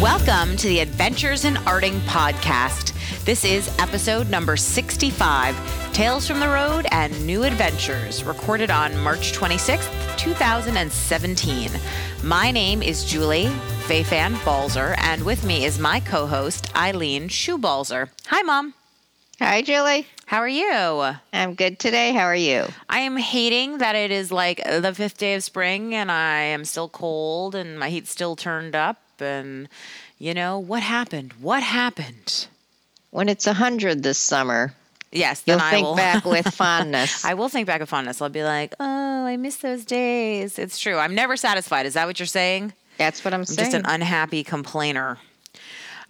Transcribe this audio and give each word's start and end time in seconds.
Welcome 0.00 0.56
to 0.56 0.66
the 0.66 0.80
Adventures 0.80 1.44
in 1.44 1.56
Arting 1.56 1.98
podcast. 2.06 2.94
This 3.26 3.44
is 3.44 3.68
episode 3.78 4.30
number 4.30 4.56
65 4.56 5.92
Tales 5.92 6.26
from 6.26 6.40
the 6.40 6.48
Road 6.48 6.86
and 6.90 7.26
New 7.26 7.42
Adventures, 7.42 8.24
recorded 8.24 8.70
on 8.70 8.96
March 8.96 9.32
26th, 9.32 10.16
2017. 10.16 11.70
My 12.24 12.50
name 12.50 12.82
is 12.82 13.04
Julie 13.04 13.48
Fei-Fan 13.88 14.38
Balzer, 14.42 14.94
and 14.96 15.22
with 15.22 15.44
me 15.44 15.66
is 15.66 15.78
my 15.78 16.00
co 16.00 16.26
host, 16.26 16.74
Eileen 16.74 17.28
Schubalzer. 17.28 18.08
Hi, 18.28 18.40
Mom. 18.40 18.72
Hi, 19.38 19.60
Julie. 19.60 20.06
How 20.24 20.38
are 20.38 20.48
you? 20.48 21.14
I'm 21.34 21.54
good 21.54 21.78
today. 21.78 22.14
How 22.14 22.24
are 22.24 22.34
you? 22.34 22.68
I 22.88 23.00
am 23.00 23.18
hating 23.18 23.78
that 23.78 23.96
it 23.96 24.10
is 24.10 24.32
like 24.32 24.62
the 24.64 24.94
fifth 24.94 25.18
day 25.18 25.34
of 25.34 25.44
spring 25.44 25.94
and 25.94 26.10
I 26.10 26.40
am 26.40 26.64
still 26.64 26.88
cold 26.88 27.54
and 27.54 27.78
my 27.78 27.90
heat's 27.90 28.10
still 28.10 28.34
turned 28.34 28.74
up. 28.74 28.98
And, 29.22 29.68
you 30.18 30.34
know, 30.34 30.58
what 30.58 30.82
happened? 30.82 31.32
What 31.40 31.62
happened? 31.62 32.46
When 33.10 33.28
it's 33.28 33.46
a 33.46 33.50
100 33.50 34.02
this 34.02 34.18
summer, 34.18 34.72
Yes, 35.12 35.42
you'll 35.44 35.58
I 35.60 35.70
think 35.72 35.86
will. 35.86 35.96
back 35.96 36.24
with 36.24 36.46
fondness. 36.54 37.24
I 37.24 37.34
will 37.34 37.48
think 37.48 37.66
back 37.66 37.80
with 37.80 37.88
fondness. 37.88 38.22
I'll 38.22 38.28
be 38.28 38.44
like, 38.44 38.74
oh, 38.78 39.26
I 39.26 39.36
miss 39.36 39.56
those 39.56 39.84
days. 39.84 40.56
It's 40.58 40.78
true. 40.78 40.96
I'm 40.98 41.16
never 41.16 41.36
satisfied. 41.36 41.86
Is 41.86 41.94
that 41.94 42.06
what 42.06 42.20
you're 42.20 42.26
saying? 42.26 42.72
That's 42.96 43.24
what 43.24 43.34
I'm 43.34 43.40
I'm 43.40 43.46
saying. 43.46 43.58
just 43.72 43.74
an 43.74 43.86
unhappy 43.86 44.44
complainer. 44.44 45.18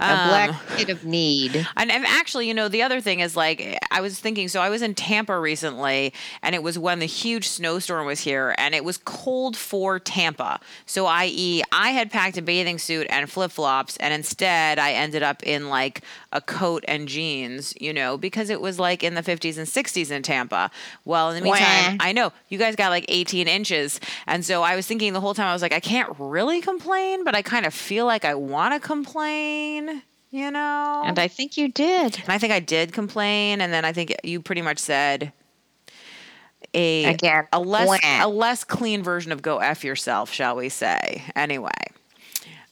A 0.01 0.29
black 0.29 0.51
um, 0.51 0.77
kid 0.77 0.91
of 0.91 1.05
need. 1.05 1.67
And, 1.77 1.91
and 1.91 2.05
actually, 2.07 2.49
you 2.49 2.55
know, 2.55 2.69
the 2.69 2.83
other 2.83 3.01
thing 3.01 3.21
is 3.21 3.37
like, 3.37 3.79
I 3.91 4.01
was 4.01 4.19
thinking, 4.19 4.49
so 4.49 4.61
I 4.61 4.69
was 4.71 4.83
in 4.83 4.95
Tampa 4.95 5.39
recently, 5.39 6.13
and 6.43 6.55
it 6.55 6.63
was 6.63 6.79
when 6.79 6.99
the 6.99 7.07
huge 7.07 7.49
snowstorm 7.49 8.07
was 8.07 8.21
here, 8.21 8.55
and 8.59 8.75
it 8.75 8.85
was 8.85 8.99
cold 8.99 9.57
for 9.57 9.99
Tampa. 9.99 10.61
So, 10.87 11.07
i.e., 11.07 11.63
I 11.73 11.91
had 11.91 12.11
packed 12.11 12.37
a 12.37 12.43
bathing 12.43 12.79
suit 12.79 13.07
and 13.11 13.31
flip 13.31 13.51
flops, 13.51 13.97
and 13.99 14.15
instead 14.15 14.79
I 14.79 14.93
ended 14.93 15.23
up 15.23 15.43
in 15.43 15.69
like 15.69 16.03
a 16.33 16.41
coat 16.41 16.85
and 16.87 17.09
jeans, 17.09 17.75
you 17.81 17.93
know, 17.93 18.17
because 18.17 18.51
it 18.51 18.61
was 18.61 18.79
like 18.79 19.03
in 19.03 19.15
the 19.15 19.23
50s 19.23 19.59
and 19.59 19.67
60s 19.67 20.11
in 20.11 20.23
Tampa. 20.23 20.71
Well, 21.05 21.31
in 21.31 21.37
the 21.37 21.43
meantime, 21.43 21.99
Wah. 21.99 22.05
I 22.07 22.13
know 22.13 22.33
you 22.49 22.59
guys 22.59 22.77
got 22.77 22.91
like 22.91 23.05
18 23.09 23.49
inches. 23.49 24.01
And 24.27 24.45
so 24.45 24.63
I 24.63 24.77
was 24.77 24.87
thinking 24.87 25.13
the 25.13 25.21
whole 25.21 25.35
time, 25.35 25.49
I 25.49 25.53
was 25.53 25.63
like, 25.63 25.73
I 25.73 25.81
can't 25.81 26.15
really 26.19 26.61
complain, 26.61 27.25
but 27.25 27.35
I 27.35 27.43
kind 27.43 27.67
of 27.67 27.75
feel 27.75 28.07
like 28.07 28.25
I 28.25 28.35
want 28.35 28.75
to 28.75 28.81
complain, 28.81 30.03
you 30.31 30.51
know? 30.51 31.03
And 31.05 31.19
I 31.19 31.27
think 31.29 31.57
you 31.57 31.69
did. 31.69 32.19
And 32.21 32.29
I 32.31 32.39
think 32.39 32.53
I 32.53 32.61
did 32.61 32.93
complain, 32.93 33.61
and 33.61 33.73
then 33.73 33.85
I 33.85 33.93
think 33.93 34.15
you 34.23 34.41
pretty 34.41 34.63
much 34.63 34.79
said 34.79 35.33
a 36.75 37.05
Again, 37.07 37.49
a 37.53 37.59
less 37.59 37.89
wah. 37.89 37.99
a 38.27 38.29
less 38.29 38.63
clean 38.63 39.03
version 39.03 39.33
of 39.33 39.43
"go 39.43 39.59
f 39.59 39.83
yourself," 39.83 40.33
shall 40.33 40.55
we 40.55 40.69
say? 40.69 41.25
Anyway, 41.35 41.71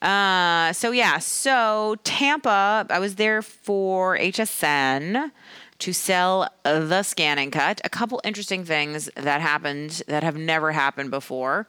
uh, 0.02 0.72
so 0.72 0.90
yeah, 0.90 1.18
so 1.18 1.96
Tampa, 2.04 2.86
I 2.88 2.98
was 2.98 3.16
there 3.16 3.42
for 3.42 4.16
HSN 4.16 5.30
to 5.78 5.92
sell 5.92 6.48
the 6.64 7.02
ScanNCut. 7.02 7.80
A 7.84 7.88
couple 7.88 8.20
interesting 8.24 8.64
things 8.64 9.10
that 9.16 9.40
happened 9.40 10.02
that 10.06 10.22
have 10.22 10.36
never 10.36 10.72
happened 10.72 11.10
before. 11.10 11.68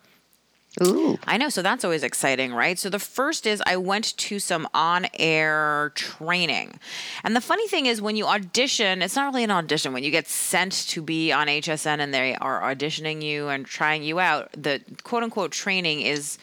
Ooh. 0.83 1.17
I 1.25 1.38
know. 1.38 1.49
So 1.49 1.61
that's 1.61 1.83
always 1.83 2.03
exciting, 2.03 2.53
right? 2.53 2.77
So 2.77 2.89
the 2.89 2.99
first 2.99 3.47
is 3.47 3.61
I 3.66 3.77
went 3.77 4.16
to 4.17 4.39
some 4.39 4.67
on 4.73 5.08
air 5.17 5.91
training. 5.95 6.80
And 7.23 7.36
the 7.36 7.41
funny 7.41 7.67
thing 7.67 7.88
is, 7.88 8.02
when 8.02 8.16
you 8.16 8.27
audition, 8.27 9.02
it's 9.02 9.16
not 9.16 9.25
really 9.25 9.43
an 9.43 9.52
audition. 9.52 9.93
When 9.93 10.03
you 10.03 10.11
get 10.11 10.27
sent 10.27 10.73
to 10.89 11.02
be 11.02 11.31
on 11.31 11.47
HSN 11.47 11.99
and 11.99 12.14
they 12.14 12.36
are 12.36 12.61
auditioning 12.61 13.21
you 13.21 13.49
and 13.49 13.66
trying 13.66 14.03
you 14.03 14.19
out, 14.19 14.52
the 14.53 14.81
quote 15.03 15.23
unquote 15.23 15.52
training 15.52 16.02
is 16.02 16.38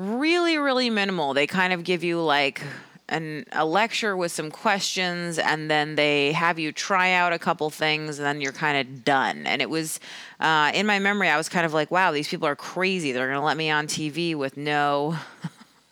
really, 0.00 0.58
really 0.58 0.90
minimal. 0.90 1.34
They 1.34 1.46
kind 1.46 1.72
of 1.72 1.84
give 1.84 2.02
you 2.02 2.20
like, 2.22 2.62
an, 3.10 3.44
a 3.52 3.64
lecture 3.64 4.16
with 4.16 4.32
some 4.32 4.50
questions 4.50 5.38
and 5.38 5.70
then 5.70 5.96
they 5.96 6.32
have 6.32 6.58
you 6.58 6.72
try 6.72 7.12
out 7.12 7.32
a 7.32 7.38
couple 7.38 7.68
things 7.68 8.18
and 8.18 8.26
then 8.26 8.40
you're 8.40 8.52
kind 8.52 8.78
of 8.78 9.04
done. 9.04 9.46
And 9.46 9.60
it 9.60 9.68
was 9.68 10.00
uh, 10.38 10.70
in 10.72 10.86
my 10.86 10.98
memory 10.98 11.28
i 11.28 11.36
was 11.36 11.48
kind 11.48 11.66
of 11.66 11.74
like 11.74 11.90
wow 11.90 12.12
these 12.12 12.28
people 12.28 12.48
are 12.48 12.56
crazy. 12.56 13.12
They're 13.12 13.26
going 13.26 13.38
to 13.38 13.44
let 13.44 13.56
me 13.56 13.70
on 13.70 13.86
tv 13.86 14.34
with 14.34 14.56
no 14.56 15.16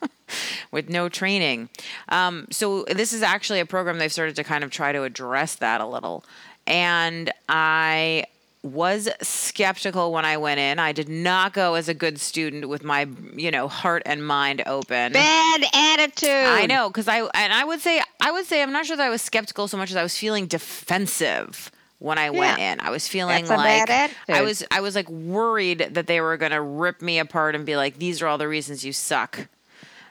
with 0.71 0.89
no 0.89 1.09
training. 1.09 1.69
Um, 2.09 2.47
so 2.51 2.85
this 2.85 3.13
is 3.13 3.23
actually 3.23 3.61
a 3.61 3.67
program 3.67 3.99
they've 3.99 4.13
started 4.13 4.37
to 4.37 4.45
kind 4.45 4.65
of 4.65 4.71
try 4.71 4.93
to 4.93 5.03
address 5.03 5.57
that 5.57 5.81
a 5.81 5.87
little. 5.87 6.25
And 6.67 7.31
i 7.49 8.25
was 8.63 9.09
skeptical 9.23 10.13
when 10.13 10.25
i 10.25 10.37
went 10.37 10.59
in 10.59 10.79
i 10.79 10.93
did 10.93 11.09
not 11.09 11.53
go 11.53 11.75
as 11.75 11.89
a 11.89 11.95
good 11.95 12.19
student 12.19 12.69
with 12.69 12.83
my 12.83 13.07
you 13.35 13.51
know 13.51 13.69
heart 13.69 14.03
and 14.05 14.27
mind 14.27 14.63
open 14.67 15.13
Bad 15.13 15.65
attitude. 15.73 16.29
I 16.31 16.67
know 16.67 16.89
because 16.89 17.09
I 17.09 17.21
and 17.35 17.53
I 17.53 17.65
would 17.65 17.81
say 17.81 18.03
I 18.21 18.31
would 18.31 18.47
say 18.47 18.63
I'm 18.63 18.73
not 18.73 18.87
sure 18.87 18.97
that 18.97 19.07
I 19.07 19.11
was 19.11 19.23
skeptical 19.23 19.69
so 19.69 19.77
much 19.77 19.91
as 19.91 19.97
I 19.97 20.03
was 20.03 20.17
feeling 20.17 20.47
defensive 20.47 21.71
when 21.99 22.19
I 22.19 22.31
went 22.31 22.59
in. 22.59 22.81
I 22.81 22.91
was 22.91 23.09
feeling 23.09 23.47
like 23.47 23.89
I 24.29 24.43
was 24.43 24.65
I 24.71 24.81
was 24.81 24.95
like 24.95 25.09
worried 25.09 25.89
that 25.93 26.07
they 26.07 26.21
were 26.21 26.37
going 26.37 26.53
to 26.53 26.61
rip 26.61 27.03
me 27.03 27.19
apart 27.19 27.55
and 27.55 27.67
be 27.67 27.77
like 27.77 27.99
these 27.99 28.23
are 28.23 28.27
all 28.27 28.39
the 28.39 28.49
reasons 28.49 28.85
you 28.85 28.93
suck. 28.93 29.49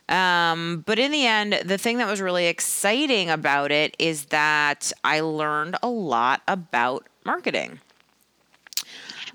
Um, 0.09 0.83
but 0.85 0.99
in 0.99 1.11
the 1.11 1.25
end, 1.25 1.53
the 1.65 1.77
thing 1.77 1.97
that 1.97 2.09
was 2.09 2.21
really 2.21 2.47
exciting 2.47 3.29
about 3.29 3.71
it 3.71 3.95
is 3.99 4.25
that 4.25 4.91
I 5.03 5.19
learned 5.19 5.75
a 5.83 5.89
lot 5.89 6.41
about 6.47 7.07
marketing. 7.25 7.79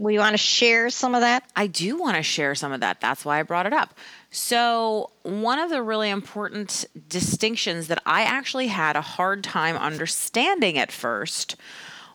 We 0.02 0.18
want 0.18 0.34
to 0.34 0.38
share 0.38 0.90
some 0.90 1.14
of 1.14 1.20
that. 1.20 1.44
I 1.54 1.68
do 1.68 1.96
want 1.96 2.16
to 2.16 2.24
share 2.24 2.56
some 2.56 2.72
of 2.72 2.80
that. 2.80 3.00
That's 3.00 3.24
why 3.24 3.38
I 3.38 3.44
brought 3.44 3.66
it 3.66 3.72
up. 3.72 3.94
So, 4.32 5.10
one 5.22 5.60
of 5.60 5.70
the 5.70 5.80
really 5.80 6.10
important 6.10 6.86
distinctions 7.08 7.86
that 7.86 8.02
I 8.04 8.22
actually 8.22 8.66
had 8.66 8.96
a 8.96 9.00
hard 9.00 9.44
time 9.44 9.76
understanding 9.76 10.76
at 10.76 10.90
first 10.90 11.54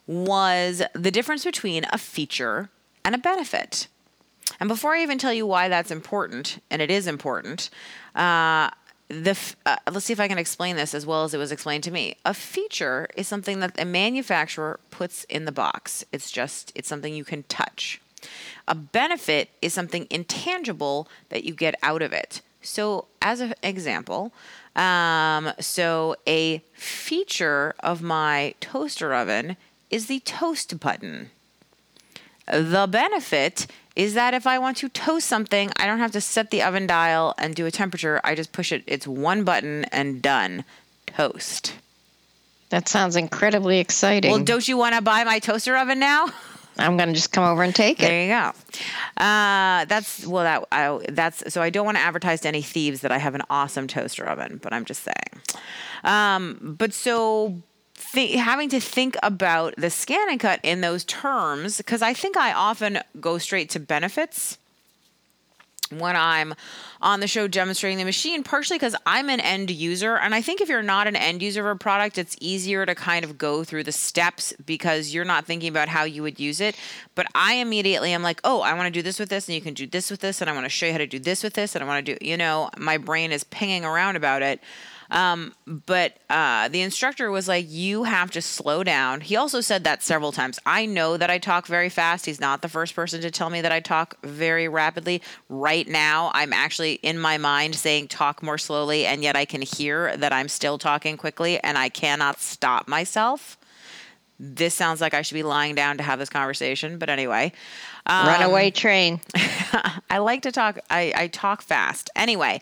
was 0.05 0.81
the 0.91 1.11
difference 1.11 1.45
between 1.45 1.85
a 1.93 1.97
feature 1.97 2.69
and 3.05 3.15
a 3.15 3.19
benefit. 3.19 3.87
And 4.59 4.67
before 4.67 4.93
I 4.93 5.01
even 5.01 5.17
tell 5.17 5.31
you 5.31 5.47
why 5.47 5.69
that's 5.69 5.89
important, 5.89 6.61
and 6.69 6.81
it 6.81 6.91
is 6.91 7.07
important, 7.07 7.69
uh, 8.15 8.69
the 9.09 9.37
uh, 9.65 9.77
let's 9.91 10.05
see 10.05 10.13
if 10.13 10.19
I 10.19 10.27
can 10.27 10.37
explain 10.37 10.75
this 10.75 10.93
as 10.93 11.05
well 11.05 11.23
as 11.23 11.33
it 11.33 11.37
was 11.37 11.51
explained 11.51 11.83
to 11.85 11.91
me. 11.91 12.15
A 12.25 12.33
feature 12.33 13.07
is 13.15 13.27
something 13.27 13.59
that 13.61 13.79
a 13.79 13.85
manufacturer 13.85 14.79
puts 14.91 15.23
in 15.25 15.45
the 15.45 15.51
box. 15.51 16.03
It's 16.11 16.29
just 16.29 16.71
it's 16.75 16.89
something 16.89 17.13
you 17.13 17.23
can 17.23 17.43
touch. 17.43 18.01
A 18.67 18.75
benefit 18.75 19.49
is 19.61 19.73
something 19.73 20.07
intangible 20.09 21.07
that 21.29 21.43
you 21.43 21.53
get 21.53 21.75
out 21.81 22.01
of 22.01 22.11
it. 22.11 22.41
So, 22.61 23.05
as 23.21 23.39
an 23.39 23.53
example, 23.63 24.33
um, 24.75 25.53
so 25.59 26.15
a 26.27 26.61
feature 26.73 27.73
of 27.79 28.01
my 28.01 28.55
toaster 28.59 29.13
oven 29.13 29.55
is 29.89 30.07
the 30.07 30.19
toast 30.21 30.79
button. 30.79 31.29
The 32.45 32.87
benefit 32.89 33.67
is 33.97 34.13
that 34.13 34.35
if 34.35 34.45
I 34.45 34.59
want 34.59 34.77
to 34.77 34.89
toast 34.89 35.27
something, 35.27 35.71
I 35.75 35.87
don't 35.87 35.97
have 35.97 36.11
to 36.11 36.21
set 36.21 36.51
the 36.51 36.61
oven 36.61 36.85
dial 36.85 37.33
and 37.39 37.55
do 37.55 37.65
a 37.65 37.71
temperature. 37.71 38.21
I 38.23 38.35
just 38.35 38.51
push 38.51 38.71
it. 38.71 38.83
It's 38.85 39.07
one 39.07 39.43
button 39.43 39.85
and 39.85 40.21
done. 40.21 40.65
Toast. 41.07 41.73
That 42.69 42.87
sounds 42.87 43.15
incredibly 43.15 43.79
exciting. 43.79 44.29
Well, 44.29 44.43
don't 44.43 44.67
you 44.67 44.77
want 44.77 44.93
to 44.93 45.01
buy 45.01 45.23
my 45.23 45.39
toaster 45.39 45.75
oven 45.75 45.97
now? 45.99 46.27
I'm 46.77 46.95
going 46.95 47.09
to 47.09 47.15
just 47.15 47.31
come 47.31 47.43
over 47.43 47.63
and 47.63 47.73
take 47.73 47.99
it. 47.99 48.03
There 48.03 48.21
you 48.21 48.29
go. 48.29 48.51
Uh, 49.19 49.85
that's 49.85 50.27
well, 50.27 50.43
that 50.43 50.67
I, 50.71 50.99
that's 51.09 51.51
so 51.51 51.63
I 51.63 51.71
don't 51.71 51.85
want 51.85 51.97
to 51.97 52.03
advertise 52.03 52.41
to 52.41 52.49
any 52.49 52.61
thieves 52.61 53.01
that 53.01 53.11
I 53.11 53.17
have 53.17 53.33
an 53.33 53.41
awesome 53.49 53.87
toaster 53.87 54.25
oven, 54.25 54.59
but 54.61 54.73
I'm 54.73 54.85
just 54.85 55.01
saying. 55.01 55.41
Um, 56.03 56.75
but 56.77 56.93
so 56.93 57.63
th- 57.97 58.35
having 58.39 58.69
to 58.69 58.79
think 58.79 59.17
about 59.23 59.75
the 59.75 59.87
ScanNCut 59.87 60.59
in 60.63 60.81
those 60.81 61.03
terms, 61.03 61.77
because 61.77 62.01
I 62.01 62.13
think 62.13 62.37
I 62.37 62.53
often 62.53 62.99
go 63.19 63.37
straight 63.37 63.69
to 63.71 63.79
benefits 63.79 64.57
when 65.89 66.17
I'm 66.17 66.53
on 67.01 67.21
the 67.21 67.27
show 67.27 67.47
demonstrating 67.47 67.97
the 67.97 68.03
machine, 68.03 68.43
partially 68.43 68.77
because 68.77 68.95
I'm 69.05 69.29
an 69.29 69.39
end 69.39 69.71
user. 69.71 70.17
And 70.17 70.35
I 70.35 70.41
think 70.41 70.59
if 70.59 70.67
you're 70.67 70.83
not 70.83 71.07
an 71.07 71.15
end 71.15 71.41
user 71.41 71.61
of 71.61 71.75
a 71.75 71.79
product, 71.79 72.17
it's 72.17 72.35
easier 72.41 72.85
to 72.85 72.93
kind 72.93 73.23
of 73.23 73.37
go 73.37 73.63
through 73.63 73.85
the 73.85 73.93
steps 73.93 74.53
because 74.65 75.13
you're 75.13 75.23
not 75.23 75.45
thinking 75.45 75.69
about 75.69 75.87
how 75.87 76.03
you 76.03 76.23
would 76.23 76.39
use 76.39 76.59
it. 76.59 76.75
But 77.15 77.27
I 77.33 77.53
immediately 77.53 78.11
am 78.11 78.21
like, 78.21 78.41
oh, 78.43 78.61
I 78.61 78.73
want 78.73 78.87
to 78.87 78.91
do 78.91 79.01
this 79.01 79.17
with 79.17 79.29
this, 79.29 79.47
and 79.47 79.55
you 79.55 79.61
can 79.61 79.73
do 79.73 79.87
this 79.87 80.11
with 80.11 80.19
this, 80.19 80.41
and 80.41 80.49
I 80.49 80.53
want 80.53 80.65
to 80.65 80.69
show 80.69 80.87
you 80.87 80.91
how 80.91 80.97
to 80.97 81.07
do 81.07 81.19
this 81.19 81.41
with 81.41 81.53
this, 81.53 81.75
and 81.75 81.83
I 81.83 81.87
want 81.87 82.05
to 82.05 82.15
do, 82.15 82.25
you 82.25 82.35
know, 82.35 82.69
my 82.77 82.97
brain 82.97 83.31
is 83.31 83.45
pinging 83.45 83.85
around 83.85 84.17
about 84.17 84.41
it. 84.41 84.59
Um, 85.09 85.53
but 85.65 86.17
uh, 86.29 86.67
the 86.67 86.81
instructor 86.81 87.31
was 87.31 87.47
like, 87.47 87.65
You 87.67 88.03
have 88.03 88.31
to 88.31 88.41
slow 88.41 88.83
down. 88.83 89.21
He 89.21 89.35
also 89.35 89.61
said 89.61 89.83
that 89.83 90.03
several 90.03 90.31
times. 90.31 90.59
I 90.65 90.85
know 90.85 91.17
that 91.17 91.29
I 91.29 91.37
talk 91.37 91.67
very 91.67 91.89
fast. 91.89 92.25
He's 92.25 92.39
not 92.39 92.61
the 92.61 92.69
first 92.69 92.95
person 92.95 93.21
to 93.21 93.31
tell 93.31 93.49
me 93.49 93.61
that 93.61 93.71
I 93.71 93.79
talk 93.79 94.17
very 94.23 94.67
rapidly. 94.67 95.21
Right 95.49 95.87
now, 95.87 96.31
I'm 96.33 96.53
actually 96.53 96.93
in 96.95 97.19
my 97.19 97.37
mind 97.37 97.75
saying 97.75 98.09
talk 98.09 98.43
more 98.43 98.57
slowly, 98.57 99.05
and 99.05 99.23
yet 99.23 99.35
I 99.35 99.45
can 99.45 99.61
hear 99.61 100.15
that 100.17 100.33
I'm 100.33 100.49
still 100.49 100.77
talking 100.77 101.17
quickly, 101.17 101.59
and 101.63 101.77
I 101.77 101.89
cannot 101.89 102.39
stop 102.39 102.87
myself. 102.87 103.57
This 104.39 104.75
sounds 104.75 105.01
like 105.01 105.15
I 105.15 105.23
should 105.23 105.33
be 105.33 105.43
lying 105.43 105.73
down 105.73 105.97
to 105.97 106.03
have 106.03 106.19
this 106.19 106.29
conversation, 106.29 106.99
but 106.99 107.09
anyway. 107.09 107.51
Um, 108.05 108.27
Runaway 108.27 108.71
train. 108.71 109.19
I 110.09 110.19
like 110.19 110.43
to 110.43 110.51
talk. 110.51 110.79
I, 110.89 111.11
I 111.15 111.27
talk 111.27 111.63
fast. 111.63 112.11
Anyway, 112.15 112.61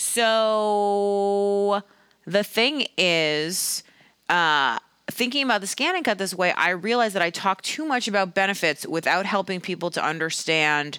So 0.00 1.82
the 2.26 2.42
thing 2.42 2.86
is, 2.96 3.82
uh, 4.28 4.78
thinking 5.10 5.44
about 5.44 5.60
the 5.60 5.66
ScanNCut 5.66 6.18
this 6.18 6.34
way, 6.34 6.52
I 6.52 6.70
realized 6.70 7.14
that 7.14 7.22
I 7.22 7.30
talk 7.30 7.60
too 7.62 7.84
much 7.84 8.08
about 8.08 8.34
benefits 8.34 8.86
without 8.86 9.26
helping 9.26 9.60
people 9.60 9.90
to 9.90 10.04
understand 10.04 10.98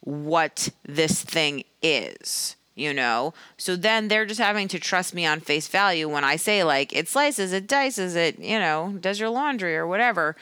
what 0.00 0.70
this 0.84 1.22
thing 1.22 1.64
is 1.82 2.56
you 2.74 2.94
know? 2.94 3.34
So 3.58 3.76
then 3.76 4.08
they're 4.08 4.24
just 4.24 4.40
having 4.40 4.68
to 4.68 4.78
trust 4.78 5.14
me 5.14 5.26
on 5.26 5.40
face 5.40 5.68
value 5.68 6.08
when 6.08 6.24
i 6.24 6.36
say 6.36 6.64
like 6.64 6.94
it 6.94 7.08
slices 7.08 7.52
it 7.52 7.66
dices 7.66 8.16
it 8.16 8.38
you 8.38 8.58
know 8.58 8.96
does 9.00 9.20
your 9.20 9.28
laundry 9.28 9.76
or 9.76 9.86
whatever 9.86 10.36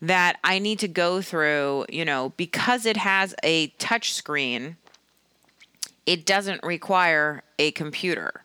that 0.00 0.38
i 0.44 0.58
need 0.58 0.78
to 0.78 0.88
go 0.88 1.20
through 1.20 1.84
you 1.88 2.04
know 2.04 2.32
because 2.36 2.86
it 2.86 2.96
has 2.96 3.34
a 3.42 3.68
touch 3.78 4.12
screen 4.12 4.76
it 6.06 6.26
doesn't 6.26 6.62
require 6.62 7.42
a 7.58 7.70
computer 7.72 8.44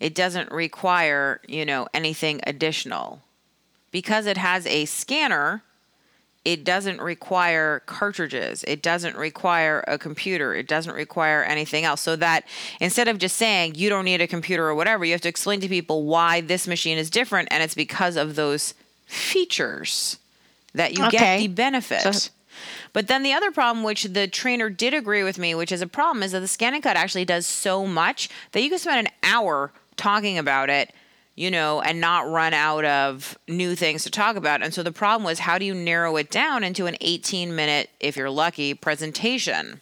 it 0.00 0.14
doesn't 0.14 0.50
require 0.50 1.40
you 1.48 1.64
know 1.64 1.86
anything 1.92 2.40
additional 2.46 3.22
because 3.90 4.26
it 4.26 4.36
has 4.36 4.66
a 4.66 4.84
scanner 4.84 5.62
it 6.48 6.64
doesn't 6.64 7.02
require 7.02 7.80
cartridges. 7.80 8.64
It 8.64 8.80
doesn't 8.80 9.16
require 9.16 9.84
a 9.86 9.98
computer. 9.98 10.54
It 10.54 10.66
doesn't 10.66 10.94
require 10.94 11.42
anything 11.42 11.84
else. 11.84 12.00
So 12.00 12.16
that 12.16 12.44
instead 12.80 13.06
of 13.06 13.18
just 13.18 13.36
saying 13.36 13.74
you 13.74 13.90
don't 13.90 14.06
need 14.06 14.22
a 14.22 14.26
computer 14.26 14.66
or 14.66 14.74
whatever, 14.74 15.04
you 15.04 15.12
have 15.12 15.20
to 15.20 15.28
explain 15.28 15.60
to 15.60 15.68
people 15.68 16.04
why 16.04 16.40
this 16.40 16.66
machine 16.66 16.96
is 16.96 17.10
different. 17.10 17.48
And 17.50 17.62
it's 17.62 17.74
because 17.74 18.16
of 18.16 18.34
those 18.34 18.72
features 19.04 20.18
that 20.72 20.96
you 20.96 21.04
okay. 21.06 21.18
get 21.18 21.38
the 21.38 21.48
benefit. 21.48 22.00
So- 22.00 22.30
but 22.92 23.08
then 23.08 23.22
the 23.22 23.32
other 23.32 23.50
problem, 23.50 23.84
which 23.84 24.04
the 24.04 24.28
trainer 24.28 24.70
did 24.70 24.94
agree 24.94 25.22
with 25.22 25.38
me, 25.38 25.54
which 25.54 25.72
is 25.72 25.82
a 25.82 25.86
problem, 25.86 26.22
is 26.22 26.32
that 26.32 26.40
the 26.40 26.46
ScanNCut 26.46 26.94
actually 26.94 27.24
does 27.24 27.46
so 27.46 27.86
much 27.86 28.28
that 28.52 28.62
you 28.62 28.70
can 28.70 28.78
spend 28.78 29.06
an 29.06 29.12
hour 29.22 29.72
talking 29.96 30.38
about 30.38 30.70
it 30.70 30.92
you 31.38 31.52
know, 31.52 31.80
and 31.80 32.00
not 32.00 32.28
run 32.28 32.52
out 32.52 32.84
of 32.84 33.38
new 33.46 33.76
things 33.76 34.02
to 34.02 34.10
talk 34.10 34.34
about. 34.34 34.60
And 34.60 34.74
so 34.74 34.82
the 34.82 34.90
problem 34.90 35.24
was 35.24 35.38
how 35.38 35.56
do 35.56 35.64
you 35.64 35.72
narrow 35.72 36.16
it 36.16 36.32
down 36.32 36.64
into 36.64 36.86
an 36.86 36.96
18 37.00 37.54
minute, 37.54 37.90
if 38.00 38.16
you're 38.16 38.28
lucky, 38.28 38.74
presentation? 38.74 39.80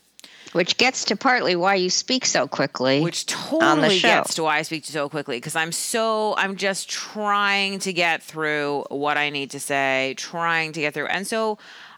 Which 0.53 0.77
gets 0.77 1.07
to 1.07 1.17
partly 1.17 1.57
why 1.57 1.77
you 1.77 1.89
speak 1.89 2.27
so 2.27 2.47
quickly. 2.47 3.01
Which 3.01 3.25
totally 3.25 3.99
gets 4.01 4.35
to 4.35 4.43
why 4.43 4.59
I 4.59 4.63
speak 4.63 4.85
so 4.85 5.09
quickly 5.09 5.39
because 5.39 5.57
I'm 5.57 5.73
so, 5.73 6.35
I'm 6.37 6.57
just 6.57 6.91
trying 6.91 7.79
to 7.81 7.93
get 7.95 8.23
through 8.23 8.85
what 8.91 9.17
I 9.17 9.31
need 9.31 9.51
to 9.53 9.61
say, 9.61 10.15
trying 10.19 10.73
to 10.73 10.81
get 10.81 10.93
through. 10.93 11.07
And 11.07 11.27
so 11.27 11.57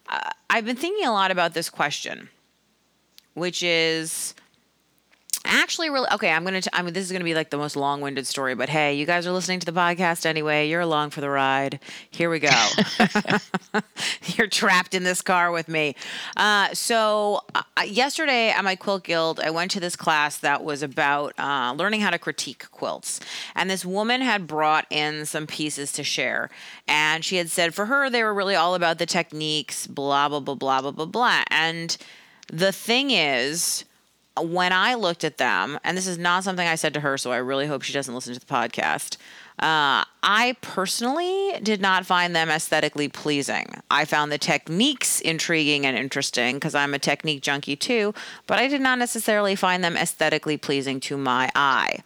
uh, 0.09 0.31
I've 0.51 0.65
been 0.65 0.77
thinking 0.77 1.07
a 1.07 1.13
lot 1.13 1.31
about 1.31 1.55
this 1.55 1.69
question, 1.71 2.29
which 3.35 3.63
is, 3.63 4.35
actually 5.44 5.88
really 5.88 6.08
okay 6.12 6.31
i'm 6.31 6.44
gonna 6.44 6.61
t- 6.61 6.70
i 6.73 6.82
mean 6.82 6.93
this 6.93 7.05
is 7.05 7.12
gonna 7.12 7.25
be 7.25 7.35
like 7.35 7.50
the 7.50 7.56
most 7.56 7.76
long-winded 7.76 8.26
story 8.26 8.55
but 8.55 8.69
hey 8.69 8.94
you 8.94 9.06
guys 9.06 9.26
are 9.26 9.32
listening 9.32 9.61
to 9.61 9.67
the 9.67 9.73
podcast 9.73 10.26
anyway. 10.26 10.69
You're 10.69 10.81
along 10.81 11.11
for 11.11 11.20
the 11.20 11.31
ride. 11.31 11.81
Here 12.11 12.29
we 12.31 12.40
go. 12.40 12.50
You're 14.37 14.49
trapped 14.49 14.94
in 14.94 15.05
this 15.05 15.23
car 15.23 15.50
with 15.50 15.69
me. 15.69 15.94
Uh, 16.37 16.75
so 16.75 17.43
uh, 17.55 17.62
yesterday 17.82 18.50
at 18.50 18.64
my 18.64 18.76
quilt 18.76 19.05
guild 19.05 19.40
i 19.40 19.50
went 19.50 19.70
to 19.73 19.81
this 19.81 19.96
class 19.96 20.38
that 20.38 20.64
was 20.64 20.82
about 20.82 21.32
uh, 21.38 21.75
learning 21.76 22.00
how 22.00 22.11
to 22.11 22.19
critique 22.19 22.70
quilts. 22.70 23.20
And 23.55 23.70
this 23.70 23.85
woman 23.85 24.20
had 24.20 24.46
brought 24.46 24.87
in 24.90 25.26
some 25.26 25.46
pieces 25.46 25.93
to 25.93 26.05
share. 26.05 26.50
And 26.87 27.25
she 27.25 27.37
had 27.37 27.50
said 27.50 27.75
for 27.75 27.87
her 27.87 28.11
they 28.11 28.23
were 28.23 28.35
really 28.35 28.55
all 28.55 28.75
about 28.75 28.99
the 28.99 29.06
techniques 29.06 29.87
blah 29.87 30.29
blah 30.29 30.40
blah 30.40 30.55
blah 30.55 30.81
blah 30.81 30.90
blah 30.90 31.06
blah. 31.06 31.44
And 31.50 31.96
the 32.52 32.73
thing 32.73 33.11
is 33.11 33.85
when 34.44 34.73
I 34.73 34.94
looked 34.94 35.25
at 35.25 35.38
them, 35.38 35.79
and 35.85 35.96
this 35.96 36.06
is 36.06 36.19
not 36.19 36.44
something 36.44 36.67
I 36.67 36.75
said 36.75 36.94
to 36.94 37.00
her, 37.00 37.19
so 37.19 37.32
I 37.32 37.37
really 37.38 37.67
hope 37.67 37.82
she 37.82 37.93
doesn't 37.93 38.14
listen 38.14 38.35
to 38.35 38.40
the 38.40 38.46
podcast. 38.46 39.17
Uh, 39.58 40.05
I 40.23 40.56
personally 40.61 41.58
did 41.62 41.81
not 41.81 42.06
find 42.06 42.35
them 42.35 42.49
aesthetically 42.49 43.08
pleasing. 43.08 43.67
I 43.90 44.05
found 44.05 44.31
the 44.31 44.38
techniques 44.38 45.20
intriguing 45.20 45.85
and 45.85 45.96
interesting 45.96 46.56
because 46.56 46.76
I'm 46.76 46.94
a 46.94 46.99
technique 46.99 47.43
junkie 47.43 47.75
too, 47.75 48.14
but 48.46 48.58
I 48.58 48.69
did 48.69 48.81
not 48.81 49.00
necessarily 49.00 49.56
find 49.56 49.82
them 49.82 49.96
aesthetically 49.96 50.58
pleasing 50.58 51.00
to 51.00 51.17
my 51.17 51.50
eye. 51.56 51.99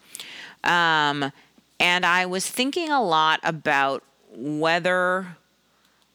Um, 0.65 1.31
and 1.79 2.07
I 2.07 2.25
was 2.25 2.49
thinking 2.49 2.91
a 2.91 3.03
lot 3.03 3.41
about 3.43 4.03
whether 4.35 5.37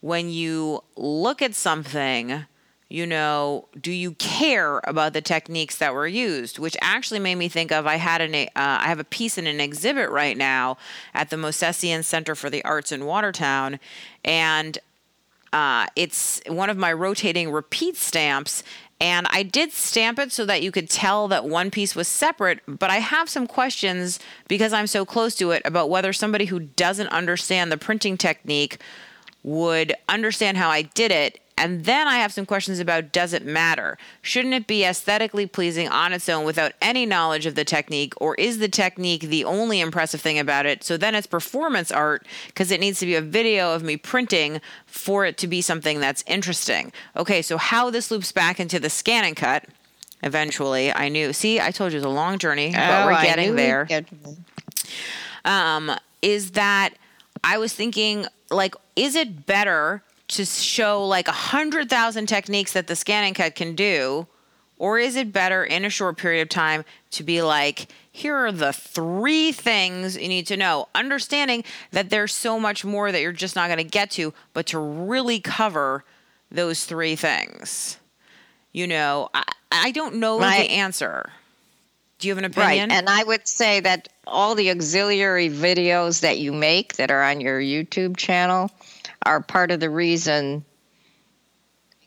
when 0.02 0.30
you 0.30 0.84
look 0.96 1.42
at 1.44 1.54
something, 1.54 2.46
you 2.90 3.06
know, 3.06 3.68
do 3.80 3.92
you 3.92 4.14
care 4.14 4.80
about 4.86 5.12
the 5.12 5.22
techniques 5.22 5.78
that 5.78 5.94
were 5.94 6.08
used? 6.08 6.58
Which 6.58 6.78
actually 6.82 7.20
made 7.20 7.36
me 7.36 7.50
think 7.50 7.72
of 7.72 7.86
I 7.86 7.96
had 7.96 8.22
an 8.22 8.34
uh, 8.34 8.48
I 8.56 8.88
have 8.88 9.00
a 9.00 9.04
piece 9.04 9.38
in 9.38 9.46
an 9.46 9.60
exhibit 9.60 10.10
right 10.10 10.38
now 10.38 10.78
at 11.14 11.30
the 11.30 11.36
Mosesian 11.36 12.04
Center 12.04 12.34
for 12.34 12.50
the 12.50 12.64
Arts 12.64 12.94
in 12.94 13.06
Watertown, 13.06 13.80
and 14.24 14.78
uh, 15.52 15.88
it's 15.96 16.42
one 16.48 16.70
of 16.70 16.78
my 16.78 16.94
rotating 16.94 17.52
repeat 17.52 17.98
stamps. 17.98 18.64
And 19.00 19.28
I 19.30 19.44
did 19.44 19.74
stamp 19.74 20.18
it 20.18 20.32
so 20.32 20.44
that 20.46 20.64
you 20.64 20.72
could 20.72 20.90
tell 20.90 21.28
that 21.28 21.46
one 21.46 21.70
piece 21.70 21.96
was 21.96 22.08
separate, 22.08 22.62
but 22.68 22.90
I 22.90 22.96
have 22.96 23.30
some 23.30 23.46
questions 23.46 24.20
because 24.48 24.74
I'm 24.74 24.88
so 24.88 25.06
close 25.06 25.36
to 25.36 25.52
it 25.52 25.62
about 25.66 25.92
whether 25.92 26.12
somebody 26.14 26.46
who 26.46 26.62
doesn't 26.62 27.10
understand 27.10 27.72
the 27.72 27.78
printing 27.78 28.18
technique 28.18 28.80
would 29.44 29.94
understand 30.10 30.58
how 30.58 30.72
I 30.72 30.82
did 30.82 31.12
it 31.12 31.40
and 31.58 31.86
then 31.86 32.08
I 32.08 32.18
have 32.18 32.32
some 32.32 32.46
questions 32.46 32.80
about 32.80 33.12
does 33.12 33.34
it 33.34 33.46
matter? 33.46 33.98
Shouldn't 34.22 34.54
it 34.54 34.68
be 34.68 34.84
aesthetically 34.84 35.48
pleasing 35.48 35.88
on 35.90 36.14
its 36.14 36.30
own 36.30 36.46
without 36.46 36.74
any 36.82 37.06
knowledge 37.06 37.46
of 37.46 37.56
the 37.56 37.66
technique? 37.66 38.14
Or 38.22 38.36
is 38.36 38.60
the 38.60 38.70
technique 38.70 39.22
the 39.22 39.44
only 39.44 39.80
impressive 39.80 40.22
thing 40.22 40.38
about 40.38 40.68
it? 40.68 40.84
So 40.84 40.98
then 40.98 41.16
it's 41.16 41.26
performance 41.26 41.92
art 41.92 42.28
because 42.48 42.70
it 42.72 42.80
needs 42.80 43.00
to 43.00 43.08
be 43.08 43.16
a 43.16 43.22
video 43.22 43.74
of 43.74 43.82
me 43.82 43.98
printing 43.98 44.62
for 44.86 45.26
it 45.26 45.38
to 45.40 45.48
be 45.48 45.62
something 45.62 46.00
that's 46.00 46.24
interesting. 46.28 46.92
Okay, 47.16 47.42
so 47.42 47.58
how 47.58 47.90
this 47.90 48.12
loops 48.12 48.32
back 48.32 48.60
into 48.60 48.80
the 48.80 48.90
ScanNCut 48.90 49.64
eventually. 50.24 50.94
I 50.94 51.10
knew. 51.10 51.34
See, 51.34 51.60
I 51.60 51.72
told 51.72 51.92
you 51.92 51.98
it's 51.98 52.06
a 52.06 52.10
long 52.10 52.38
journey, 52.38 52.72
but 52.72 53.04
oh, 53.04 53.06
we're 53.08 53.22
getting 53.22 53.56
there. 53.56 53.88
Um, 55.46 55.92
is 56.22 56.52
that 56.52 56.94
I 57.44 57.58
was 57.58 57.74
thinking, 57.74 58.26
like, 58.50 58.76
is 58.96 59.16
it 59.16 59.46
better 59.46 60.04
to 60.30 60.46
show 60.46 61.06
like 61.06 61.28
a 61.28 61.34
hundred 61.34 61.90
thousand 61.90 62.28
techniques 62.28 62.74
that 62.74 62.88
the 62.88 62.94
ScanNCut 62.94 63.56
can 63.56 63.76
do? 63.76 64.28
Or 64.80 65.00
is 65.00 65.16
it 65.16 65.34
better 65.34 65.64
in 65.64 65.86
a 65.86 65.90
short 65.90 66.18
period 66.18 66.44
of 66.44 66.50
time 66.50 66.86
to 67.12 67.24
be 67.24 67.42
like, 67.42 67.88
here 68.12 68.36
are 68.36 68.52
the 68.52 68.74
three 68.74 69.52
things 69.52 70.16
you 70.16 70.28
need 70.28 70.46
to 70.48 70.58
know, 70.58 70.88
understanding 70.94 71.64
that 71.92 72.10
there's 72.10 72.34
so 72.34 72.60
much 72.60 72.86
more 72.86 73.12
that 73.12 73.22
you're 73.22 73.32
just 73.32 73.56
not 73.56 73.68
going 73.68 73.80
to 73.80 73.84
get 73.84 74.12
to, 74.12 74.34
but 74.54 74.68
to 74.68 74.80
really 74.80 75.40
cover 75.40 76.04
those 76.52 76.86
three 76.86 77.16
things? 77.16 77.98
You 78.72 78.86
know, 78.86 79.30
I, 79.34 79.44
I 79.72 79.92
don't 79.92 80.16
know 80.16 80.40
right. 80.40 80.68
the 80.68 80.74
answer. 80.76 81.32
Do 82.20 82.28
you 82.28 82.32
have 82.32 82.40
an 82.40 82.46
opinion? 82.46 82.90
Right. 82.90 82.98
And 82.98 83.10
I 83.10 83.24
would 83.24 83.48
say 83.48 83.80
that 83.82 84.10
all 84.26 84.56
the 84.56 84.72
auxiliary 84.72 85.50
videos 85.50 86.22
that 86.22 86.40
you 86.40 86.52
make 86.52 86.96
that 86.96 87.12
are 87.12 87.24
on 87.24 87.42
your 87.42 87.60
YouTube 87.62 88.18
channel, 88.18 88.72
are 89.28 89.42
part 89.42 89.72
of 89.72 89.80
the 89.80 89.90
reason 89.90 90.64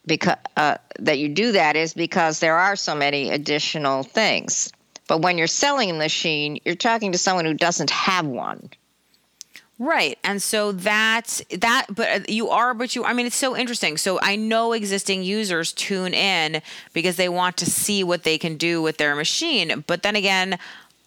because 0.07 0.37
uh, 0.57 0.79
that 0.99 1.19
you 1.19 1.29
do 1.29 1.53
that 1.53 1.77
is 1.77 1.93
because 1.93 2.41
there 2.41 2.57
are 2.57 2.75
so 2.75 2.95
many 2.95 3.31
additional 3.31 4.03
things. 4.03 4.73
But 5.07 5.21
when 5.21 5.37
you're 5.37 5.47
selling 5.47 5.91
a 5.91 5.95
machine, 5.95 6.59
you're 6.65 6.75
talking 6.75 7.13
to 7.13 7.19
someone 7.19 7.45
who 7.45 7.55
doesn't 7.55 7.91
have 7.91 8.27
one. 8.27 8.71
Right. 9.81 10.19
And 10.23 10.43
so 10.43 10.73
that 10.73 11.41
that 11.59 11.87
but 11.89 12.09
uh, 12.09 12.21
you 12.29 12.51
are 12.51 12.75
but 12.75 12.95
you 12.95 13.03
I 13.03 13.15
mean 13.15 13.25
it's 13.25 13.35
so 13.35 13.57
interesting. 13.57 13.97
So 13.97 14.21
I 14.21 14.37
know 14.37 14.75
existing 14.75 15.23
users 15.23 15.73
tune 15.73 16.13
in 16.13 16.61
because 16.93 17.17
they 17.17 17.31
want 17.31 17.57
to 17.57 17.67
see 17.67 18.05
what 18.05 18.23
they 18.23 18.37
can 18.37 18.59
do 18.59 18.83
with 18.83 18.99
their 18.99 19.15
machine. 19.15 19.83
But 19.87 20.03
then 20.03 20.17
again, 20.17 20.59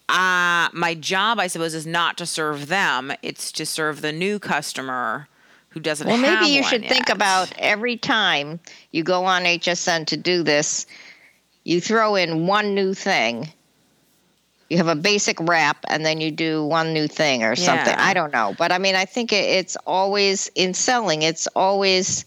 uh 0.08 0.68
my 0.72 0.96
job 0.98 1.38
I 1.38 1.46
suppose 1.46 1.72
is 1.72 1.86
not 1.86 2.18
to 2.18 2.26
serve 2.26 2.66
them. 2.66 3.12
It's 3.22 3.52
to 3.52 3.64
serve 3.64 4.00
the 4.00 4.10
new 4.10 4.40
customer 4.40 5.28
who 5.68 5.78
doesn't 5.78 6.08
well, 6.08 6.18
maybe 6.18 6.46
you 6.46 6.64
should 6.64 6.82
yet. 6.82 6.90
think 6.90 7.10
about 7.10 7.52
every 7.56 7.96
time 7.96 8.58
you 8.90 9.04
go 9.04 9.24
on 9.24 9.44
HSN 9.44 10.06
to 10.06 10.16
do 10.16 10.42
this, 10.42 10.86
you 11.62 11.80
throw 11.80 12.16
in 12.16 12.48
one 12.48 12.74
new 12.74 12.92
thing. 12.92 13.52
You 14.74 14.78
have 14.78 14.88
a 14.88 15.00
basic 15.00 15.38
wrap, 15.38 15.84
and 15.86 16.04
then 16.04 16.20
you 16.20 16.32
do 16.32 16.64
one 16.64 16.92
new 16.92 17.06
thing 17.06 17.44
or 17.44 17.54
something. 17.54 17.94
Yeah. 17.94 18.04
I 18.04 18.12
don't 18.12 18.32
know, 18.32 18.56
but 18.58 18.72
I 18.72 18.78
mean, 18.78 18.96
I 18.96 19.04
think 19.04 19.32
it's 19.32 19.76
always 19.86 20.50
in 20.56 20.74
selling. 20.74 21.22
It's 21.22 21.46
always 21.54 22.24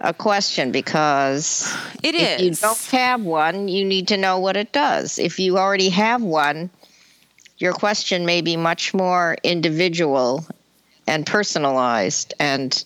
a 0.00 0.12
question 0.12 0.72
because 0.72 1.72
it 2.02 2.16
if 2.16 2.40
you 2.40 2.50
don't 2.50 2.84
have 2.86 3.22
one, 3.22 3.68
you 3.68 3.84
need 3.84 4.08
to 4.08 4.16
know 4.16 4.40
what 4.40 4.56
it 4.56 4.72
does. 4.72 5.20
If 5.20 5.38
you 5.38 5.56
already 5.56 5.90
have 5.90 6.22
one, 6.22 6.70
your 7.58 7.72
question 7.72 8.26
may 8.26 8.40
be 8.40 8.56
much 8.56 8.92
more 8.92 9.36
individual 9.44 10.44
and 11.06 11.24
personalized 11.24 12.34
and 12.40 12.84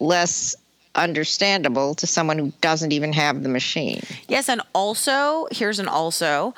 less 0.00 0.56
understandable 0.96 1.94
to 1.94 2.08
someone 2.08 2.36
who 2.36 2.52
doesn't 2.62 2.90
even 2.90 3.12
have 3.12 3.44
the 3.44 3.48
machine. 3.48 4.02
Yes, 4.26 4.48
and 4.48 4.60
also, 4.74 5.46
here's 5.52 5.78
an 5.78 5.86
also. 5.86 6.52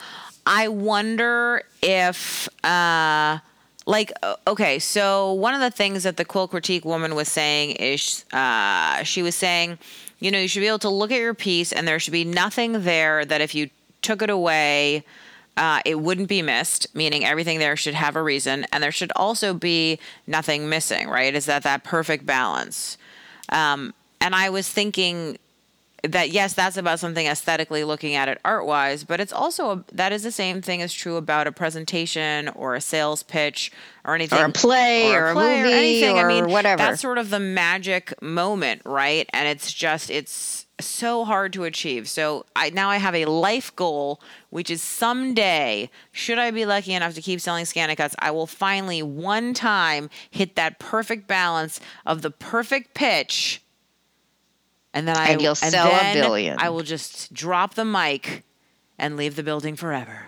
I 0.53 0.67
wonder 0.67 1.63
if, 1.81 2.49
uh, 2.65 3.39
like, 3.87 4.13
okay, 4.49 4.81
so 4.81 5.33
one 5.35 5.55
of 5.55 5.61
the 5.61 5.71
things 5.71 6.03
that 6.03 6.17
the 6.17 6.25
quill 6.25 6.49
critique 6.49 6.85
woman 6.85 7.15
was 7.15 7.29
saying 7.29 7.77
is 7.77 8.25
uh, 8.33 9.05
she 9.05 9.23
was 9.23 9.37
saying, 9.37 9.79
you 10.19 10.33
know, 10.33 10.41
you 10.41 10.49
should 10.49 10.59
be 10.59 10.67
able 10.67 10.81
to 10.81 10.89
look 10.89 11.13
at 11.13 11.21
your 11.21 11.35
piece 11.35 11.73
and 11.73 11.87
there 11.87 12.01
should 12.01 12.13
be 12.13 12.25
nothing 12.25 12.83
there 12.83 13.25
that 13.25 13.41
if 13.41 13.55
you 13.55 13.71
took 14.03 14.23
it 14.23 14.29
away, 14.29 15.05
uh, 15.57 15.83
it 15.85 16.01
wouldn't 16.01 16.29
be 16.29 16.43
missed, 16.43 16.93
meaning 16.97 17.25
everything 17.25 17.61
there 17.61 17.77
should 17.77 17.95
have 17.95 18.17
a 18.17 18.23
reason, 18.23 18.67
and 18.73 18.83
there 18.83 18.91
should 18.91 19.13
also 19.15 19.55
be 19.55 20.01
nothing 20.27 20.69
missing, 20.69 21.09
right? 21.09 21.33
Is 21.33 21.47
that 21.47 21.63
that 21.63 21.85
perfect 21.85 22.27
balance? 22.27 22.99
Um, 23.51 23.95
and 24.21 24.35
I 24.35 24.51
was 24.51 24.69
thinking 24.69 25.39
that 26.05 26.31
yes, 26.31 26.55
that's 26.55 26.77
about 26.77 26.99
something 26.99 27.27
aesthetically 27.27 27.85
looking 27.85 28.15
at 28.15 28.29
it 28.29 28.41
art 28.45 28.67
wise, 28.67 29.05
but 29.05 29.21
it's 29.21 29.33
also 29.33 29.71
a, 29.71 29.85
that 29.93 30.13
is 30.13 30.23
the 30.23 30.33
same 30.33 30.63
thing 30.63 30.81
is 30.81 30.93
true 30.93 31.17
about 31.17 31.47
a 31.47 31.53
presentation 31.53 32.49
or 32.51 32.75
a 32.75 32.81
sales 32.81 33.23
pitch 33.23 33.71
or 34.05 34.15
anything, 34.15 34.39
or 34.39 34.47
a 34.47 34.53
play 34.53 35.15
or, 35.15 35.29
a, 35.29 35.33
play 35.35 35.63
movie 35.63 35.73
or 35.73 35.77
anything. 35.77 36.19
or 36.19 36.31
I 36.31 36.41
mean, 36.41 36.51
whatever. 36.51 36.79
That's 36.79 37.03
sort 37.03 37.19
of 37.19 37.31
the 37.31 37.41
magic 37.41 38.21
moment, 38.23 38.83
right? 38.85 39.29
And 39.33 39.47
it's 39.49 39.73
just 39.73 40.11
it's 40.11 40.67
so 40.81 41.25
hard 41.25 41.53
to 41.53 41.65
achieve. 41.65 42.09
So 42.09 42.47
I 42.57 42.71
now 42.71 42.89
I 42.89 42.97
have 42.97 43.15
a 43.15 43.27
life 43.27 43.75
goal, 43.77 44.21
which 44.49 44.71
is 44.71 44.83
someday, 44.83 45.91
should 46.13 46.39
I 46.39 46.51
be 46.51 46.65
lucky 46.65 46.95
enough 46.95 47.15
to 47.15 47.23
keep 47.23 47.41
selling 47.41 47.65
ScanNCuts, 47.65 48.15
I 48.19 48.31
will 48.31 48.47
finally 48.47 49.03
one 49.03 49.55
time 49.55 50.09
hit 50.31 50.57
that 50.57 50.79
perfect 50.79 51.27
balance 51.27 51.81
of 52.07 52.23
the 52.23 52.31
perfect 52.31 52.95
pitch 52.95 53.63
and 54.95 55.07
then 55.07 55.17
I 55.17 55.31
And 55.31 55.41
you'll 55.43 55.55
sell 55.55 55.89
a 55.89 56.15
billion. 56.15 56.59
I 56.59 56.71
will 56.71 56.83
just 56.83 57.33
drop 57.33 57.75
the 57.75 57.85
mic 57.85 58.45
and 58.99 59.17
leave 59.17 59.37
the 59.37 59.43
building 59.43 59.77
forever. 59.77 60.27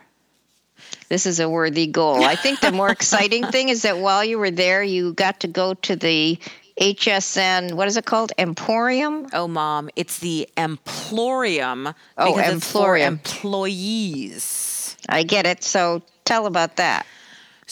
This 1.08 1.26
is 1.26 1.40
a 1.40 1.48
worthy 1.48 1.86
goal. 1.86 2.24
I 2.24 2.36
think 2.36 2.60
the 2.60 2.72
more 2.72 2.90
exciting 2.98 3.46
thing 3.46 3.68
is 3.68 3.82
that 3.82 3.98
while 3.98 4.24
you 4.24 4.38
were 4.38 4.50
there, 4.50 4.82
you 4.82 5.12
got 5.12 5.40
to 5.40 5.48
go 5.48 5.74
to 5.74 5.96
the 5.96 6.38
HSN, 6.80 7.74
what 7.74 7.86
is 7.86 7.96
it 7.96 8.04
called? 8.06 8.32
Emporium? 8.38 9.26
Oh, 9.32 9.46
mom, 9.46 9.90
it's 9.94 10.18
the 10.20 10.48
Emporium 10.56 11.88
Oh, 12.16 12.34
because 12.34 12.56
it's 12.56 12.72
for 12.72 12.96
Emporium. 12.96 13.12
employees. 13.14 14.96
I 15.08 15.22
get 15.22 15.46
it. 15.46 15.62
So 15.64 16.02
tell 16.24 16.46
about 16.46 16.76
that. 16.76 17.06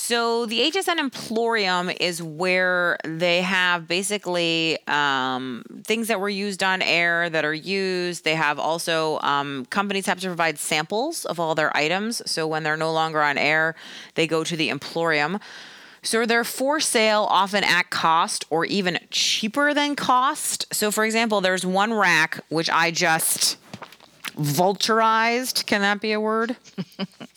So 0.02 0.46
the 0.46 0.60
HSN 0.70 0.98
Emporium 0.98 1.90
is 1.90 2.22
where 2.22 2.96
they 3.04 3.42
have 3.42 3.86
basically 3.86 4.78
um, 4.88 5.62
things 5.84 6.08
that 6.08 6.18
were 6.18 6.30
used 6.30 6.62
on 6.62 6.80
air 6.80 7.28
that 7.28 7.44
are 7.44 7.54
used. 7.54 8.24
They 8.24 8.34
have 8.34 8.58
also 8.58 9.20
um, 9.20 9.66
companies 9.66 10.06
have 10.06 10.18
to 10.20 10.28
provide 10.28 10.58
samples 10.58 11.26
of 11.26 11.38
all 11.38 11.54
their 11.54 11.76
items. 11.76 12.22
So 12.28 12.48
when 12.48 12.62
they're 12.62 12.78
no 12.78 12.92
longer 12.92 13.22
on 13.22 13.36
air, 13.36 13.74
they 14.14 14.26
go 14.26 14.42
to 14.42 14.56
the 14.56 14.70
Emporium. 14.70 15.38
So 16.02 16.24
they're 16.24 16.44
for 16.44 16.80
sale 16.80 17.26
often 17.28 17.62
at 17.62 17.90
cost 17.90 18.46
or 18.48 18.64
even 18.64 19.00
cheaper 19.10 19.74
than 19.74 19.96
cost. 19.96 20.74
So 20.74 20.90
for 20.90 21.04
example, 21.04 21.42
there's 21.42 21.66
one 21.66 21.92
rack 21.92 22.40
which 22.48 22.70
I 22.70 22.90
just 22.90 23.58
vulturized. 24.34 25.66
Can 25.66 25.82
that 25.82 26.00
be 26.00 26.12
a 26.12 26.20
word? 26.20 26.56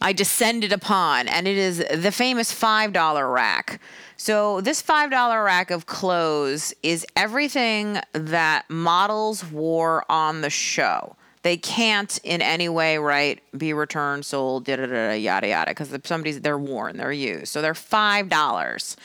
I 0.00 0.12
descended 0.12 0.72
upon, 0.72 1.28
and 1.28 1.48
it 1.48 1.56
is 1.56 1.78
the 1.78 2.12
famous 2.12 2.52
$5 2.52 3.32
rack. 3.32 3.80
So, 4.16 4.60
this 4.60 4.82
$5 4.82 5.44
rack 5.44 5.70
of 5.70 5.86
clothes 5.86 6.74
is 6.82 7.06
everything 7.16 8.00
that 8.12 8.68
models 8.68 9.44
wore 9.44 10.04
on 10.10 10.40
the 10.40 10.50
show. 10.50 11.16
They 11.42 11.56
can't 11.56 12.18
in 12.24 12.42
any 12.42 12.68
way, 12.68 12.98
right, 12.98 13.40
be 13.56 13.72
returned, 13.72 14.24
sold, 14.24 14.64
da 14.64 14.76
da 14.76 14.86
da, 14.86 15.08
da, 15.08 15.12
yada 15.14 15.48
yada, 15.48 15.70
because 15.70 15.96
somebody's 16.04 16.40
they're 16.40 16.58
worn, 16.58 16.96
they're 16.96 17.12
used. 17.12 17.48
So 17.48 17.62
they're 17.62 17.74
five 17.74 18.28
dollars. 18.28 18.96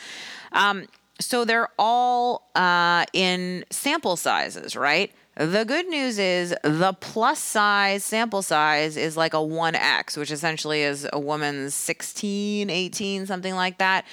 Um, 0.52 0.86
so 1.20 1.44
they're 1.44 1.68
all 1.78 2.50
uh, 2.54 3.04
in 3.12 3.64
sample 3.70 4.16
sizes, 4.16 4.76
right? 4.76 5.12
The 5.36 5.64
good 5.64 5.88
news 5.88 6.18
is 6.18 6.54
the 6.62 6.92
plus 7.00 7.40
size 7.40 8.04
sample 8.04 8.42
size 8.42 8.96
is 8.96 9.16
like 9.16 9.34
a 9.34 9.38
1X, 9.38 10.16
which 10.16 10.30
essentially 10.30 10.82
is 10.82 11.08
a 11.12 11.18
woman's 11.18 11.74
16, 11.74 12.70
18, 12.70 13.26
something 13.26 13.54
like 13.54 13.78
that. 13.78 14.04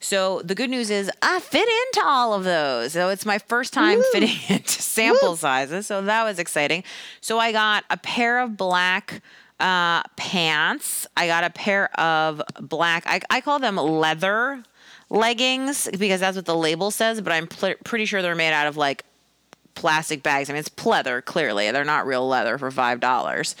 So 0.00 0.42
the 0.42 0.54
good 0.54 0.70
news 0.70 0.90
is 0.90 1.10
I 1.22 1.40
fit 1.40 1.68
into 1.68 2.06
all 2.06 2.34
of 2.34 2.44
those. 2.44 2.92
So 2.92 3.08
it's 3.08 3.24
my 3.24 3.38
first 3.38 3.72
time 3.72 3.98
Woo. 3.98 4.04
fitting 4.12 4.36
into 4.48 4.82
sample 4.82 5.36
sizes. 5.36 5.86
So 5.86 6.02
that 6.02 6.24
was 6.24 6.38
exciting. 6.38 6.82
So 7.20 7.38
I 7.38 7.52
got 7.52 7.84
a 7.88 7.96
pair 7.96 8.40
of 8.40 8.56
black 8.56 9.22
uh, 9.60 10.02
pants. 10.16 11.06
I 11.16 11.26
got 11.26 11.44
a 11.44 11.50
pair 11.50 11.88
of 11.98 12.42
black, 12.60 13.04
I, 13.06 13.20
I 13.30 13.40
call 13.40 13.60
them 13.60 13.76
leather 13.76 14.62
leggings 15.08 15.88
because 15.98 16.20
that's 16.20 16.36
what 16.36 16.46
the 16.46 16.56
label 16.56 16.90
says, 16.90 17.20
but 17.20 17.32
I'm 17.32 17.46
pl- 17.46 17.74
pretty 17.84 18.04
sure 18.04 18.20
they're 18.20 18.34
made 18.34 18.52
out 18.52 18.66
of 18.66 18.76
like 18.76 19.04
plastic 19.74 20.22
bags. 20.22 20.48
I 20.48 20.52
mean, 20.52 20.60
it's 20.60 20.68
pleather, 20.68 21.24
clearly. 21.24 21.70
They're 21.70 21.84
not 21.84 22.06
real 22.06 22.26
leather 22.26 22.58
for 22.58 22.70
$5. 22.70 23.54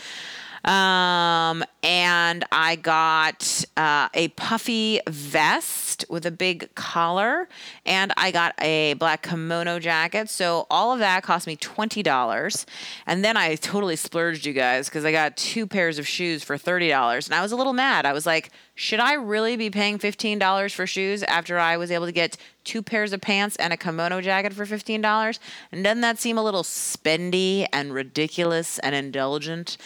Um, 0.64 1.62
and 1.82 2.44
I 2.50 2.76
got 2.76 3.64
uh, 3.76 4.08
a 4.14 4.28
puffy 4.28 5.00
vest 5.06 6.06
with 6.08 6.24
a 6.24 6.30
big 6.30 6.74
collar, 6.74 7.48
and 7.84 8.12
I 8.16 8.30
got 8.30 8.54
a 8.62 8.94
black 8.94 9.22
kimono 9.22 9.78
jacket. 9.78 10.30
So 10.30 10.66
all 10.70 10.92
of 10.92 11.00
that 11.00 11.22
cost 11.22 11.46
me 11.46 11.56
$20. 11.56 12.64
And 13.06 13.22
then 13.22 13.36
I 13.36 13.56
totally 13.56 13.96
splurged, 13.96 14.46
you 14.46 14.54
guys, 14.54 14.88
because 14.88 15.04
I 15.04 15.12
got 15.12 15.36
two 15.36 15.66
pairs 15.66 15.98
of 15.98 16.08
shoes 16.08 16.42
for 16.42 16.56
$30. 16.56 17.26
And 17.26 17.34
I 17.34 17.42
was 17.42 17.52
a 17.52 17.56
little 17.56 17.74
mad. 17.74 18.06
I 18.06 18.14
was 18.14 18.24
like, 18.24 18.50
should 18.76 18.98
I 18.98 19.14
really 19.14 19.56
be 19.56 19.70
paying 19.70 20.00
$15 20.00 20.74
for 20.74 20.84
shoes 20.84 21.22
after 21.22 21.58
I 21.58 21.76
was 21.76 21.92
able 21.92 22.06
to 22.06 22.12
get 22.12 22.36
two 22.64 22.82
pairs 22.82 23.12
of 23.12 23.20
pants 23.20 23.54
and 23.56 23.72
a 23.72 23.76
kimono 23.76 24.20
jacket 24.20 24.52
for 24.52 24.66
$15? 24.66 25.38
And 25.70 25.84
doesn't 25.84 26.00
that 26.00 26.18
seem 26.18 26.36
a 26.36 26.42
little 26.42 26.64
spendy 26.64 27.68
and 27.72 27.94
ridiculous 27.94 28.80
and 28.80 28.96
indulgent? 28.96 29.76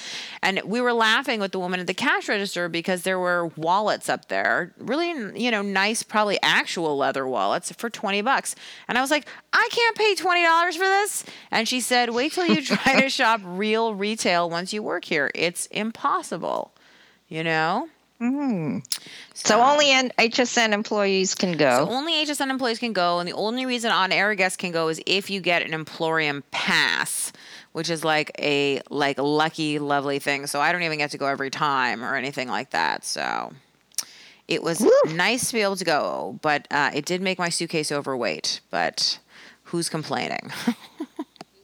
And 0.43 0.63
we 0.65 0.81
were 0.81 0.95
laughing 0.95 1.39
with 1.39 1.53
the 1.53 1.59
woman 1.59 1.81
at 1.81 1.87
the 1.87 1.93
cash 1.93 2.31
register 2.31 2.71
because 2.71 3.03
there 3.03 3.19
were 3.19 3.49
wallets 3.57 4.09
up 4.09 4.29
there, 4.29 4.73
really, 4.79 5.11
you 5.39 5.51
know, 5.51 5.61
nice, 5.61 6.03
probably 6.03 6.39
actual 6.43 6.97
leather 6.97 7.29
wallets 7.29 7.71
for 7.73 7.91
20 7.91 8.23
bucks. 8.23 8.57
And 8.89 8.97
I 8.97 9.03
was 9.03 9.11
like, 9.11 9.29
I 9.53 9.69
can't 9.71 9.97
pay 9.97 10.15
$20 10.15 10.73
for 10.73 10.79
this. 10.79 11.25
And 11.51 11.69
she 11.69 11.83
said, 11.83 12.09
wait 12.09 12.33
till 12.33 12.47
you 12.47 12.63
try 12.63 13.03
to 13.03 13.11
shop 13.11 13.43
real 13.45 13.95
retail 13.95 14.49
once 14.49 14.73
you 14.73 14.83
work 14.83 15.05
here. 15.05 15.31
It's 15.35 15.67
impossible, 15.67 16.73
you 17.29 17.45
know? 17.45 17.91
So 19.35 19.61
only 19.61 19.91
N- 19.91 20.13
HSN 20.19 20.73
employees 20.73 21.35
can 21.35 21.57
go. 21.57 21.87
So 21.87 21.93
only 21.93 22.15
HSN 22.25 22.51
employees 22.51 22.79
can 22.79 22.93
go, 22.93 23.21
and 23.21 23.29
the 23.29 23.35
only 23.35 23.65
reason 23.67 23.91
on-air 23.93 24.35
guests 24.35 24.57
can 24.57 24.73
go 24.73 24.89
is 24.89 25.01
if 25.07 25.31
you 25.31 25.41
get 25.41 25.63
an 25.63 25.73
Emporium 25.73 26.43
pass, 26.51 27.33
which 27.73 27.91
is 27.91 28.05
like 28.05 28.33
a 28.39 28.81
like 28.91 29.19
lucky, 29.19 29.79
lovely 29.79 30.19
thing. 30.19 30.47
So 30.47 30.61
I 30.61 30.73
don't 30.73 30.83
even 30.83 30.99
get 30.99 31.13
to 31.13 31.19
go 31.19 31.27
every 31.27 31.51
time 31.51 32.05
or 32.05 32.17
anything 32.17 32.49
like 32.49 32.71
that. 32.71 33.05
So 33.05 33.53
it 34.49 34.63
was 34.63 34.85
nice 35.15 35.49
to 35.49 35.55
be 35.55 35.61
able 35.63 35.77
to 35.77 35.85
go, 35.85 36.39
but 36.43 36.67
uh, 36.71 36.91
it 36.95 37.05
did 37.05 37.21
make 37.21 37.39
my 37.39 37.51
suitcase 37.51 37.93
overweight. 37.93 38.61
But 38.71 39.21
who's 39.65 39.89
complaining? 39.89 40.51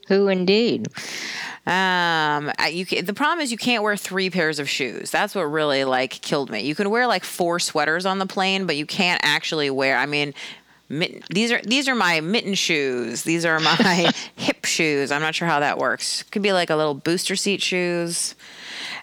Who 0.09 0.29
indeed? 0.29 0.89
Um, 1.67 2.53
you 2.71 2.85
can, 2.85 3.07
the 3.07 3.15
problem 3.15 3.41
is 3.41 3.51
you 3.51 3.57
can't 3.57 3.83
wear 3.83 3.97
three 3.97 4.29
pairs 4.29 4.59
of 4.59 4.69
shoes. 4.69 5.11
That's 5.11 5.35
what 5.35 5.43
really 5.45 5.85
like 5.85 6.11
killed 6.11 6.51
me. 6.51 6.61
You 6.61 6.75
can 6.75 6.91
wear 6.91 7.07
like 7.07 7.25
four 7.25 7.59
sweaters 7.59 8.05
on 8.05 8.19
the 8.19 8.27
plane, 8.27 8.67
but 8.67 8.77
you 8.77 8.85
can't 8.85 9.21
actually 9.25 9.71
wear. 9.71 9.97
I 9.97 10.07
mean, 10.07 10.35
mitten, 10.89 11.23
these 11.31 11.53
are 11.53 11.61
these 11.63 11.89
are 11.89 11.95
my 11.95 12.21
mitten 12.21 12.55
shoes. 12.55 13.23
These 13.23 13.45
are 13.45 13.61
my 13.61 14.13
hip 14.37 14.65
shoes. 14.65 15.11
I'm 15.11 15.21
not 15.21 15.35
sure 15.35 15.49
how 15.49 15.61
that 15.61 15.79
works. 15.79 16.23
Could 16.25 16.43
be 16.43 16.53
like 16.53 16.71
a 16.71 16.77
little 16.77 16.95
booster 16.95 17.37
seat 17.37 17.63
shoes. 17.63 18.35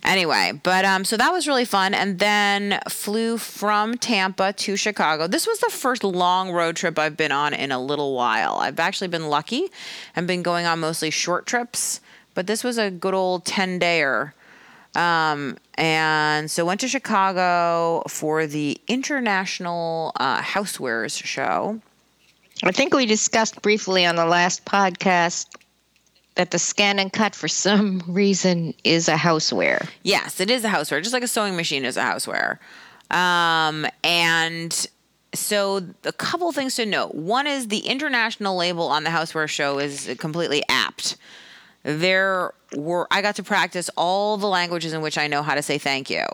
Anyway, 0.03 0.59
but 0.63 0.83
um, 0.83 1.05
so 1.05 1.15
that 1.15 1.31
was 1.31 1.47
really 1.47 1.65
fun, 1.65 1.93
and 1.93 2.17
then 2.17 2.79
flew 2.89 3.37
from 3.37 3.97
Tampa 3.97 4.51
to 4.53 4.75
Chicago. 4.75 5.27
This 5.27 5.45
was 5.45 5.59
the 5.59 5.69
first 5.69 6.03
long 6.03 6.51
road 6.51 6.75
trip 6.75 6.97
I've 6.97 7.15
been 7.15 7.31
on 7.31 7.53
in 7.53 7.71
a 7.71 7.79
little 7.79 8.15
while. 8.15 8.55
I've 8.55 8.79
actually 8.79 9.09
been 9.09 9.29
lucky 9.29 9.69
and 10.15 10.25
been 10.25 10.41
going 10.41 10.65
on 10.65 10.79
mostly 10.79 11.11
short 11.11 11.45
trips, 11.45 12.01
but 12.33 12.47
this 12.47 12.63
was 12.63 12.77
a 12.77 12.89
good 12.89 13.13
old 13.13 13.45
ten 13.45 13.79
dayer. 13.79 14.33
Um, 14.95 15.57
and 15.75 16.51
so 16.51 16.65
went 16.65 16.81
to 16.81 16.87
Chicago 16.87 18.03
for 18.07 18.45
the 18.45 18.79
International 18.87 20.11
uh, 20.15 20.41
Housewares 20.41 21.23
Show. 21.23 21.79
I 22.63 22.71
think 22.71 22.93
we 22.93 23.05
discussed 23.05 23.61
briefly 23.61 24.05
on 24.05 24.15
the 24.15 24.25
last 24.25 24.65
podcast 24.65 25.47
that 26.35 26.51
the 26.51 26.57
ScanNCut 26.57 27.35
for 27.35 27.47
some 27.47 28.03
reason 28.07 28.73
is 28.83 29.07
a 29.07 29.15
houseware. 29.15 29.89
Yes, 30.03 30.39
it 30.39 30.49
is 30.49 30.63
a 30.63 30.69
houseware, 30.69 31.01
just 31.01 31.13
like 31.13 31.23
a 31.23 31.27
sewing 31.27 31.55
machine 31.55 31.85
is 31.85 31.97
a 31.97 32.01
houseware. 32.01 32.59
Um, 33.09 33.87
and 34.03 34.87
so 35.33 35.81
a 36.03 36.13
couple 36.13 36.51
things 36.51 36.75
to 36.75 36.85
note. 36.85 37.15
One 37.15 37.47
is 37.47 37.67
the 37.67 37.79
international 37.79 38.55
label 38.55 38.87
on 38.87 39.03
the 39.03 39.09
houseware 39.09 39.47
show 39.47 39.79
is 39.79 40.13
completely 40.19 40.63
apt. 40.69 41.17
There 41.83 42.53
were 42.75 43.07
I 43.11 43.21
got 43.21 43.35
to 43.37 43.43
practice 43.43 43.89
all 43.97 44.37
the 44.37 44.47
languages 44.47 44.93
in 44.93 45.01
which 45.01 45.17
I 45.17 45.27
know 45.27 45.43
how 45.43 45.55
to 45.55 45.61
say 45.61 45.77
thank 45.77 46.09
you. 46.09 46.25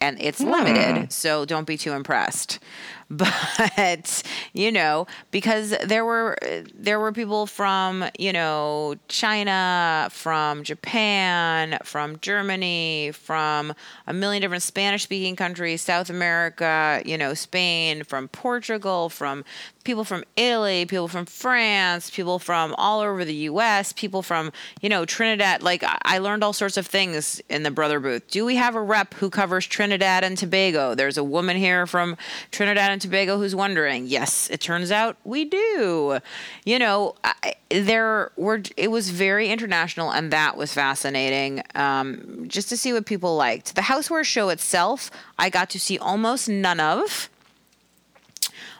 and 0.00 0.20
it's 0.20 0.42
hmm. 0.42 0.50
limited, 0.50 1.12
so 1.12 1.44
don't 1.44 1.66
be 1.66 1.76
too 1.76 1.92
impressed. 1.92 2.58
But 3.12 4.22
you 4.54 4.72
know, 4.72 5.06
because 5.30 5.74
there 5.84 6.02
were 6.06 6.38
there 6.74 6.98
were 6.98 7.12
people 7.12 7.46
from 7.46 8.06
you 8.18 8.32
know 8.32 8.94
China, 9.08 10.08
from 10.10 10.62
Japan, 10.62 11.78
from 11.84 12.18
Germany, 12.20 13.12
from 13.12 13.74
a 14.06 14.14
million 14.14 14.40
different 14.40 14.62
Spanish 14.62 15.02
speaking 15.02 15.36
countries, 15.36 15.82
South 15.82 16.08
America, 16.08 17.02
you 17.04 17.18
know, 17.18 17.34
Spain, 17.34 18.02
from 18.02 18.28
Portugal, 18.28 19.10
from 19.10 19.44
people 19.84 20.04
from 20.04 20.24
Italy, 20.36 20.86
people 20.86 21.08
from 21.08 21.26
France, 21.26 22.10
people 22.10 22.38
from 22.38 22.74
all 22.78 23.00
over 23.00 23.24
the 23.24 23.34
US, 23.34 23.92
people 23.92 24.22
from, 24.22 24.52
you 24.80 24.88
know, 24.88 25.04
Trinidad. 25.04 25.62
Like 25.62 25.84
I- 25.84 26.18
learned 26.22 26.44
all 26.44 26.52
sorts 26.52 26.76
of 26.76 26.86
things 26.86 27.42
in 27.48 27.64
the 27.64 27.70
brother 27.70 27.98
booth. 27.98 28.28
Do 28.28 28.44
we 28.44 28.56
have 28.56 28.76
a 28.76 28.80
rep 28.80 29.14
who 29.14 29.28
covers 29.28 29.66
Trinidad 29.66 30.22
and 30.22 30.38
Tobago? 30.38 30.94
There's 30.94 31.18
a 31.18 31.24
woman 31.24 31.56
here 31.56 31.86
from 31.86 32.16
Trinidad 32.52 32.90
and 32.92 33.00
Tobago 33.00 33.38
who's 33.38 33.54
wondering. 33.54 34.06
Yes, 34.06 34.48
it 34.50 34.60
turns 34.60 34.90
out 34.92 35.16
we 35.24 35.44
do. 35.44 36.20
You 36.64 36.78
know, 36.78 37.16
I, 37.24 37.54
there 37.70 38.30
were 38.36 38.62
it 38.76 38.90
was 38.90 39.10
very 39.10 39.48
international 39.48 40.12
and 40.12 40.32
that 40.32 40.56
was 40.56 40.72
fascinating 40.72 41.62
um, 41.74 42.44
just 42.46 42.68
to 42.68 42.76
see 42.76 42.92
what 42.92 43.04
people 43.04 43.34
liked. 43.36 43.74
The 43.74 43.82
houseware 43.82 44.24
show 44.24 44.48
itself, 44.48 45.10
I 45.38 45.50
got 45.50 45.68
to 45.70 45.80
see 45.80 45.98
almost 45.98 46.48
none 46.48 46.78
of 46.78 47.28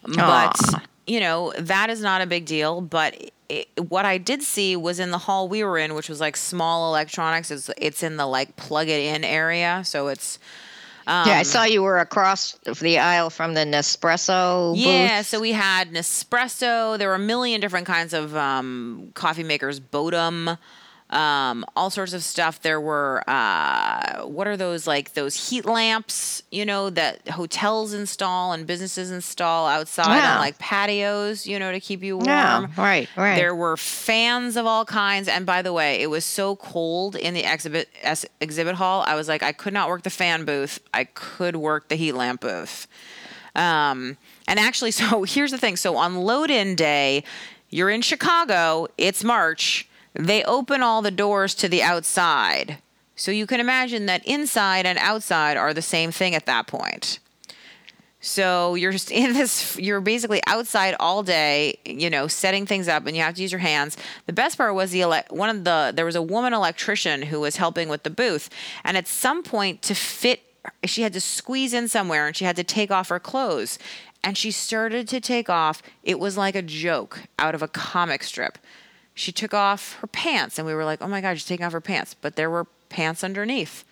but 0.03 0.75
Aw. 0.75 0.83
You 1.07 1.21
know 1.21 1.53
that 1.59 1.91
is 1.91 2.01
not 2.01 2.21
a 2.21 2.27
big 2.27 2.45
deal 2.45 2.81
but 2.81 3.17
it, 3.49 3.69
what 3.89 4.05
i 4.05 4.19
did 4.19 4.43
see 4.43 4.77
was 4.77 5.01
in 5.01 5.11
the 5.11 5.19
hall 5.19 5.49
we 5.49 5.65
were 5.65 5.79
in 5.79 5.95
which 5.95 6.09
was 6.09 6.21
like 6.21 6.37
small 6.37 6.89
electronics 6.89 7.51
it's, 7.51 7.71
it's 7.77 8.03
in 8.03 8.17
the 8.17 8.27
like 8.27 8.57
plug 8.57 8.89
it 8.89 9.01
in 9.15 9.25
area 9.25 9.83
so 9.85 10.09
it's 10.09 10.39
um, 11.05 11.27
yeah, 11.27 11.39
I 11.39 11.43
saw 11.43 11.65
you 11.65 11.83
were 11.83 11.99
across 11.99 12.53
the 12.81 12.99
aisle 12.99 13.29
from 13.29 13.55
the 13.55 13.63
Nespresso 13.63 14.75
yeah, 14.77 15.19
booth. 15.19 15.27
so 15.27 15.41
we 15.41 15.51
had 15.51 15.91
Nespresso. 15.91 16.97
There 16.97 17.09
were 17.09 17.17
a 17.17 17.19
million 17.19 17.61
different 17.61 17.87
kinds 17.89 18.15
of 18.15 18.37
um, 18.37 19.11
coffee 19.15 19.43
makers, 19.43 19.81
Bodum, 19.81 20.57
um, 21.13 21.65
all 21.77 21.91
sorts 21.91 22.13
of 22.15 22.25
stuff. 22.25 22.63
There 22.63 22.81
were 22.81 23.23
uh, 23.29 24.23
what 24.23 24.47
are 24.47 24.57
those 24.57 24.87
like 24.87 25.13
those 25.13 25.49
heat 25.51 25.65
lamps? 25.65 26.43
You 26.51 26.65
know 26.65 26.91
that 26.91 27.29
hotels 27.29 27.93
install 27.93 28.53
and 28.53 28.67
businesses 28.67 29.11
install 29.11 29.67
outside 29.67 30.17
Yeah. 30.17 30.35
on 30.35 30.39
like 30.41 30.59
patios. 30.59 31.47
You 31.47 31.59
know 31.59 31.71
to 31.71 31.81
keep 31.81 32.03
you 32.03 32.17
warm. 32.17 32.27
Yeah, 32.29 32.67
right, 32.77 33.09
right. 33.17 33.37
There 33.37 33.55
were 33.55 33.77
fans 33.77 34.57
of 34.57 34.67
all 34.67 34.85
kinds, 34.85 35.29
and 35.29 35.45
by 35.45 35.63
the 35.63 35.73
way, 35.73 36.01
it 36.01 36.09
was 36.11 36.25
so 36.25 36.57
cold 36.57 37.15
in 37.15 37.35
the 37.35 37.45
exhibit 37.45 37.89
es- 38.03 38.27
exhibit 38.41 38.77
hall. 38.77 39.05
I 39.07 39.15
was 39.15 39.29
like, 39.29 39.43
I 39.43 39.53
could 39.53 39.73
not 39.75 39.89
work 39.89 40.03
the 40.03 40.11
fan 40.11 40.45
booth. 40.45 40.81
I 40.95 41.05
could 41.05 41.57
work 41.57 41.89
the 41.89 41.97
heat 41.97 42.13
lamp 42.13 42.41
booth. 42.41 42.87
Um, 43.55 44.17
and 44.49 44.59
actually, 44.59 44.91
so 44.93 45.25
here's 45.25 45.51
the 45.51 45.59
thing. 45.59 45.77
So 45.77 45.97
on 45.97 46.17
load 46.17 46.51
in 46.51 46.75
day, 46.75 47.25
you're 47.71 47.91
in 47.91 48.03
Chicago, 48.03 48.89
it's 48.97 49.23
March. 49.23 49.89
They 50.15 50.43
open 50.45 50.83
all 50.83 51.03
the 51.03 51.11
doors 51.11 51.55
to 51.57 51.69
the 51.69 51.83
outside. 51.83 52.79
So 53.17 53.31
you 53.31 53.47
can 53.47 53.61
imagine 53.61 54.07
that 54.07 54.27
inside 54.27 54.87
and 54.87 54.99
outside 54.99 55.57
are 55.57 55.75
the 55.75 55.83
same 55.83 56.11
thing 56.11 56.35
at 56.35 56.47
that 56.47 56.67
point. 56.67 57.19
So 58.21 58.77
you're 58.77 58.93
just 58.93 59.11
in 59.13 59.35
this, 59.35 59.79
you're 59.79 60.01
basically 60.01 60.41
outside 60.47 60.95
all 60.99 61.23
day, 61.23 61.79
you 61.85 62.09
know, 62.09 62.29
setting 62.29 62.65
things 62.65 62.89
up 62.89 63.07
and 63.07 63.15
you 63.15 63.23
have 63.23 63.35
to 63.35 63.43
use 63.43 63.53
your 63.53 63.59
hands. 63.59 63.97
The 64.27 64.33
best 64.33 64.57
part 64.57 64.75
was 64.75 64.93
the, 64.93 65.03
ele- 65.03 65.25
one 65.29 65.51
of 65.51 65.65
the, 65.65 65.93
there 65.95 66.07
was 66.07 66.17
a 66.17 66.23
woman 66.23 66.55
electrician 66.55 67.23
who 67.23 67.41
was 67.41 67.57
helping 67.57 67.89
with 67.89 68.05
the 68.05 68.11
booth. 68.11 68.49
And 68.85 68.97
at 68.97 69.07
some 69.07 69.43
point 69.43 69.83
to 69.83 69.95
fit, 69.95 70.43
she 70.85 71.03
had 71.03 71.13
to 71.13 71.21
squeeze 71.21 71.75
in 71.75 71.89
somewhere 71.89 72.27
and 72.27 72.37
she 72.37 72.45
had 72.45 72.57
to 72.57 72.65
take 72.65 72.91
off 72.91 73.09
her 73.09 73.21
clothes. 73.21 73.79
And 74.25 74.39
she 74.39 74.53
started 74.53 75.09
to 75.09 75.21
take 75.21 75.51
off. 75.51 75.83
It 76.05 76.21
was 76.21 76.37
like 76.37 76.55
a 76.55 76.63
joke 76.63 77.23
out 77.41 77.57
of 77.57 77.63
a 77.63 77.69
comic 77.69 78.23
strip. 78.23 78.57
She 79.15 79.33
took 79.33 79.53
off 79.53 79.95
her 80.01 80.07
pants 80.07 80.59
and 80.59 80.67
we 80.67 80.75
were 80.75 80.85
like, 80.85 81.03
oh 81.03 81.09
my 81.09 81.21
God, 81.21 81.35
she's 81.35 81.47
taking 81.47 81.67
off 81.67 81.73
her 81.73 81.81
pants. 81.81 82.15
But 82.15 82.37
there 82.37 82.51
were 82.51 82.67
pants 82.89 83.23
underneath. 83.23 83.85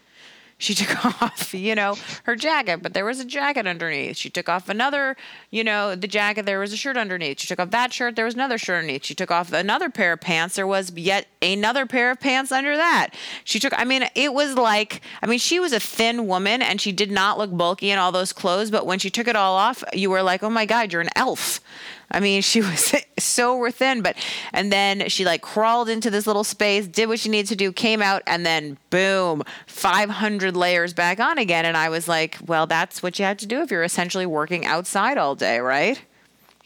She 0.60 0.74
took 0.74 1.22
off, 1.22 1.54
you 1.54 1.74
know, 1.74 1.96
her 2.24 2.36
jacket, 2.36 2.82
but 2.82 2.92
there 2.92 3.06
was 3.06 3.18
a 3.18 3.24
jacket 3.24 3.66
underneath. 3.66 4.18
She 4.18 4.28
took 4.28 4.48
off 4.48 4.68
another, 4.68 5.16
you 5.50 5.64
know, 5.64 5.94
the 5.94 6.06
jacket, 6.06 6.44
there 6.44 6.60
was 6.60 6.72
a 6.72 6.76
shirt 6.76 6.98
underneath. 6.98 7.40
She 7.40 7.46
took 7.46 7.58
off 7.58 7.70
that 7.70 7.94
shirt, 7.94 8.14
there 8.14 8.26
was 8.26 8.34
another 8.34 8.58
shirt 8.58 8.80
underneath. 8.80 9.04
She 9.04 9.14
took 9.14 9.30
off 9.30 9.52
another 9.54 9.88
pair 9.88 10.12
of 10.12 10.20
pants, 10.20 10.56
there 10.56 10.66
was 10.66 10.92
yet 10.92 11.28
another 11.40 11.86
pair 11.86 12.10
of 12.10 12.20
pants 12.20 12.52
under 12.52 12.76
that. 12.76 13.14
She 13.42 13.58
took, 13.58 13.72
I 13.78 13.84
mean, 13.84 14.04
it 14.14 14.34
was 14.34 14.54
like, 14.54 15.00
I 15.22 15.26
mean, 15.26 15.38
she 15.38 15.58
was 15.58 15.72
a 15.72 15.80
thin 15.80 16.26
woman 16.26 16.60
and 16.60 16.78
she 16.78 16.92
did 16.92 17.10
not 17.10 17.38
look 17.38 17.56
bulky 17.56 17.90
in 17.90 17.98
all 17.98 18.12
those 18.12 18.34
clothes, 18.34 18.70
but 18.70 18.84
when 18.84 18.98
she 18.98 19.08
took 19.08 19.28
it 19.28 19.36
all 19.36 19.56
off, 19.56 19.82
you 19.94 20.10
were 20.10 20.22
like, 20.22 20.42
oh 20.42 20.50
my 20.50 20.66
God, 20.66 20.92
you're 20.92 21.00
an 21.00 21.08
elf. 21.16 21.60
I 22.10 22.20
mean, 22.20 22.42
she 22.42 22.60
was 22.60 22.94
so 23.18 23.70
thin, 23.70 24.02
but 24.02 24.16
and 24.52 24.72
then 24.72 25.08
she 25.08 25.24
like 25.24 25.42
crawled 25.42 25.88
into 25.88 26.10
this 26.10 26.26
little 26.26 26.44
space, 26.44 26.86
did 26.86 27.08
what 27.08 27.18
she 27.18 27.28
needed 27.28 27.48
to 27.48 27.56
do, 27.56 27.72
came 27.72 28.02
out, 28.02 28.22
and 28.26 28.44
then 28.44 28.78
boom, 28.90 29.42
500 29.66 30.56
layers 30.56 30.92
back 30.92 31.20
on 31.20 31.38
again. 31.38 31.64
And 31.64 31.76
I 31.76 31.88
was 31.88 32.08
like, 32.08 32.38
well, 32.46 32.66
that's 32.66 33.02
what 33.02 33.18
you 33.18 33.24
have 33.24 33.38
to 33.38 33.46
do 33.46 33.60
if 33.60 33.70
you're 33.70 33.84
essentially 33.84 34.26
working 34.26 34.66
outside 34.66 35.18
all 35.18 35.34
day, 35.34 35.58
right? 35.60 36.00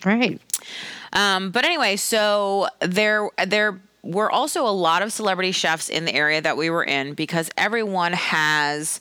right. 0.05 0.41
Um, 1.13 1.51
but 1.51 1.65
anyway, 1.65 1.97
so 1.97 2.69
there 2.81 3.31
there 3.47 3.81
were 4.03 4.31
also 4.31 4.67
a 4.67 4.71
lot 4.71 5.03
of 5.03 5.13
celebrity 5.13 5.53
chefs 5.53 5.89
in 5.89 6.05
the 6.05 6.15
area 6.15 6.41
that 6.43 6.57
we 6.57 6.69
were 6.69 6.85
in 6.85 7.15
because 7.15 7.51
everyone 7.57 8.13
has 8.13 9.01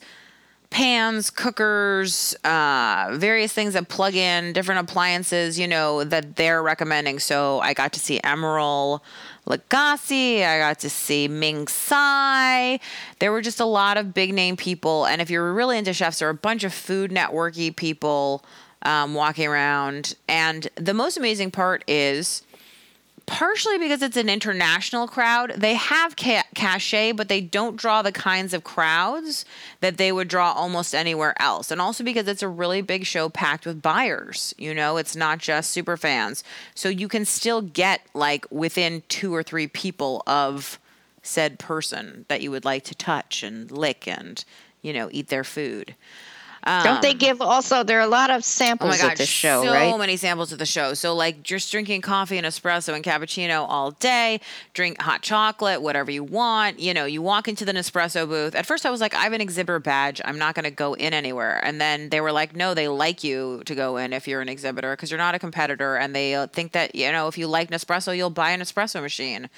pans, 0.74 1.30
cookers, 1.30 2.34
uh, 2.42 3.10
various 3.12 3.52
things 3.52 3.74
that 3.74 3.88
plug 3.88 4.16
in, 4.16 4.52
different 4.52 4.80
appliances, 4.80 5.56
you 5.56 5.68
know, 5.68 6.02
that 6.02 6.34
they're 6.34 6.64
recommending. 6.64 7.20
So 7.20 7.60
I 7.60 7.74
got 7.74 7.92
to 7.92 8.00
see 8.00 8.18
Emeril 8.24 9.00
Lagasse, 9.46 10.44
I 10.44 10.58
got 10.58 10.80
to 10.80 10.90
see 10.90 11.28
Ming 11.28 11.68
Tsai. 11.68 12.80
There 13.20 13.30
were 13.30 13.40
just 13.40 13.60
a 13.60 13.64
lot 13.64 13.96
of 13.96 14.12
big 14.12 14.34
name 14.34 14.56
people. 14.56 15.06
And 15.06 15.22
if 15.22 15.30
you're 15.30 15.52
really 15.54 15.78
into 15.78 15.92
chefs, 15.92 16.18
there 16.18 16.26
were 16.26 16.32
a 16.32 16.34
bunch 16.34 16.64
of 16.64 16.74
food 16.74 17.12
networky 17.12 17.74
people 17.74 18.44
um, 18.82 19.14
walking 19.14 19.46
around. 19.46 20.16
And 20.26 20.66
the 20.74 20.92
most 20.92 21.16
amazing 21.16 21.52
part 21.52 21.84
is 21.86 22.42
partially 23.26 23.78
because 23.78 24.02
it's 24.02 24.16
an 24.16 24.28
international 24.28 25.08
crowd. 25.08 25.54
They 25.56 25.74
have 25.74 26.16
ca- 26.16 26.44
cachet, 26.54 27.12
but 27.12 27.28
they 27.28 27.40
don't 27.40 27.76
draw 27.76 28.02
the 28.02 28.12
kinds 28.12 28.52
of 28.52 28.64
crowds 28.64 29.44
that 29.80 29.96
they 29.96 30.12
would 30.12 30.28
draw 30.28 30.52
almost 30.52 30.94
anywhere 30.94 31.40
else. 31.40 31.70
And 31.70 31.80
also 31.80 32.04
because 32.04 32.28
it's 32.28 32.42
a 32.42 32.48
really 32.48 32.82
big 32.82 33.06
show 33.06 33.28
packed 33.28 33.66
with 33.66 33.82
buyers. 33.82 34.54
You 34.58 34.74
know, 34.74 34.96
it's 34.96 35.16
not 35.16 35.38
just 35.38 35.70
super 35.70 35.96
fans. 35.96 36.44
So 36.74 36.88
you 36.88 37.08
can 37.08 37.24
still 37.24 37.62
get 37.62 38.02
like 38.14 38.46
within 38.50 39.02
two 39.08 39.34
or 39.34 39.42
three 39.42 39.66
people 39.66 40.22
of 40.26 40.78
said 41.22 41.58
person 41.58 42.26
that 42.28 42.42
you 42.42 42.50
would 42.50 42.64
like 42.64 42.84
to 42.84 42.94
touch 42.94 43.42
and 43.42 43.70
lick 43.70 44.06
and, 44.06 44.44
you 44.82 44.92
know, 44.92 45.08
eat 45.10 45.28
their 45.28 45.44
food. 45.44 45.94
Don't 46.64 47.02
they 47.02 47.14
give 47.14 47.42
also? 47.42 47.82
There 47.82 47.98
are 47.98 48.02
a 48.02 48.06
lot 48.06 48.30
of 48.30 48.38
Oh 48.38 48.40
samples 48.40 48.90
my 48.90 48.98
god, 48.98 49.12
at 49.12 49.18
the 49.18 49.26
show, 49.26 49.62
so 49.64 49.72
right? 49.72 49.98
many 49.98 50.16
samples 50.16 50.52
at 50.52 50.58
the 50.58 50.66
show. 50.66 50.94
So 50.94 51.14
like 51.14 51.42
just 51.42 51.70
drinking 51.70 52.00
coffee 52.00 52.38
and 52.38 52.46
espresso 52.46 52.94
and 52.94 53.04
cappuccino 53.04 53.66
all 53.68 53.90
day, 53.92 54.40
drink 54.72 55.00
hot 55.00 55.22
chocolate, 55.22 55.82
whatever 55.82 56.10
you 56.10 56.24
want. 56.24 56.80
You 56.80 56.94
know, 56.94 57.04
you 57.04 57.20
walk 57.22 57.48
into 57.48 57.64
the 57.64 57.72
Nespresso 57.72 58.26
booth. 58.28 58.54
At 58.54 58.66
first 58.66 58.86
I 58.86 58.90
was 58.90 59.00
like, 59.00 59.14
I 59.14 59.24
have 59.24 59.32
an 59.32 59.40
exhibitor 59.40 59.78
badge. 59.78 60.20
I'm 60.24 60.38
not 60.38 60.54
going 60.54 60.64
to 60.64 60.70
go 60.70 60.94
in 60.94 61.12
anywhere. 61.12 61.60
And 61.64 61.80
then 61.80 62.08
they 62.08 62.20
were 62.20 62.32
like, 62.32 62.56
no, 62.56 62.74
they 62.74 62.88
like 62.88 63.22
you 63.22 63.62
to 63.66 63.74
go 63.74 63.96
in 63.96 64.12
if 64.12 64.26
you're 64.26 64.40
an 64.40 64.48
exhibitor 64.48 64.94
because 64.94 65.10
you're 65.10 65.18
not 65.18 65.34
a 65.34 65.38
competitor 65.38 65.96
and 65.96 66.14
they 66.14 66.34
uh, 66.34 66.46
think 66.46 66.72
that, 66.72 66.94
you 66.94 67.10
know, 67.12 67.28
if 67.28 67.36
you 67.36 67.46
like 67.46 67.70
Nespresso, 67.70 68.16
you'll 68.16 68.30
buy 68.30 68.50
an 68.50 68.60
espresso 68.60 69.02
machine. 69.02 69.50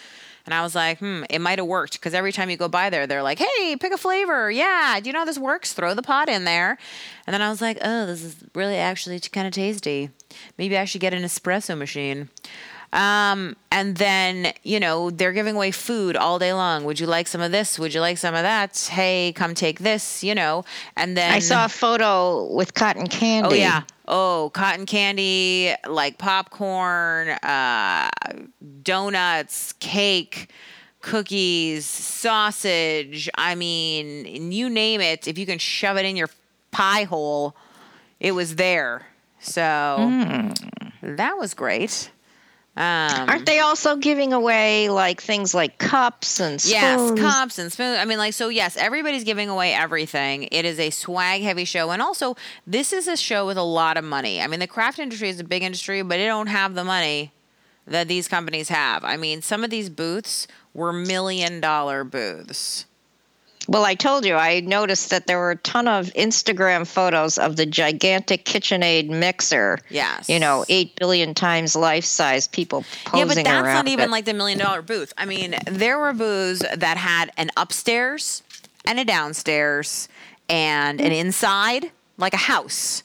And 0.46 0.54
I 0.54 0.62
was 0.62 0.74
like, 0.74 0.98
hmm, 1.00 1.24
it 1.28 1.40
might 1.40 1.58
have 1.58 1.66
worked 1.66 1.94
because 1.94 2.14
every 2.14 2.32
time 2.32 2.48
you 2.48 2.56
go 2.56 2.68
by 2.68 2.88
there, 2.88 3.06
they're 3.06 3.22
like, 3.22 3.38
hey, 3.40 3.76
pick 3.76 3.92
a 3.92 3.98
flavor. 3.98 4.50
Yeah, 4.50 4.98
do 5.02 5.08
you 5.08 5.12
know 5.12 5.18
how 5.20 5.24
this 5.24 5.38
works? 5.38 5.72
Throw 5.72 5.92
the 5.92 6.02
pot 6.02 6.28
in 6.28 6.44
there. 6.44 6.78
And 7.26 7.34
then 7.34 7.42
I 7.42 7.50
was 7.50 7.60
like, 7.60 7.78
oh, 7.82 8.06
this 8.06 8.22
is 8.22 8.36
really 8.54 8.76
actually 8.76 9.18
kind 9.18 9.46
of 9.46 9.52
tasty. 9.52 10.10
Maybe 10.56 10.78
I 10.78 10.84
should 10.84 11.00
get 11.00 11.12
an 11.12 11.24
espresso 11.24 11.76
machine. 11.76 12.30
Um, 12.92 13.56
and 13.70 13.96
then, 13.96 14.52
you 14.62 14.80
know, 14.80 15.10
they're 15.10 15.32
giving 15.32 15.56
away 15.56 15.70
food 15.70 16.16
all 16.16 16.38
day 16.38 16.52
long. 16.52 16.84
Would 16.84 17.00
you 17.00 17.06
like 17.06 17.26
some 17.28 17.40
of 17.40 17.52
this? 17.52 17.78
Would 17.78 17.92
you 17.92 18.00
like 18.00 18.16
some 18.18 18.34
of 18.34 18.42
that? 18.42 18.88
Hey, 18.90 19.32
come 19.34 19.54
take 19.54 19.80
this, 19.80 20.24
you 20.24 20.34
know. 20.34 20.64
And 20.96 21.16
then 21.16 21.32
I 21.32 21.40
saw 21.40 21.66
a 21.66 21.68
photo 21.68 22.52
with 22.54 22.74
cotton 22.74 23.06
candy. 23.06 23.48
Oh 23.48 23.52
yeah. 23.54 23.82
Oh, 24.08 24.50
cotton 24.54 24.86
candy, 24.86 25.74
like 25.86 26.16
popcorn, 26.16 27.30
uh, 27.30 28.08
donuts, 28.82 29.72
cake, 29.74 30.50
cookies, 31.00 31.84
sausage. 31.86 33.28
I 33.34 33.56
mean, 33.56 34.52
you 34.52 34.70
name 34.70 35.00
it. 35.00 35.26
If 35.26 35.38
you 35.38 35.44
can 35.44 35.58
shove 35.58 35.96
it 35.96 36.04
in 36.04 36.16
your 36.16 36.30
pie 36.70 37.02
hole, 37.02 37.56
it 38.20 38.32
was 38.32 38.54
there. 38.54 39.06
So 39.40 40.52
that 41.02 41.36
was 41.36 41.54
great. 41.54 42.10
Um, 42.76 43.30
Aren't 43.30 43.46
they 43.46 43.60
also 43.60 43.96
giving 43.96 44.34
away 44.34 44.90
like 44.90 45.22
things 45.22 45.54
like 45.54 45.78
cups 45.78 46.40
and 46.40 46.60
spoons? 46.60 46.72
Yes, 46.72 47.18
cups 47.18 47.58
and 47.58 47.72
spoons. 47.72 47.96
I 47.98 48.04
mean, 48.04 48.18
like, 48.18 48.34
so 48.34 48.50
yes, 48.50 48.76
everybody's 48.76 49.24
giving 49.24 49.48
away 49.48 49.72
everything. 49.72 50.48
It 50.52 50.66
is 50.66 50.78
a 50.78 50.90
swag 50.90 51.40
heavy 51.40 51.64
show. 51.64 51.90
And 51.90 52.02
also, 52.02 52.36
this 52.66 52.92
is 52.92 53.08
a 53.08 53.16
show 53.16 53.46
with 53.46 53.56
a 53.56 53.62
lot 53.62 53.96
of 53.96 54.04
money. 54.04 54.42
I 54.42 54.46
mean, 54.46 54.60
the 54.60 54.66
craft 54.66 54.98
industry 54.98 55.30
is 55.30 55.40
a 55.40 55.44
big 55.44 55.62
industry, 55.62 56.02
but 56.02 56.18
it 56.20 56.26
don't 56.26 56.48
have 56.48 56.74
the 56.74 56.84
money 56.84 57.32
that 57.86 58.08
these 58.08 58.28
companies 58.28 58.68
have. 58.68 59.04
I 59.04 59.16
mean, 59.16 59.40
some 59.40 59.64
of 59.64 59.70
these 59.70 59.88
booths 59.88 60.46
were 60.74 60.92
million 60.92 61.60
dollar 61.60 62.04
booths. 62.04 62.84
Well, 63.68 63.84
I 63.84 63.94
told 63.94 64.24
you, 64.24 64.34
I 64.34 64.60
noticed 64.60 65.10
that 65.10 65.26
there 65.26 65.38
were 65.38 65.52
a 65.52 65.56
ton 65.56 65.88
of 65.88 66.06
Instagram 66.14 66.86
photos 66.86 67.38
of 67.38 67.56
the 67.56 67.66
gigantic 67.66 68.44
KitchenAid 68.44 69.08
mixer. 69.08 69.80
Yes. 69.90 70.28
You 70.28 70.38
know, 70.38 70.64
8 70.68 70.94
billion 70.96 71.34
times 71.34 71.74
life 71.74 72.04
size 72.04 72.46
people 72.46 72.84
posing 73.04 73.20
around. 73.20 73.28
Yeah, 73.28 73.34
but 73.34 73.44
that's 73.44 73.74
not 73.74 73.88
even 73.88 74.04
it. 74.06 74.10
like 74.10 74.24
the 74.24 74.34
million 74.34 74.58
dollar 74.58 74.82
booth. 74.82 75.12
I 75.18 75.26
mean, 75.26 75.56
there 75.66 75.98
were 75.98 76.12
booths 76.12 76.64
that 76.76 76.96
had 76.96 77.32
an 77.36 77.50
upstairs 77.56 78.42
and 78.84 79.00
a 79.00 79.04
downstairs 79.04 80.08
and 80.48 81.00
an 81.00 81.08
hmm. 81.08 81.18
inside, 81.18 81.90
like 82.18 82.34
a 82.34 82.38
house, 82.38 83.02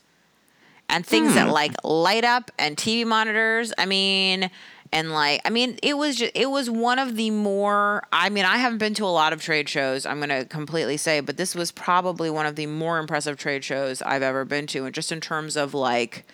and 0.89 1.05
things 1.05 1.33
that 1.33 1.47
hmm. 1.47 1.53
like 1.53 1.71
light 1.83 2.23
up 2.23 2.51
and 2.59 2.77
TV 2.77 3.05
monitors. 3.05 3.73
I 3.77 3.85
mean, 3.85 4.51
and 4.91 5.11
like, 5.11 5.41
I 5.45 5.49
mean, 5.49 5.79
it 5.81 5.97
was 5.97 6.17
just, 6.17 6.31
it 6.35 6.49
was 6.49 6.69
one 6.69 6.99
of 6.99 7.15
the 7.15 7.31
more. 7.31 8.03
I 8.11 8.29
mean, 8.29 8.45
I 8.45 8.57
haven't 8.57 8.79
been 8.79 8.93
to 8.95 9.05
a 9.05 9.07
lot 9.07 9.33
of 9.33 9.41
trade 9.41 9.69
shows. 9.69 10.05
I'm 10.05 10.19
gonna 10.19 10.45
completely 10.45 10.97
say, 10.97 11.19
but 11.21 11.37
this 11.37 11.55
was 11.55 11.71
probably 11.71 12.29
one 12.29 12.45
of 12.45 12.55
the 12.55 12.65
more 12.65 12.99
impressive 12.99 13.37
trade 13.37 13.63
shows 13.63 14.01
I've 14.01 14.21
ever 14.21 14.45
been 14.45 14.67
to, 14.67 14.85
and 14.85 14.93
just 14.93 15.11
in 15.11 15.21
terms 15.21 15.55
of 15.55 15.73
like 15.73 16.25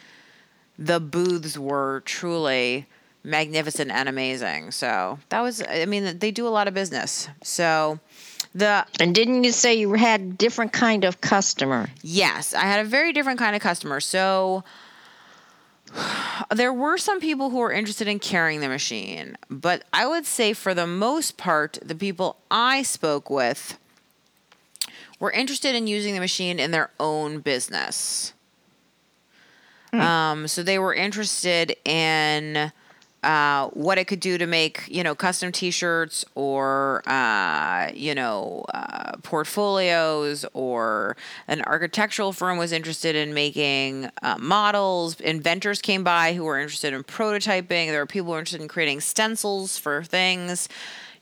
the 0.78 1.00
booths 1.00 1.58
were 1.58 2.02
truly 2.06 2.88
magnificent 3.24 3.91
and 3.91 4.08
amazing. 4.08 4.72
So 4.72 5.20
that 5.30 5.41
was, 5.41 5.62
I 5.70 5.86
mean, 5.86 6.20
they 6.20 6.32
do 6.32 6.48
a 6.48 6.50
lot 6.50 6.67
of 6.67 6.74
business. 6.74 7.30
So 7.43 8.00
the, 8.56 8.86
and 9.00 9.13
didn't 9.13 9.43
you 9.43 9.52
say 9.52 9.76
you 9.76 9.93
had 9.93 10.38
different 10.38 10.74
kind 10.74 11.04
of 11.04 11.22
customer? 11.22 11.89
yes, 12.02 12.54
I 12.54 12.62
had 12.62 12.86
a 12.86 12.89
very 12.89 13.13
different 13.13 13.38
kind 13.38 13.56
of 13.56 13.62
customer. 13.62 14.00
So 14.00 14.63
there 16.53 16.73
were 16.73 16.97
some 16.97 17.19
people 17.19 17.49
who 17.49 17.57
were 17.57 17.71
interested 17.71 18.07
in 18.07 18.19
carrying 18.19 18.62
the 18.62 18.69
machine, 18.69 19.38
but 19.49 19.83
I 19.91 20.07
would 20.07 20.25
say 20.25 20.53
for 20.53 20.73
the 20.73 20.88
most 20.88 21.38
part, 21.38 21.77
the 21.81 21.95
people 21.95 22.38
I 22.49 22.83
spoke 22.83 23.29
with 23.29 23.77
were 25.19 25.31
interested 25.31 25.75
in 25.75 25.88
using 25.88 26.13
the 26.13 26.19
machine 26.19 26.60
in 26.60 26.71
their 26.71 26.91
own 26.99 27.39
business. 27.39 28.33
Um, 29.93 30.47
so 30.47 30.63
they 30.63 30.77
were 30.77 30.93
interested 30.93 31.75
in 31.86 32.71
uh, 33.23 33.67
what 33.69 33.97
it 33.97 34.06
could 34.06 34.19
do 34.19 34.38
to 34.38 34.45
make 34.45 34.84
you 34.88 35.03
know 35.03 35.15
custom 35.15 35.51
T-shirts 35.51 36.23
or 36.36 37.08
uh, 37.10 37.91
you 37.93 38.13
know 38.13 38.65
uh, 38.73 39.17
portfolios, 39.23 40.45
or 40.53 41.17
an 41.47 41.62
architectural 41.63 42.34
firm 42.34 42.58
was 42.58 42.71
interested 42.71 43.15
in 43.15 43.34
making 43.34 44.10
uh, 44.21 44.38
models. 44.39 45.19
Inventors 45.19 45.82
came 45.82 46.03
by 46.03 46.34
who 46.34 46.43
were 46.43 46.60
interested 46.60 46.93
in 46.93 47.03
prototyping. 47.03 47.88
There 47.88 47.99
were 47.99 48.06
people 48.06 48.34
interested 48.34 48.62
in 48.62 48.67
creating 48.67 49.01
stencils 49.01 49.77
for 49.77 50.03
things. 50.03 50.69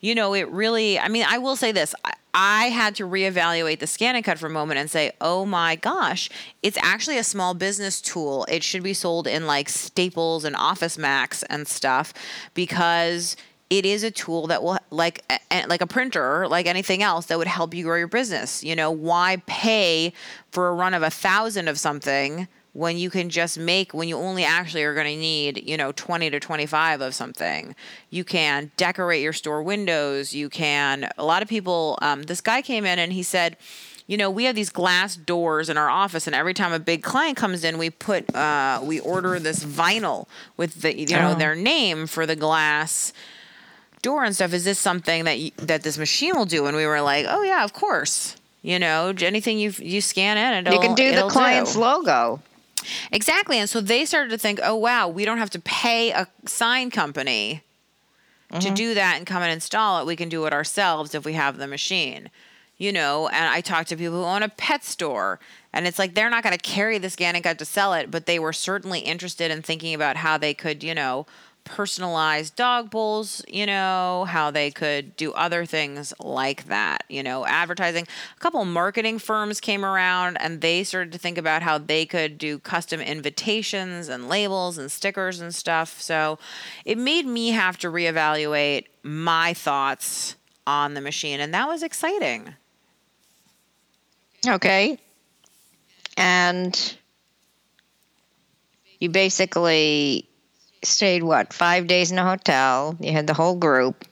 You 0.05 0.13
know, 0.13 0.35
it 0.35 0.47
really. 0.51 0.99
I 0.99 1.07
mean, 1.07 1.25
I 1.27 1.39
will 1.39 1.55
say 1.55 1.71
this. 1.71 1.95
I, 2.05 2.13
I 2.35 2.65
had 2.65 2.93
to 2.97 3.07
reevaluate 3.07 3.79
the 3.79 3.87
ScanNCut 3.87 4.37
for 4.37 4.45
a 4.45 4.51
moment 4.51 4.79
and 4.79 4.87
say, 4.87 5.13
oh 5.19 5.47
my 5.47 5.77
gosh, 5.77 6.29
it's 6.61 6.77
actually 6.79 7.17
a 7.17 7.23
small 7.23 7.55
business 7.55 7.99
tool. 8.01 8.45
It 8.47 8.61
should 8.61 8.83
be 8.83 8.93
sold 8.93 9.25
in 9.25 9.47
like 9.47 9.67
Staples 9.67 10.45
and 10.45 10.55
Office 10.55 10.99
Max 10.99 11.41
and 11.43 11.67
stuff 11.67 12.13
because 12.53 13.35
it 13.71 13.83
is 13.83 14.03
a 14.03 14.11
tool 14.11 14.45
that 14.45 14.61
will 14.61 14.77
like 14.91 15.23
like 15.67 15.81
a 15.81 15.87
printer 15.87 16.47
like 16.47 16.67
anything 16.67 17.01
else 17.01 17.25
that 17.25 17.39
would 17.39 17.47
help 17.47 17.73
you 17.73 17.83
grow 17.83 17.97
your 17.97 18.07
business 18.07 18.63
you 18.63 18.75
know 18.75 18.91
why 18.91 19.41
pay 19.47 20.13
for 20.51 20.67
a 20.67 20.73
run 20.73 20.93
of 20.93 21.01
a 21.01 21.09
thousand 21.09 21.67
of 21.67 21.79
something 21.79 22.47
when 22.75 22.97
you 22.97 23.09
can 23.09 23.29
just 23.29 23.57
make 23.57 23.93
when 23.93 24.09
you 24.09 24.17
only 24.17 24.43
actually 24.43 24.83
are 24.83 24.93
going 24.93 25.07
to 25.07 25.15
need 25.17 25.63
you 25.67 25.77
know 25.77 25.93
20 25.93 26.29
to 26.29 26.39
25 26.41 26.99
of 26.99 27.15
something 27.15 27.73
you 28.09 28.23
can 28.25 28.69
decorate 28.75 29.21
your 29.23 29.31
store 29.31 29.63
windows 29.63 30.33
you 30.35 30.49
can 30.49 31.09
a 31.17 31.23
lot 31.23 31.41
of 31.41 31.47
people 31.47 31.97
um, 32.01 32.23
this 32.23 32.41
guy 32.41 32.61
came 32.61 32.85
in 32.85 32.99
and 32.99 33.13
he 33.13 33.23
said 33.23 33.55
you 34.07 34.17
know 34.17 34.29
we 34.29 34.43
have 34.43 34.55
these 34.55 34.69
glass 34.69 35.15
doors 35.15 35.69
in 35.69 35.77
our 35.77 35.89
office 35.89 36.27
and 36.27 36.35
every 36.35 36.53
time 36.53 36.73
a 36.73 36.79
big 36.79 37.01
client 37.01 37.37
comes 37.37 37.63
in 37.63 37.77
we 37.77 37.89
put 37.89 38.33
uh, 38.35 38.81
we 38.83 38.99
order 38.99 39.39
this 39.39 39.63
vinyl 39.63 40.27
with 40.57 40.81
the 40.81 40.99
you 40.99 41.07
know 41.07 41.31
Oh. 41.31 41.35
their 41.35 41.55
name 41.55 42.07
for 42.07 42.25
the 42.25 42.35
glass 42.35 43.13
door 44.01 44.25
and 44.25 44.35
stuff 44.35 44.51
is 44.53 44.65
this 44.65 44.77
something 44.79 45.23
that 45.23 45.39
you, 45.39 45.51
that 45.57 45.81
this 45.83 45.97
machine 45.97 46.35
will 46.35 46.45
do 46.45 46.65
and 46.65 46.75
we 46.75 46.85
were 46.85 46.99
like 47.01 47.25
oh 47.29 47.41
yeah 47.41 47.63
of 47.63 47.71
course 47.71 48.35
you 48.61 48.77
know 48.77 49.13
anything 49.21 49.57
you 49.57 49.73
you 49.79 50.01
scan 50.01 50.37
in 50.37 50.67
it'll, 50.67 50.73
you 50.73 50.79
can 50.85 50.93
do 50.93 51.15
the 51.15 51.29
client's 51.29 51.73
do. 51.75 51.79
logo. 51.79 52.41
Exactly. 53.11 53.57
And 53.57 53.69
so 53.69 53.81
they 53.81 54.05
started 54.05 54.29
to 54.29 54.37
think, 54.37 54.59
oh, 54.61 54.75
wow, 54.75 55.07
we 55.07 55.25
don't 55.25 55.37
have 55.37 55.49
to 55.51 55.59
pay 55.59 56.11
a 56.11 56.27
sign 56.45 56.91
company 56.91 57.63
to 58.51 58.57
mm-hmm. 58.57 58.73
do 58.73 58.93
that 58.93 59.17
and 59.17 59.25
come 59.25 59.41
and 59.41 59.51
install 59.51 59.99
it. 60.01 60.05
We 60.05 60.15
can 60.15 60.29
do 60.29 60.45
it 60.45 60.53
ourselves 60.53 61.15
if 61.15 61.25
we 61.25 61.33
have 61.33 61.57
the 61.57 61.67
machine. 61.67 62.29
You 62.77 62.91
know, 62.91 63.29
and 63.29 63.45
I 63.45 63.61
talked 63.61 63.87
to 63.89 63.95
people 63.95 64.15
who 64.15 64.25
own 64.25 64.43
a 64.43 64.49
pet 64.49 64.83
store, 64.83 65.39
and 65.71 65.87
it's 65.87 65.97
like 65.97 66.13
they're 66.13 66.29
not 66.29 66.43
going 66.43 66.57
to 66.57 66.61
carry 66.61 66.97
this 66.97 67.15
and 67.35 67.41
to 67.59 67.65
sell 67.65 67.93
it, 67.93 68.11
but 68.11 68.25
they 68.25 68.37
were 68.37 68.51
certainly 68.51 68.99
interested 68.99 69.49
in 69.49 69.61
thinking 69.61 69.93
about 69.93 70.17
how 70.17 70.37
they 70.37 70.53
could, 70.53 70.83
you 70.83 70.93
know, 70.93 71.25
personalize 71.65 72.55
dog 72.55 72.89
bowls, 72.89 73.43
you 73.47 73.65
know, 73.65 74.25
how 74.29 74.51
they 74.51 74.71
could 74.71 75.15
do 75.17 75.33
other 75.33 75.65
things 75.65 76.13
like 76.19 76.67
that, 76.67 77.03
you 77.09 77.23
know, 77.23 77.45
advertising. 77.45 78.07
A 78.35 78.39
couple 78.39 78.63
marketing 78.65 79.19
firms 79.19 79.59
came 79.59 79.83
around 79.83 80.37
and 80.37 80.61
they 80.61 80.83
started 80.83 81.11
to 81.11 81.19
think 81.19 81.37
about 81.37 81.63
how 81.63 81.77
they 81.77 82.05
could 82.05 82.37
do 82.37 82.59
custom 82.59 83.01
invitations 83.01 84.07
and 84.07 84.29
labels 84.29 84.77
and 84.77 84.91
stickers 84.91 85.41
and 85.41 85.53
stuff. 85.53 85.99
So 85.99 86.39
it 86.85 86.97
made 86.97 87.25
me 87.25 87.49
have 87.49 87.77
to 87.79 87.87
reevaluate 87.87 88.85
my 89.03 89.53
thoughts 89.53 90.35
on 90.67 90.93
the 90.93 91.01
machine, 91.01 91.39
and 91.39 91.53
that 91.53 91.67
was 91.67 91.83
exciting. 91.83 92.55
Okay. 94.47 94.97
And 96.17 96.95
you 98.99 99.09
basically 99.09 100.29
stayed 100.85 101.23
what, 101.23 101.53
five 101.53 101.87
days 101.87 102.11
in 102.11 102.17
a 102.17 102.23
hotel? 102.23 102.95
You 102.99 103.11
had 103.11 103.27
the 103.27 103.33
whole 103.33 103.55
group. 103.55 104.05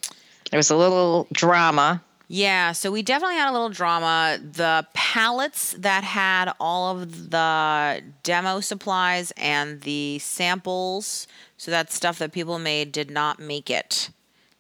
There 0.52 0.58
was 0.58 0.70
a 0.70 0.76
little 0.76 1.28
drama. 1.32 2.02
Yeah, 2.28 2.72
so 2.72 2.92
we 2.92 3.04
definitely 3.04 3.36
had 3.36 3.50
a 3.50 3.52
little 3.52 3.70
drama. 3.70 4.40
The 4.42 4.88
pallets 4.94 5.76
that 5.78 6.04
had 6.04 6.52
all 6.60 6.98
of 6.98 7.30
the 7.30 8.02
demo 8.24 8.60
supplies 8.60 9.32
and 9.38 9.82
the 9.82 10.20
samples, 10.20 11.28
so 11.58 11.70
that 11.72 11.92
stuff 11.92 12.20
that 12.20 12.32
people 12.32 12.60
made, 12.60 12.92
did 12.92 13.12
not 13.12 13.40
make 13.40 13.70
it. 13.70 14.10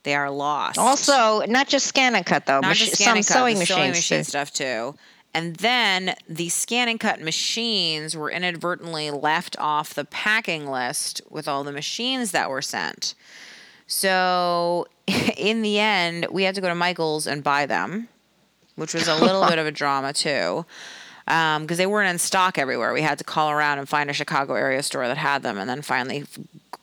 They 0.03 0.15
are 0.15 0.29
lost. 0.29 0.77
Also, 0.77 1.45
not 1.47 1.67
just 1.67 1.93
ScanNCut 1.93 2.45
though, 2.45 2.59
not 2.59 2.63
mach- 2.63 2.75
just 2.75 2.97
scan 2.97 3.23
some 3.23 3.41
sewing 3.41 3.55
the 3.55 3.59
machines. 3.61 3.77
sewing 3.77 3.89
machine 3.91 4.23
stuff 4.23 4.51
too. 4.51 4.95
And 5.33 5.55
then 5.55 6.15
the 6.29 6.47
ScanNCut 6.47 7.19
machines 7.19 8.15
were 8.15 8.29
inadvertently 8.29 9.09
left 9.09 9.57
off 9.59 9.93
the 9.93 10.05
packing 10.05 10.67
list 10.67 11.21
with 11.29 11.47
all 11.47 11.63
the 11.63 11.71
machines 11.71 12.31
that 12.31 12.49
were 12.49 12.61
sent. 12.61 13.15
So 13.87 14.87
in 15.37 15.61
the 15.61 15.79
end, 15.79 16.27
we 16.31 16.43
had 16.43 16.55
to 16.55 16.61
go 16.61 16.69
to 16.69 16.75
Michael's 16.75 17.25
and 17.25 17.43
buy 17.43 17.65
them, 17.65 18.09
which 18.75 18.93
was 18.93 19.07
a 19.07 19.15
little 19.15 19.45
bit 19.49 19.59
of 19.59 19.65
a 19.65 19.71
drama 19.71 20.13
too. 20.13 20.65
Um, 21.25 21.63
because 21.63 21.77
they 21.77 21.85
weren't 21.85 22.09
in 22.09 22.19
stock 22.19 22.57
everywhere. 22.57 22.91
We 22.91 23.01
had 23.01 23.17
to 23.19 23.23
call 23.23 23.49
around 23.49 23.79
and 23.79 23.87
find 23.87 24.09
a 24.09 24.13
Chicago 24.13 24.55
area 24.55 24.83
store 24.83 25.07
that 25.07 25.15
had 25.15 25.41
them, 25.41 25.57
and 25.57 25.69
then 25.69 25.81
finally 25.81 26.25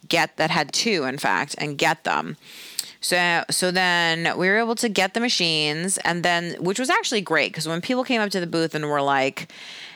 get 0.08 0.38
that 0.38 0.50
had 0.50 0.72
two, 0.72 1.04
in 1.04 1.18
fact, 1.18 1.54
and 1.58 1.76
get 1.76 2.04
them. 2.04 2.38
So 3.00 3.44
so 3.50 3.70
then 3.70 4.36
we 4.36 4.48
were 4.48 4.58
able 4.58 4.74
to 4.76 4.88
get 4.88 5.14
the 5.14 5.20
machines 5.20 5.96
and 5.98 6.22
then 6.22 6.54
which 6.60 6.78
was 6.78 6.90
actually 6.90 7.22
great 7.22 7.52
because 7.52 7.66
when 7.66 7.80
people 7.80 8.04
came 8.04 8.20
up 8.20 8.30
to 8.30 8.40
the 8.40 8.46
booth 8.46 8.74
and 8.74 8.88
were 8.88 9.00
like, 9.00 9.50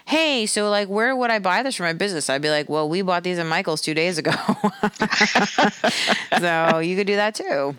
"Hey, 0.06 0.46
so 0.46 0.70
like 0.70 0.88
where 0.88 1.14
would 1.14 1.30
I 1.30 1.38
buy 1.38 1.62
this 1.62 1.76
for 1.76 1.82
my 1.82 1.92
business?" 1.92 2.30
I'd 2.30 2.40
be 2.42 2.50
like, 2.50 2.68
"Well, 2.68 2.88
we 2.88 3.02
bought 3.02 3.22
these 3.22 3.38
at 3.38 3.46
Michael's 3.46 3.82
2 3.82 3.92
days 3.94 4.16
ago." 4.16 4.32
so 6.38 6.78
you 6.78 6.96
could 6.96 7.06
do 7.06 7.16
that 7.16 7.34
too. 7.34 7.76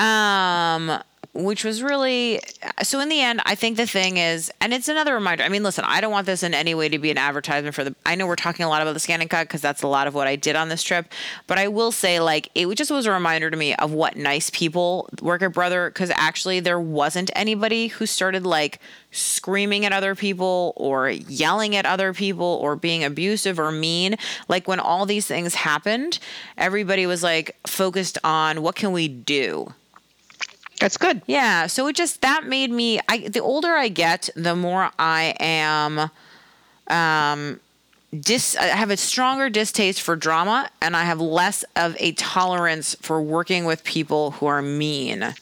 Um 0.00 1.02
which 1.34 1.64
was 1.64 1.82
really 1.82 2.40
so 2.82 3.00
in 3.00 3.08
the 3.08 3.20
end 3.20 3.40
i 3.44 3.54
think 3.54 3.76
the 3.76 3.86
thing 3.86 4.16
is 4.16 4.52
and 4.60 4.72
it's 4.72 4.88
another 4.88 5.14
reminder 5.14 5.42
i 5.42 5.48
mean 5.48 5.62
listen 5.62 5.84
i 5.86 6.00
don't 6.00 6.12
want 6.12 6.26
this 6.26 6.42
in 6.42 6.54
any 6.54 6.74
way 6.74 6.88
to 6.88 6.98
be 6.98 7.10
an 7.10 7.18
advertisement 7.18 7.74
for 7.74 7.84
the 7.84 7.94
i 8.06 8.14
know 8.14 8.26
we're 8.26 8.36
talking 8.36 8.64
a 8.64 8.68
lot 8.68 8.80
about 8.80 8.94
the 8.94 9.00
ScanNCut 9.00 9.42
because 9.42 9.60
that's 9.60 9.82
a 9.82 9.88
lot 9.88 10.06
of 10.06 10.14
what 10.14 10.26
i 10.26 10.36
did 10.36 10.54
on 10.56 10.68
this 10.68 10.82
trip 10.82 11.06
but 11.46 11.58
i 11.58 11.66
will 11.66 11.90
say 11.92 12.20
like 12.20 12.48
it 12.54 12.72
just 12.76 12.90
was 12.90 13.06
a 13.06 13.10
reminder 13.10 13.50
to 13.50 13.56
me 13.56 13.74
of 13.76 13.92
what 13.92 14.16
nice 14.16 14.48
people 14.50 15.08
work 15.20 15.42
at 15.42 15.52
brother 15.52 15.90
because 15.90 16.10
actually 16.14 16.60
there 16.60 16.80
wasn't 16.80 17.30
anybody 17.34 17.88
who 17.88 18.06
started 18.06 18.46
like 18.46 18.80
screaming 19.10 19.84
at 19.84 19.92
other 19.92 20.14
people 20.14 20.72
or 20.76 21.08
yelling 21.08 21.76
at 21.76 21.86
other 21.86 22.12
people 22.12 22.58
or 22.60 22.74
being 22.74 23.04
abusive 23.04 23.60
or 23.60 23.70
mean. 23.70 24.16
Like 24.48 24.66
when 24.66 24.80
all 24.80 25.06
these 25.06 25.26
things 25.26 25.54
happened 25.54 26.18
everybody 26.58 27.06
was 27.06 27.22
like 27.22 27.56
focused 27.66 28.18
on 28.24 28.62
what 28.62 28.74
can 28.74 28.92
we 28.92 29.08
do 29.08 29.72
That's 30.80 30.96
good. 30.96 31.22
yeah, 31.26 31.66
so 31.66 31.86
it 31.86 31.96
just 31.96 32.20
that 32.22 32.46
made 32.46 32.70
me 32.70 33.00
I 33.08 33.28
the 33.28 33.40
older 33.40 33.72
I 33.72 33.88
get, 33.88 34.28
the 34.34 34.56
more 34.56 34.90
I 34.98 35.34
am 35.40 36.10
um 36.88 37.60
dis 38.18 38.56
I 38.56 38.66
have 38.66 38.90
a 38.90 38.96
stronger 38.96 39.48
distaste 39.48 40.02
for 40.02 40.16
drama 40.16 40.70
and 40.82 40.96
I 40.96 41.04
have 41.04 41.20
less 41.20 41.64
of 41.76 41.96
a 41.98 42.12
tolerance 42.12 42.94
for 43.00 43.20
working 43.22 43.64
with 43.64 43.84
people 43.84 44.32
who 44.32 44.46
are 44.46 44.62
mean. 44.62 45.34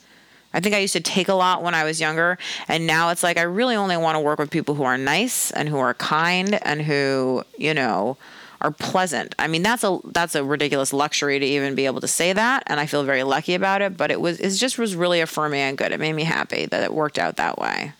I 0.55 0.61
think 0.61 0.75
I 0.75 0.79
used 0.79 0.93
to 0.93 1.01
take 1.01 1.29
a 1.29 1.35
lot 1.35 1.63
when 1.63 1.75
I 1.75 1.85
was 1.85 2.01
younger 2.01 2.39
and 2.69 2.87
now 2.87 3.09
it's 3.11 3.23
like 3.23 3.39
I 3.39 3.43
really 3.43 3.75
only 3.75 3.97
want 3.97 4.17
to 4.17 4.21
work 4.21 4.39
with 4.39 4.51
people 4.51 4.75
who 4.75 4.85
are 4.85 4.99
nice 4.99 5.51
and 5.51 5.69
who 5.69 5.79
are 5.79 5.95
kind 5.95 6.59
and 6.63 6.83
who, 6.83 7.43
you 7.57 7.73
know, 7.73 8.19
are 8.63 8.71
pleasant. 8.71 9.35
I 9.39 9.49
mean, 9.49 9.63
that's 9.63 9.85
a 9.85 9.99
that's 10.05 10.35
a 10.35 10.43
ridiculous 10.45 10.93
luxury 10.93 11.39
to 11.39 11.45
even 11.45 11.75
be 11.75 11.87
able 11.87 12.01
to 12.01 12.09
say 12.09 12.33
that, 12.33 12.63
and 12.69 12.81
I 12.81 12.87
feel 12.87 13.03
very 13.03 13.25
lucky 13.25 13.55
about 13.55 13.83
it. 13.83 13.97
But 13.97 14.11
it 14.11 14.21
was 14.21 14.41
it 14.41 14.51
just 14.57 14.79
was 14.79 14.97
really 14.97 15.21
affirming 15.21 15.61
and 15.61 15.77
good. 15.77 15.93
It 15.93 16.01
made 16.01 16.15
me 16.15 16.25
happy 16.25 16.67
that 16.67 16.83
it 16.83 16.95
worked 16.95 17.19
out 17.19 17.37
that 17.37 17.59
way. 17.59 17.93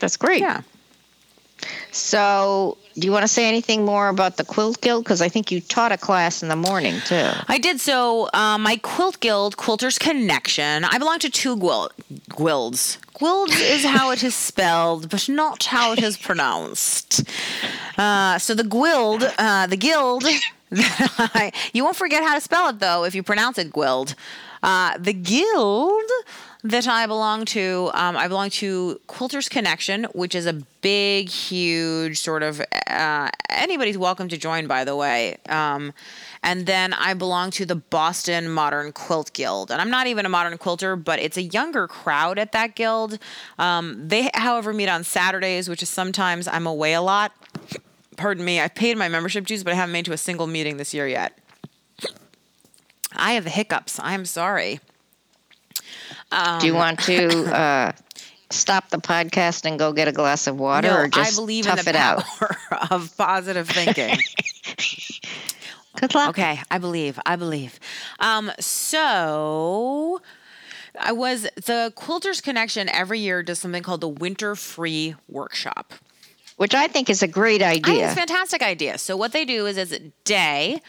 That's 0.00 0.16
great. 0.16 0.40
Yeah. 0.40 0.62
So, 1.90 2.78
do 2.94 3.06
you 3.06 3.12
want 3.12 3.24
to 3.24 3.28
say 3.28 3.48
anything 3.48 3.84
more 3.84 4.08
about 4.08 4.36
the 4.36 4.44
Quilt 4.44 4.80
Guild? 4.80 5.04
Because 5.04 5.20
I 5.20 5.28
think 5.28 5.50
you 5.50 5.60
taught 5.60 5.90
a 5.90 5.98
class 5.98 6.42
in 6.42 6.48
the 6.48 6.56
morning 6.56 7.00
too. 7.04 7.30
I 7.48 7.58
did 7.58 7.80
so. 7.80 8.28
Um, 8.32 8.62
my 8.62 8.76
quilt 8.76 9.20
guild, 9.20 9.56
Quilters 9.56 9.98
Connection. 9.98 10.84
I 10.84 10.98
belong 10.98 11.18
to 11.20 11.30
two 11.30 11.56
guild, 11.58 11.92
guilds. 12.36 12.98
Guilds 13.18 13.60
is 13.60 13.84
how 13.84 14.10
it 14.10 14.22
is 14.22 14.34
spelled, 14.34 15.08
but 15.08 15.28
not 15.28 15.64
how 15.64 15.92
it 15.92 16.02
is 16.02 16.16
pronounced. 16.16 17.24
Uh, 17.96 18.38
so 18.38 18.54
the 18.54 18.64
guild, 18.64 19.24
uh, 19.38 19.66
the 19.66 19.76
guild. 19.76 20.24
you 21.72 21.82
won't 21.82 21.96
forget 21.96 22.22
how 22.22 22.34
to 22.34 22.40
spell 22.40 22.68
it 22.68 22.78
though 22.78 23.04
if 23.04 23.14
you 23.14 23.22
pronounce 23.22 23.58
it 23.58 23.72
guild. 23.72 24.14
Uh, 24.62 24.96
the 24.98 25.12
guild 25.12 26.10
that 26.64 26.88
I 26.88 27.06
belong 27.06 27.44
to, 27.46 27.90
um, 27.94 28.16
I 28.16 28.28
belong 28.28 28.50
to 28.50 29.00
Quilters 29.08 29.48
Connection, 29.48 30.04
which 30.12 30.34
is 30.34 30.46
a 30.46 30.54
big, 30.80 31.28
huge 31.28 32.18
sort 32.18 32.42
of. 32.42 32.60
Uh, 32.88 33.30
anybody's 33.48 33.96
welcome 33.96 34.28
to 34.28 34.36
join, 34.36 34.66
by 34.66 34.84
the 34.84 34.96
way. 34.96 35.38
Um, 35.48 35.92
and 36.42 36.66
then 36.66 36.92
I 36.92 37.14
belong 37.14 37.50
to 37.52 37.66
the 37.66 37.74
Boston 37.74 38.48
Modern 38.48 38.92
Quilt 38.92 39.32
Guild. 39.32 39.70
And 39.70 39.80
I'm 39.80 39.90
not 39.90 40.06
even 40.06 40.24
a 40.26 40.28
modern 40.28 40.56
quilter, 40.58 40.96
but 40.96 41.18
it's 41.18 41.36
a 41.36 41.42
younger 41.42 41.86
crowd 41.88 42.38
at 42.38 42.52
that 42.52 42.74
guild. 42.74 43.18
Um, 43.58 44.08
they, 44.08 44.30
however, 44.34 44.72
meet 44.72 44.88
on 44.88 45.04
Saturdays, 45.04 45.68
which 45.68 45.82
is 45.82 45.88
sometimes 45.88 46.46
I'm 46.48 46.66
away 46.66 46.92
a 46.94 47.02
lot. 47.02 47.32
Pardon 48.16 48.44
me, 48.44 48.60
I've 48.60 48.74
paid 48.74 48.96
my 48.96 49.08
membership 49.08 49.46
dues, 49.46 49.62
but 49.64 49.72
I 49.72 49.76
haven't 49.76 49.92
made 49.92 50.04
to 50.06 50.12
a 50.12 50.18
single 50.18 50.46
meeting 50.46 50.76
this 50.76 50.92
year 50.94 51.06
yet. 51.06 51.38
I 53.14 53.32
have 53.32 53.44
the 53.44 53.50
hiccups. 53.50 53.98
I'm 54.02 54.24
sorry. 54.24 54.80
do 56.60 56.66
you 56.66 56.74
want 56.74 57.00
to 57.00 57.54
uh, 57.54 57.92
stop 58.50 58.90
the 58.90 58.98
podcast 58.98 59.64
and 59.64 59.78
go 59.78 59.92
get 59.92 60.08
a 60.08 60.12
glass 60.12 60.46
of 60.46 60.58
water, 60.58 60.88
No, 60.88 60.98
or 60.98 61.08
just 61.08 61.32
I 61.32 61.40
believe 61.40 61.64
tough 61.64 61.80
in 61.80 61.84
the 61.84 61.90
it 61.90 61.96
out? 61.96 62.24
of 62.90 63.16
positive 63.16 63.68
thinking. 63.68 64.18
Good 65.98 66.14
luck. 66.14 66.30
okay, 66.30 66.60
I 66.70 66.78
believe. 66.78 67.18
I 67.26 67.36
believe. 67.36 67.78
Um, 68.20 68.50
so 68.60 70.20
I 71.00 71.12
was 71.12 71.42
the 71.54 71.92
Quilters 71.96 72.42
Connection 72.42 72.88
every 72.88 73.18
year 73.20 73.42
does 73.42 73.58
something 73.58 73.82
called 73.82 74.00
the 74.00 74.08
Winter 74.08 74.54
Free 74.54 75.14
Workshop. 75.28 75.94
Which 76.56 76.74
I 76.74 76.88
think 76.88 77.08
is 77.08 77.22
a 77.22 77.28
great 77.28 77.62
idea. 77.62 78.04
it's 78.04 78.12
a 78.12 78.16
fantastic 78.16 78.62
idea. 78.62 78.98
So 78.98 79.16
what 79.16 79.32
they 79.32 79.44
do 79.44 79.66
is 79.66 79.76
it's 79.76 79.92
a 79.92 80.10
day 80.24 80.82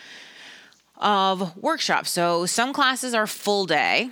of 0.97 1.55
workshops. 1.57 2.09
So 2.09 2.47
some 2.47 2.73
classes 2.73 3.13
are 3.13 3.27
full 3.27 3.65
day, 3.67 4.09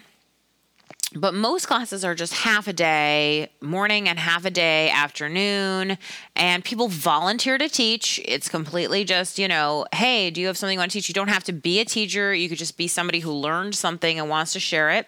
but 1.20 1.34
most 1.34 1.68
classes 1.68 2.04
are 2.06 2.16
just 2.16 2.34
half 2.34 2.68
a 2.68 2.74
day, 2.74 3.50
morning 3.62 4.08
and 4.08 4.20
half 4.20 4.46
a 4.46 4.50
day 4.50 4.90
afternoon, 4.90 5.98
and 6.36 6.64
people 6.64 6.88
volunteer 6.88 7.58
to 7.58 7.70
teach. 7.70 8.20
It's 8.26 8.50
completely 8.50 9.04
just, 9.04 9.38
you 9.40 9.48
know, 9.48 9.86
hey, 9.94 10.30
do 10.30 10.42
you 10.42 10.48
have 10.48 10.58
something 10.58 10.76
you 10.76 10.80
want 10.80 10.92
to 10.92 10.98
teach? 10.98 11.08
You 11.10 11.14
don't 11.14 11.30
have 11.30 11.44
to 11.46 11.54
be 11.54 11.80
a 11.80 11.86
teacher. 11.86 12.34
You 12.34 12.50
could 12.50 12.58
just 12.58 12.78
be 12.78 12.88
somebody 12.88 13.20
who 13.20 13.32
learned 13.32 13.76
something 13.76 14.20
and 14.20 14.30
wants 14.30 14.54
to 14.54 14.60
share 14.60 14.92
it. 14.92 15.08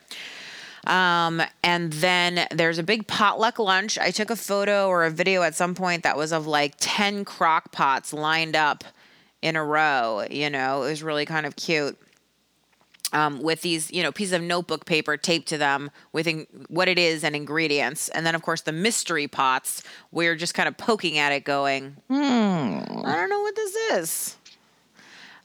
Um, 0.88 1.41
and 1.63 1.91
then 1.93 2.48
there's 2.52 2.78
a 2.78 2.84
big 2.84 3.08
potluck 3.08 3.60
lunch. 3.60 3.98
I 3.98 4.12
took 4.12 4.30
a 4.30 4.36
photo 4.36 4.88
or 4.88 5.06
a 5.06 5.12
video 5.12 5.43
at 5.43 5.56
some 5.56 5.76
point 5.76 6.04
that 6.04 6.17
was 6.17 6.32
of 6.32 6.48
like 6.48 6.76
10 6.80 7.26
crock 7.26 7.72
pots 7.72 8.13
lined 8.13 8.56
up 8.56 8.84
in 9.41 9.56
a 9.56 9.63
row. 9.63 10.26
You 10.30 10.50
know, 10.50 10.84
it 10.84 10.89
was 10.89 11.04
really 11.04 11.26
kind 11.26 11.45
of 11.45 11.56
cute. 11.56 11.98
Um, 13.12 13.41
with 13.41 13.62
these, 13.62 13.89
you 13.91 14.04
know, 14.04 14.12
pieces 14.12 14.34
of 14.34 14.43
notebook 14.43 14.86
paper 14.86 15.17
taped 15.17 15.48
to 15.48 15.58
them 15.58 15.89
with 16.13 16.28
in- 16.28 16.45
what 16.67 16.88
it 16.88 17.00
is 17.00 17.24
and 17.24 17.36
ingredients. 17.36 18.08
And 18.10 18.24
then, 18.24 18.36
of 18.36 18.43
course, 18.43 18.62
the 18.62 18.72
mystery 18.72 19.28
pots 19.28 19.82
where 20.12 20.26
you're 20.28 20.36
just 20.36 20.54
kind 20.54 20.67
of 20.69 20.78
poking 20.78 21.17
at 21.17 21.32
it 21.32 21.43
going, 21.43 21.95
Hmm. 22.08 22.13
I 23.04 23.15
don't 23.15 23.30
know 23.30 23.41
what 23.41 23.56
this 23.56 23.76
is. 23.93 24.36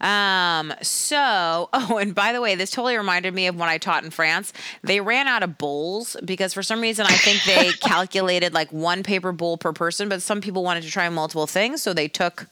Um, 0.00 0.74
so, 0.83 1.70
oh, 1.72 1.96
and 1.98 2.14
by 2.14 2.33
the 2.33 2.40
way, 2.42 2.55
this 2.55 2.70
totally 2.70 2.96
reminded 2.96 3.33
me 3.33 3.46
of 3.46 3.57
when 3.57 3.68
I 3.70 3.79
taught 3.79 4.05
in 4.05 4.11
France. 4.11 4.53
They 4.83 5.00
ran 5.00 5.27
out 5.27 5.42
of 5.42 5.57
bowls 5.57 6.16
because 6.24 6.53
for 6.53 6.62
some 6.62 6.81
reason 6.81 7.07
I 7.07 7.16
think 7.16 7.42
they 7.44 7.70
calculated 7.81 8.53
like 8.53 8.70
one 8.72 9.03
paper 9.03 9.33
bowl 9.33 9.57
per 9.57 9.72
person, 9.72 10.09
but 10.11 10.20
some 10.20 10.40
people 10.42 10.62
wanted 10.62 10.83
to 10.83 10.90
try 10.90 11.09
multiple 11.09 11.46
things. 11.46 11.83
So 11.83 11.94
they 11.94 12.09
took 12.09 12.46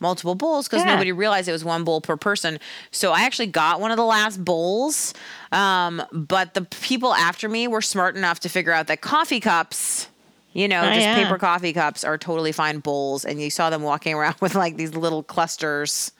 multiple 0.00 0.34
bowls 0.34 0.66
because 0.68 0.84
Yeah. 0.84 0.92
nobody 0.92 1.12
realized 1.12 1.48
it 1.48 1.52
was 1.52 1.64
one 1.64 1.84
bowl 1.84 2.00
per 2.00 2.16
person. 2.16 2.58
So 2.90 3.12
I 3.12 3.22
actually 3.22 3.46
got 3.46 3.80
one 3.80 3.90
of 3.90 3.96
the 3.96 4.04
last 4.04 4.44
bowls. 4.44 5.14
Um, 5.52 6.02
but 6.12 6.54
the 6.54 6.62
people 6.62 7.14
after 7.14 7.48
me 7.48 7.66
were 7.68 7.82
smart 7.82 8.16
enough 8.16 8.40
to 8.40 8.48
figure 8.48 8.72
out 8.72 8.86
that 8.88 9.00
coffee 9.00 9.40
cups, 9.40 10.08
you 10.52 10.68
know, 10.68 10.82
Oh, 10.82 10.86
just 10.94 11.00
yeah. 11.00 11.14
paper 11.22 11.38
coffee 11.38 11.72
cups 11.72 12.04
are 12.04 12.18
totally 12.18 12.52
fine 12.52 12.78
bowls. 12.80 13.24
And 13.24 13.40
you 13.40 13.50
saw 13.50 13.70
them 13.70 13.82
walking 13.82 14.14
around 14.14 14.36
with 14.40 14.54
like 14.54 14.76
these 14.76 14.94
little 14.94 15.22
clusters 15.22 16.12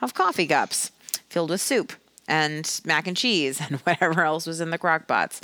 of 0.00 0.14
coffee 0.14 0.46
cups 0.46 0.90
filled 1.28 1.50
with 1.50 1.60
soup 1.60 1.92
and 2.28 2.80
mac 2.84 3.06
and 3.06 3.16
cheese 3.16 3.60
and 3.68 3.76
whatever 3.80 4.24
else 4.24 4.46
was 4.46 4.60
in 4.60 4.70
the 4.70 4.78
crock 4.78 5.06
pots. 5.06 5.40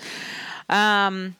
Um, 0.68 1.36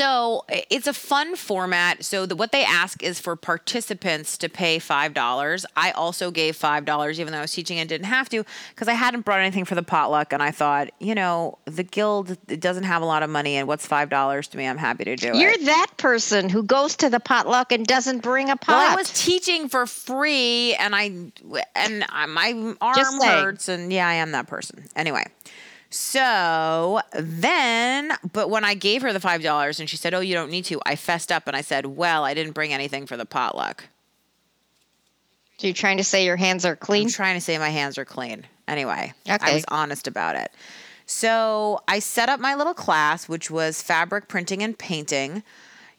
so 0.00 0.44
it's 0.48 0.86
a 0.86 0.92
fun 0.92 1.36
format. 1.36 2.04
So 2.04 2.24
the, 2.24 2.34
what 2.34 2.52
they 2.52 2.64
ask 2.64 3.02
is 3.02 3.20
for 3.20 3.36
participants 3.36 4.38
to 4.38 4.48
pay 4.48 4.78
five 4.78 5.12
dollars. 5.12 5.66
I 5.76 5.90
also 5.90 6.30
gave 6.30 6.56
five 6.56 6.84
dollars, 6.84 7.20
even 7.20 7.32
though 7.32 7.38
I 7.38 7.42
was 7.42 7.52
teaching 7.52 7.78
and 7.78 7.88
didn't 7.88 8.06
have 8.06 8.28
to, 8.30 8.44
because 8.74 8.88
I 8.88 8.94
hadn't 8.94 9.24
brought 9.26 9.40
anything 9.40 9.64
for 9.64 9.74
the 9.74 9.82
potluck, 9.82 10.32
and 10.32 10.42
I 10.42 10.52
thought, 10.52 10.88
you 10.98 11.14
know, 11.14 11.58
the 11.66 11.82
guild 11.82 12.38
doesn't 12.46 12.84
have 12.84 13.02
a 13.02 13.04
lot 13.04 13.22
of 13.22 13.30
money, 13.30 13.56
and 13.56 13.68
what's 13.68 13.86
five 13.86 14.08
dollars 14.08 14.48
to 14.48 14.56
me? 14.56 14.66
I'm 14.66 14.78
happy 14.78 15.04
to 15.04 15.16
do 15.16 15.28
it. 15.28 15.36
You're 15.36 15.56
that 15.64 15.88
person 15.98 16.48
who 16.48 16.62
goes 16.62 16.96
to 16.96 17.10
the 17.10 17.20
potluck 17.20 17.70
and 17.70 17.86
doesn't 17.86 18.22
bring 18.22 18.48
a 18.48 18.56
pot. 18.56 18.72
Well, 18.72 18.92
I 18.92 18.96
was 18.96 19.12
teaching 19.12 19.68
for 19.68 19.86
free, 19.86 20.74
and 20.76 20.94
I 20.94 21.04
and 21.74 22.04
my 22.28 22.74
arm 22.80 23.20
hurts, 23.20 23.68
and 23.68 23.92
yeah, 23.92 24.08
I 24.08 24.14
am 24.14 24.32
that 24.32 24.46
person. 24.46 24.84
Anyway, 24.96 25.24
so 25.90 27.00
then, 27.12 28.12
but 28.32 28.48
when 28.48 28.64
I 28.64 28.74
gave 28.74 29.02
her 29.02 29.12
the 29.12 29.20
five 29.20 29.42
dollars, 29.42 29.80
and 29.80 29.90
she 29.90 29.96
said, 29.96 30.14
"Oh, 30.14 30.20
you 30.20 30.34
don't 30.34 30.50
need 30.50 30.64
to," 30.66 30.80
I 30.86 30.94
fessed 30.94 31.32
up 31.32 31.46
and 31.46 31.56
I 31.56 31.60
said, 31.60 31.86
"Well, 31.86 32.24
I 32.24 32.32
didn't 32.34 32.52
bring 32.52 32.72
anything 32.72 33.06
for 33.06 33.16
the 33.16 33.26
potluck. 33.26 33.84
So 35.58 35.66
you're 35.66 35.74
trying 35.74 35.98
to 35.98 36.04
say 36.04 36.24
your 36.24 36.36
hands 36.36 36.64
are 36.64 36.76
clean? 36.76 37.06
I'm 37.08 37.12
trying 37.12 37.34
to 37.34 37.40
say 37.40 37.58
my 37.58 37.70
hands 37.70 37.98
are 37.98 38.04
clean." 38.04 38.46
Anyway, 38.68 39.12
I 39.42 39.52
was 39.54 39.64
honest 39.68 40.06
about 40.06 40.36
it. 40.36 40.52
So 41.06 41.80
I 41.88 41.98
set 41.98 42.28
up 42.28 42.38
my 42.38 42.54
little 42.54 42.72
class, 42.72 43.28
which 43.28 43.50
was 43.50 43.82
fabric 43.82 44.28
printing 44.28 44.62
and 44.62 44.78
painting. 44.78 45.42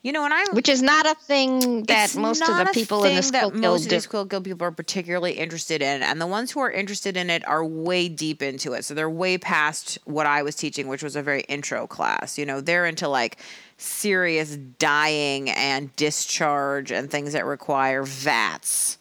You 0.04 0.12
know, 0.12 0.26
and 0.26 0.34
I 0.34 0.46
Which 0.54 0.68
is 0.68 0.82
not 0.82 1.06
a 1.06 1.14
thing 1.14 1.84
that 1.84 2.16
most 2.16 2.42
of 2.42 2.58
the 2.58 2.72
people 2.74 3.04
in 3.04 3.16
the 3.16 3.22
school 3.22 3.52
most 3.52 3.84
of 3.84 3.90
do. 3.90 3.96
these 3.96 4.08
Guild 4.08 4.44
people 4.44 4.66
are 4.66 4.72
particularly 4.72 5.34
interested 5.34 5.84
in, 5.84 6.02
and 6.02 6.20
the 6.20 6.26
ones 6.26 6.50
who 6.50 6.60
are 6.60 6.72
interested 6.72 7.16
in 7.16 7.30
it 7.30 7.48
are 7.48 7.64
way 7.64 8.10
deep 8.10 8.42
into 8.42 8.74
it. 8.74 8.84
So 8.84 8.96
they're 8.96 9.10
way 9.10 9.38
past 9.38 10.00
what 10.06 10.26
I 10.26 10.42
was 10.42 10.56
teaching, 10.56 10.88
which 10.88 11.04
was 11.04 11.16
a 11.16 11.22
very 11.22 11.42
intro 11.42 11.86
class. 11.86 12.40
You 12.40 12.48
know, 12.48 12.62
they're 12.62 12.88
into 12.88 13.08
like 13.08 13.38
serious 13.78 14.58
dyeing 14.80 15.52
and 15.52 15.96
discharge 15.96 16.92
and 16.92 17.12
things 17.12 17.34
that 17.34 17.46
require 17.46 18.02
vats. 18.02 18.98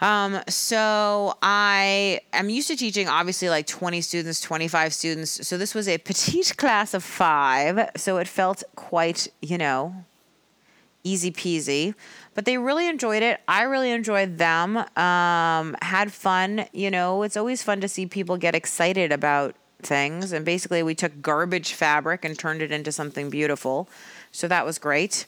Um, 0.00 0.40
so 0.48 1.34
I 1.42 2.20
am 2.32 2.48
used 2.48 2.68
to 2.68 2.76
teaching 2.76 3.08
obviously 3.08 3.50
like 3.50 3.66
20 3.66 4.00
students, 4.00 4.40
25 4.40 4.94
students. 4.94 5.46
So 5.46 5.58
this 5.58 5.74
was 5.74 5.88
a 5.88 5.98
petite 5.98 6.54
class 6.58 6.94
of 6.94 7.04
five. 7.04 7.90
So 7.96 8.16
it 8.18 8.28
felt 8.28 8.62
quite, 8.76 9.28
you 9.42 9.58
know, 9.58 10.04
easy 11.04 11.30
peasy. 11.30 11.94
But 12.34 12.44
they 12.44 12.56
really 12.58 12.86
enjoyed 12.88 13.22
it. 13.22 13.40
I 13.46 13.62
really 13.62 13.90
enjoyed 13.90 14.38
them. 14.38 14.78
Um, 14.96 15.76
had 15.82 16.12
fun. 16.12 16.66
You 16.72 16.90
know, 16.90 17.22
it's 17.22 17.36
always 17.36 17.62
fun 17.62 17.80
to 17.80 17.88
see 17.88 18.06
people 18.06 18.36
get 18.36 18.54
excited 18.54 19.12
about 19.12 19.54
things. 19.82 20.32
And 20.32 20.44
basically, 20.44 20.82
we 20.82 20.94
took 20.94 21.20
garbage 21.20 21.72
fabric 21.72 22.24
and 22.24 22.38
turned 22.38 22.62
it 22.62 22.72
into 22.72 22.92
something 22.92 23.30
beautiful. 23.30 23.88
So 24.32 24.48
that 24.48 24.64
was 24.64 24.78
great. 24.78 25.26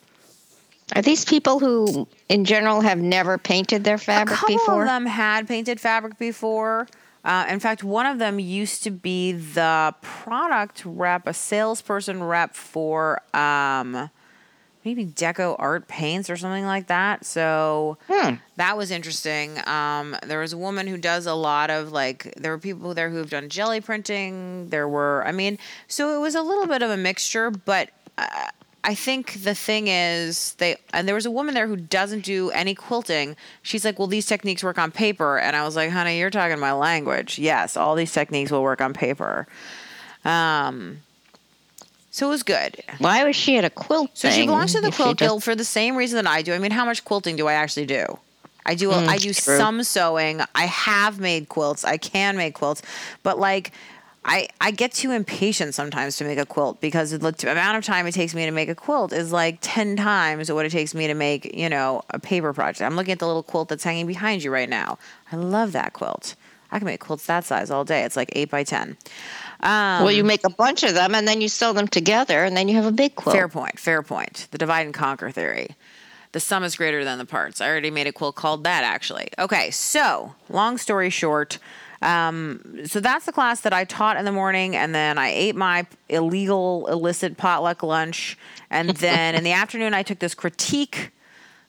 Are 0.95 1.03
these 1.03 1.25
people 1.25 1.59
who, 1.59 2.07
in 2.29 2.45
general, 2.45 2.81
have 2.83 2.99
never 2.99 3.39
painted 3.39 3.85
their 3.85 3.99
fabric 3.99 4.39
before? 4.39 4.49
A 4.49 4.53
couple 4.53 4.57
before? 4.75 4.83
of 4.83 4.89
them 4.89 5.07
had 5.07 5.49
painted 5.49 5.81
fabric 5.81 6.19
before. 6.19 6.87
Uh, 7.25 7.47
in 7.49 7.61
fact, 7.61 7.83
one 7.85 8.05
of 8.07 8.19
them 8.19 8.39
used 8.39 8.83
to 8.83 8.91
be 8.91 9.33
the 9.33 9.95
product 10.03 10.83
rep, 10.85 11.27
a 11.27 11.33
salesperson 11.33 12.23
rep 12.23 12.55
for 12.55 13.23
um, 13.35 14.11
maybe 14.85 15.07
Deco 15.07 15.55
Art 15.59 15.87
Paints 15.87 16.29
or 16.29 16.37
something 16.37 16.65
like 16.67 16.89
that. 16.89 17.25
So 17.25 17.97
Hmm. 18.09 18.35
that 18.57 18.77
was 18.77 18.91
interesting. 18.91 19.57
Um, 19.69 20.17
there 20.27 20.41
was 20.41 20.53
a 20.53 20.59
woman 20.59 20.89
who 20.89 20.97
does 20.99 21.27
a 21.27 21.35
lot 21.35 21.71
of 21.71 21.93
like, 21.93 22.35
there 22.37 22.51
were 22.51 22.59
people 22.59 22.93
there 22.93 23.09
who 23.09 23.19
have 23.19 23.31
done 23.31 23.49
jelly 23.49 23.81
printing. 23.81 24.69
There 24.71 24.89
were, 24.89 25.23
I 25.25 25.31
mean, 25.31 25.59
so 25.87 26.15
it 26.17 26.21
was 26.21 26.35
a 26.35 26.43
little 26.43 26.67
bit 26.67 26.83
of 26.83 26.91
a 26.91 26.97
mixture, 26.97 27.51
but. 27.51 27.91
Uh, 28.19 28.49
I 28.85 28.95
think 28.95 29.45
the 29.45 29.55
thing 29.55 29.87
is 29.87 30.55
they 30.55 30.77
and 30.92 31.07
there 31.07 31.14
was 31.14 31.27
a 31.27 31.31
woman 31.31 31.55
there 31.55 31.68
who 31.68 31.77
doesn't 31.77 32.25
do 32.25 32.51
any 32.51 32.75
quilting. 32.75 33.37
She's 33.62 33.85
like, 33.85 33.99
"Well, 33.99 34.09
these 34.09 34.27
techniques 34.27 34.64
work 34.64 34.79
on 34.79 34.90
paper." 34.90 35.38
And 35.38 35.55
I 35.55 35.64
was 35.64 35.77
like, 35.77 35.90
"Honey, 35.90 36.18
you're 36.18 36.31
talking 36.31 36.59
my 36.59 36.73
language. 36.73 37.38
Yes, 37.38 37.77
all 37.77 37.95
these 37.95 38.12
techniques 38.12 38.51
will 38.51 38.62
work 38.62 38.81
on 38.81 38.92
paper." 38.92 39.47
Um 40.25 41.03
so 42.11 42.27
it 42.27 42.31
was 42.31 42.42
good. 42.42 42.83
Why 42.99 43.25
was 43.25 43.37
she 43.37 43.57
at 43.57 43.64
a 43.64 43.71
quilt 43.71 44.11
So 44.12 44.29
she 44.31 44.45
belongs 44.45 44.75
to 44.75 44.83
the 44.83 44.90
quilt 44.90 45.16
guild 45.16 45.42
for 45.42 45.55
the 45.55 45.64
same 45.64 45.97
reason 45.97 46.23
that 46.23 46.31
I 46.31 46.42
do. 46.42 46.53
I 46.53 46.59
mean, 46.59 46.71
how 46.71 46.85
much 46.85 47.05
quilting 47.05 47.37
do 47.37 47.47
I 47.49 47.55
actually 47.55 47.87
do? 47.87 48.18
I 48.66 48.75
do 48.75 48.92
I 48.92 49.16
do 49.16 49.33
true. 49.33 49.57
some 49.57 49.83
sewing. 49.83 50.40
I 50.55 50.66
have 50.66 51.18
made 51.18 51.49
quilts. 51.49 51.85
I 51.85 51.97
can 51.97 52.37
make 52.37 52.55
quilts, 52.55 52.83
but 53.23 53.38
like 53.38 53.73
I 54.25 54.49
I 54.61 54.71
get 54.71 54.93
too 54.93 55.11
impatient 55.11 55.75
sometimes 55.75 56.17
to 56.19 56.25
make 56.25 56.39
a 56.39 56.47
quilt 56.47 56.81
because 56.81 57.11
the 57.11 57.51
amount 57.51 57.77
of 57.77 57.85
time 57.85 58.07
it 58.07 58.13
takes 58.13 58.35
me 58.35 58.45
to 58.45 58.53
make 58.53 58.69
a 58.69 58.75
quilt 58.75 59.13
is 59.13 59.33
like 59.33 59.59
10 59.61 59.97
times 59.97 60.51
what 60.51 60.65
it 60.65 60.71
takes 60.71 60.95
me 60.95 61.09
to 61.09 61.15
make, 61.15 61.55
you 61.55 61.69
know, 61.69 62.03
a 62.11 62.19
paper 62.19 62.53
project. 62.53 62.83
I'm 62.83 62.95
looking 62.95 63.13
at 63.13 63.19
the 63.19 63.27
little 63.27 63.43
quilt 63.43 63.69
that's 63.69 63.85
hanging 63.85 64.07
behind 64.07 64.45
you 64.45 64.53
right 64.53 64.69
now. 64.69 64.99
I 65.33 65.37
love 65.37 65.73
that 65.73 65.93
quilt. 65.93 66.37
I 66.71 66.79
can 66.79 66.87
make 66.87 67.01
quilts 67.01 67.27
that 67.27 67.45
size 67.45 67.71
all 67.71 67.85
day. 67.85 68.03
It's 68.03 68.17
like 68.17 68.31
8 68.33 68.51
by 68.51 68.65
10. 68.65 68.97
Um, 69.61 70.05
well, 70.05 70.11
you 70.11 70.25
make 70.25 70.45
a 70.45 70.51
bunch 70.51 70.83
of 70.83 70.95
them 70.95 71.15
and 71.15 71.29
then 71.29 71.41
you 71.41 71.49
sew 71.49 71.73
them 71.73 71.87
together 71.87 72.45
and 72.45 72.57
then 72.57 72.67
you 72.69 72.77
have 72.77 72.87
a 72.87 72.93
big 72.93 73.15
quilt. 73.15 73.37
Fair 73.37 73.49
point. 73.49 73.79
Fair 73.79 74.03
point. 74.03 74.49
The 74.53 74.59
divide 74.59 74.87
and 74.87 74.95
conquer 74.95 75.31
theory. 75.31 75.77
The 76.33 76.41
sum 76.41 76.65
is 76.65 76.77
greater 76.77 77.05
than 77.05 77.19
the 77.19 77.27
parts. 77.27 77.61
I 77.61 77.69
already 77.69 77.91
made 77.91 78.07
a 78.07 78.13
quilt 78.13 78.37
called 78.37 78.65
that 78.65 78.85
actually. 78.85 79.29
Okay, 79.39 79.71
so 79.71 80.35
long 80.49 80.79
story 80.79 81.11
short, 81.11 81.59
um, 82.03 82.81
so 82.85 83.01
that's 83.01 83.27
the 83.27 83.33
class 83.33 83.61
that 83.61 83.73
I 83.73 83.85
taught 83.85 84.17
in 84.17 84.25
the 84.25 84.33
morning, 84.33 84.77
and 84.77 84.95
then 84.95 85.19
I 85.19 85.29
ate 85.29 85.57
my 85.57 85.87
illegal, 86.09 86.87
illicit 86.88 87.37
potluck 87.37 87.83
lunch, 87.83 88.37
and 88.71 88.91
then 88.97 89.35
in 89.35 89.45
the 89.45 89.53
afternoon 89.53 89.95
I 89.95 90.03
took 90.03 90.19
this 90.19 90.35
critique 90.35 91.12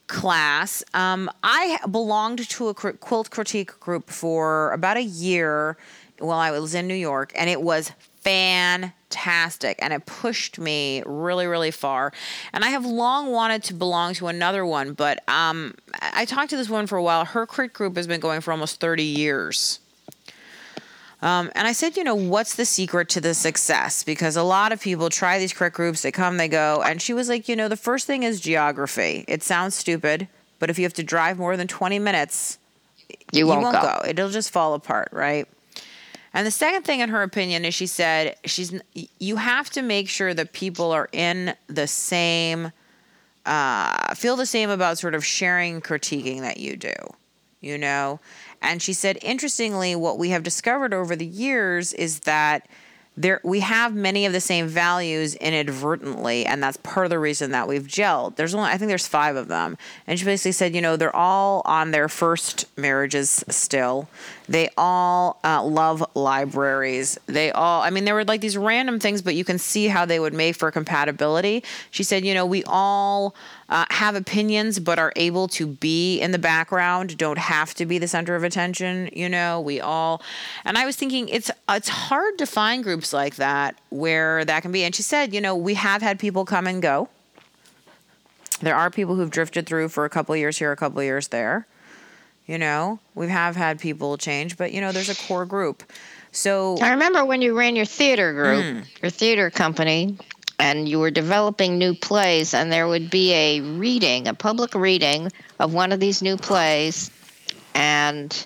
class. 0.08 0.84
Um, 0.94 1.30
I 1.44 1.80
belonged 1.90 2.48
to 2.50 2.68
a 2.68 2.74
cr- 2.74 2.92
quilt 2.92 3.30
critique 3.30 3.80
group 3.80 4.10
for 4.10 4.72
about 4.72 4.98
a 4.98 5.04
year 5.04 5.78
while 6.20 6.40
I 6.40 6.52
was 6.52 6.76
in 6.76 6.88
New 6.88 6.96
York, 6.96 7.32
and 7.36 7.50
it 7.50 7.62
was 7.62 7.92
fantastic 8.24 9.78
and 9.82 9.92
it 9.92 10.06
pushed 10.06 10.58
me 10.58 11.04
really 11.06 11.46
really 11.46 11.72
far. 11.72 12.14
And 12.54 12.64
i 12.64 12.70
have 12.70 12.86
long 12.86 13.34
wanted 13.34 13.62
to 13.64 13.74
belong 13.74 14.14
to 14.14 14.28
another 14.28 14.66
one 14.66 14.94
but 14.94 15.22
um, 15.28 15.76
i 16.02 16.22
I 16.24 16.26
talked 16.26 16.52
to 16.52 16.58
this 16.58 16.70
woman 16.70 16.88
for 16.88 16.98
a 16.98 17.04
while. 17.04 17.26
Her 17.26 17.46
crit 17.46 17.74
group 17.74 17.98
has 17.98 18.08
been 18.08 18.22
going 18.22 18.40
for 18.40 18.52
almost 18.52 18.80
30 18.80 19.04
years 19.04 19.80
um, 21.24 21.50
and 21.56 21.66
I 21.66 21.72
said, 21.72 21.96
you 21.96 22.04
know, 22.04 22.16
what's 22.16 22.56
the 22.56 22.66
secret 22.66 23.08
to 23.10 23.22
the 23.22 23.34
success? 23.34 24.04
Because 24.04 24.36
a 24.36 24.44
lot 24.44 24.74
of 24.74 24.82
people 24.82 25.10
try 25.10 25.40
these 25.40 25.54
crit 25.54 25.72
groups, 25.72 26.02
they 26.02 26.12
come, 26.12 26.36
they 26.36 26.50
go. 26.50 26.84
And 26.86 27.02
she 27.02 27.14
was 27.14 27.30
like, 27.30 27.48
you 27.48 27.56
know, 27.56 27.70
the 27.70 27.78
first 27.78 28.06
thing 28.06 28.24
is 28.24 28.42
geography. 28.42 29.24
It 29.30 29.42
sounds 29.42 29.74
stupid, 29.74 30.28
but 30.60 30.70
if 30.70 30.78
you 30.78 30.84
have 30.84 30.94
to 30.96 31.04
drive 31.04 31.38
more 31.38 31.56
than 31.56 31.70
20 31.70 31.98
minutes, 31.98 32.58
You 33.32 33.48
won't, 33.48 33.64
go. 33.72 34.02
It'll 34.06 34.32
just 34.32 34.52
fall 34.52 34.74
apart, 34.74 35.10
right? 35.14 35.48
And 36.34 36.46
the 36.46 36.52
second 36.52 36.84
thing, 36.84 37.00
in 37.00 37.08
her 37.08 37.24
opinion, 37.24 37.64
is 37.64 37.74
she 37.74 37.88
said 37.88 38.36
she's 38.44 38.74
you 39.20 39.38
have 39.38 39.70
to 39.70 39.82
make 39.82 40.10
sure 40.10 40.34
that 40.34 40.52
people 40.52 40.92
are 40.92 41.08
in 41.14 41.56
the 41.68 41.88
same, 41.88 42.74
uh, 43.46 44.14
feel 44.16 44.36
the 44.36 44.46
same 44.46 44.70
about 44.70 44.98
sort 44.98 45.16
of 45.16 45.24
sharing 45.24 45.80
critiquing 45.80 46.42
that 46.42 46.58
you 46.58 46.76
do, 46.76 46.94
you 47.62 47.78
know. 47.78 48.20
And 48.64 48.82
she 48.82 48.94
said, 48.94 49.20
interestingly, 49.22 49.96
what 49.96 50.18
we 50.18 50.30
have 50.30 50.42
discovered 50.42 50.94
over 50.94 51.16
the 51.16 51.26
years 51.26 51.94
is 51.94 52.22
that 52.22 52.68
there 53.16 53.40
we 53.44 53.60
have 53.60 53.94
many 53.94 54.26
of 54.26 54.34
the 54.34 54.42
same 54.42 54.68
values 54.68 55.36
inadvertently, 55.36 56.48
and 56.48 56.64
that's 56.64 56.78
part 56.78 57.06
of 57.06 57.12
the 57.12 57.20
reason 57.20 57.52
that 57.52 57.68
we've 57.68 57.86
gelled. 57.86 58.38
There's 58.38 58.56
only 58.56 58.70
I 58.72 58.78
think 58.78 58.90
there's 58.90 59.06
five 59.06 59.36
of 59.36 59.48
them, 59.48 59.78
and 60.08 60.18
she 60.18 60.26
basically 60.26 60.54
said, 60.54 60.74
you 60.74 60.82
know, 60.82 60.98
they're 60.98 61.16
all 61.16 61.62
on 61.66 61.92
their 61.92 62.10
first 62.10 62.66
marriages 62.76 63.44
still. 63.50 64.10
They 64.50 64.70
all 64.78 65.40
uh, 65.44 65.64
love 65.64 66.04
libraries. 66.16 67.20
They 67.28 67.52
all, 67.52 67.84
I 67.84 67.92
mean, 67.92 68.06
there 68.06 68.16
were 68.16 68.26
like 68.26 68.42
these 68.42 68.58
random 68.58 69.00
things, 69.00 69.22
but 69.22 69.36
you 69.36 69.46
can 69.46 69.60
see 69.60 69.88
how 69.88 70.06
they 70.06 70.20
would 70.20 70.34
make 70.34 70.56
for 70.56 70.72
compatibility. 70.72 71.64
She 71.92 72.04
said, 72.04 72.26
you 72.26 72.34
know, 72.34 72.48
we 72.48 72.64
all 72.66 73.36
uh, 73.74 73.86
have 73.90 74.14
opinions, 74.16 74.80
but 74.80 75.00
are 75.00 75.12
able 75.16 75.48
to 75.48 75.66
be 75.66 76.20
in 76.22 76.30
the 76.32 76.38
background, 76.38 77.18
don't 77.18 77.40
have 77.40 77.74
to 77.74 77.88
be 77.88 77.98
the 77.98 78.08
center 78.08 78.36
of 78.36 78.44
attention. 78.44 79.10
You 79.14 79.28
know, 79.28 79.60
we 79.60 79.82
all, 79.82 80.22
and 80.64 80.78
I 80.78 80.86
was 80.86 80.96
thinking 80.96 81.28
it's 81.28 81.50
it's 81.68 81.90
hard 81.90 82.38
to 82.38 82.46
find 82.46 82.84
groups 82.84 83.12
like 83.12 83.38
that 83.38 83.76
where 83.90 84.46
that 84.46 84.62
can 84.62 84.72
be. 84.72 84.84
And 84.84 84.94
she 84.94 85.02
said, 85.02 85.34
you 85.34 85.42
know, 85.42 85.56
we 85.56 85.74
have 85.74 86.04
had 86.04 86.20
people 86.20 86.46
come 86.46 86.68
and 86.68 86.84
go. 86.84 87.10
There 88.62 88.76
are 88.76 88.92
people 88.92 89.16
who've 89.16 89.32
drifted 89.32 89.66
through 89.66 89.90
for 89.90 90.06
a 90.06 90.10
couple 90.10 90.34
of 90.34 90.40
years 90.40 90.60
here, 90.60 90.72
a 90.72 90.78
couple 90.78 91.00
of 91.00 91.06
years 91.06 91.30
there. 91.30 91.66
You 92.46 92.60
know, 92.60 93.00
we 93.16 93.28
have 93.30 93.56
had 93.56 93.80
people 93.80 94.18
change, 94.18 94.56
but 94.56 94.72
you 94.72 94.82
know, 94.82 94.92
there's 94.92 95.10
a 95.10 95.16
core 95.16 95.46
group. 95.48 95.82
So 96.32 96.78
I 96.80 96.92
remember 96.92 97.26
when 97.26 97.42
you 97.42 97.58
ran 97.58 97.76
your 97.76 97.86
theater 97.86 98.34
group, 98.34 98.64
Hmm. 98.64 98.80
your 99.02 99.10
theater 99.10 99.50
company, 99.50 100.18
and 100.60 100.88
you 100.88 101.00
were 101.00 101.12
developing 101.12 101.78
new 101.78 101.94
plays, 101.94 102.54
and 102.54 102.72
there 102.72 102.88
would 102.88 103.10
be 103.10 103.34
a 103.34 103.62
reading, 103.62 104.28
a 104.28 104.34
public 104.34 104.74
reading 104.76 105.32
of 105.60 105.74
one 105.74 105.92
of 105.92 106.00
these 106.00 106.22
new 106.22 106.38
plays, 106.38 107.10
and 107.74 108.46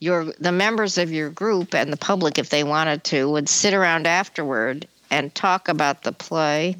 your 0.00 0.32
the 0.38 0.52
members 0.52 0.98
of 0.98 1.12
your 1.12 1.30
group 1.30 1.74
and 1.74 1.92
the 1.92 1.96
public, 1.96 2.38
if 2.38 2.48
they 2.48 2.64
wanted 2.64 3.04
to, 3.04 3.30
would 3.30 3.48
sit 3.48 3.74
around 3.74 4.06
afterward 4.06 4.88
and 5.10 5.34
talk 5.34 5.68
about 5.68 6.02
the 6.02 6.12
play. 6.12 6.76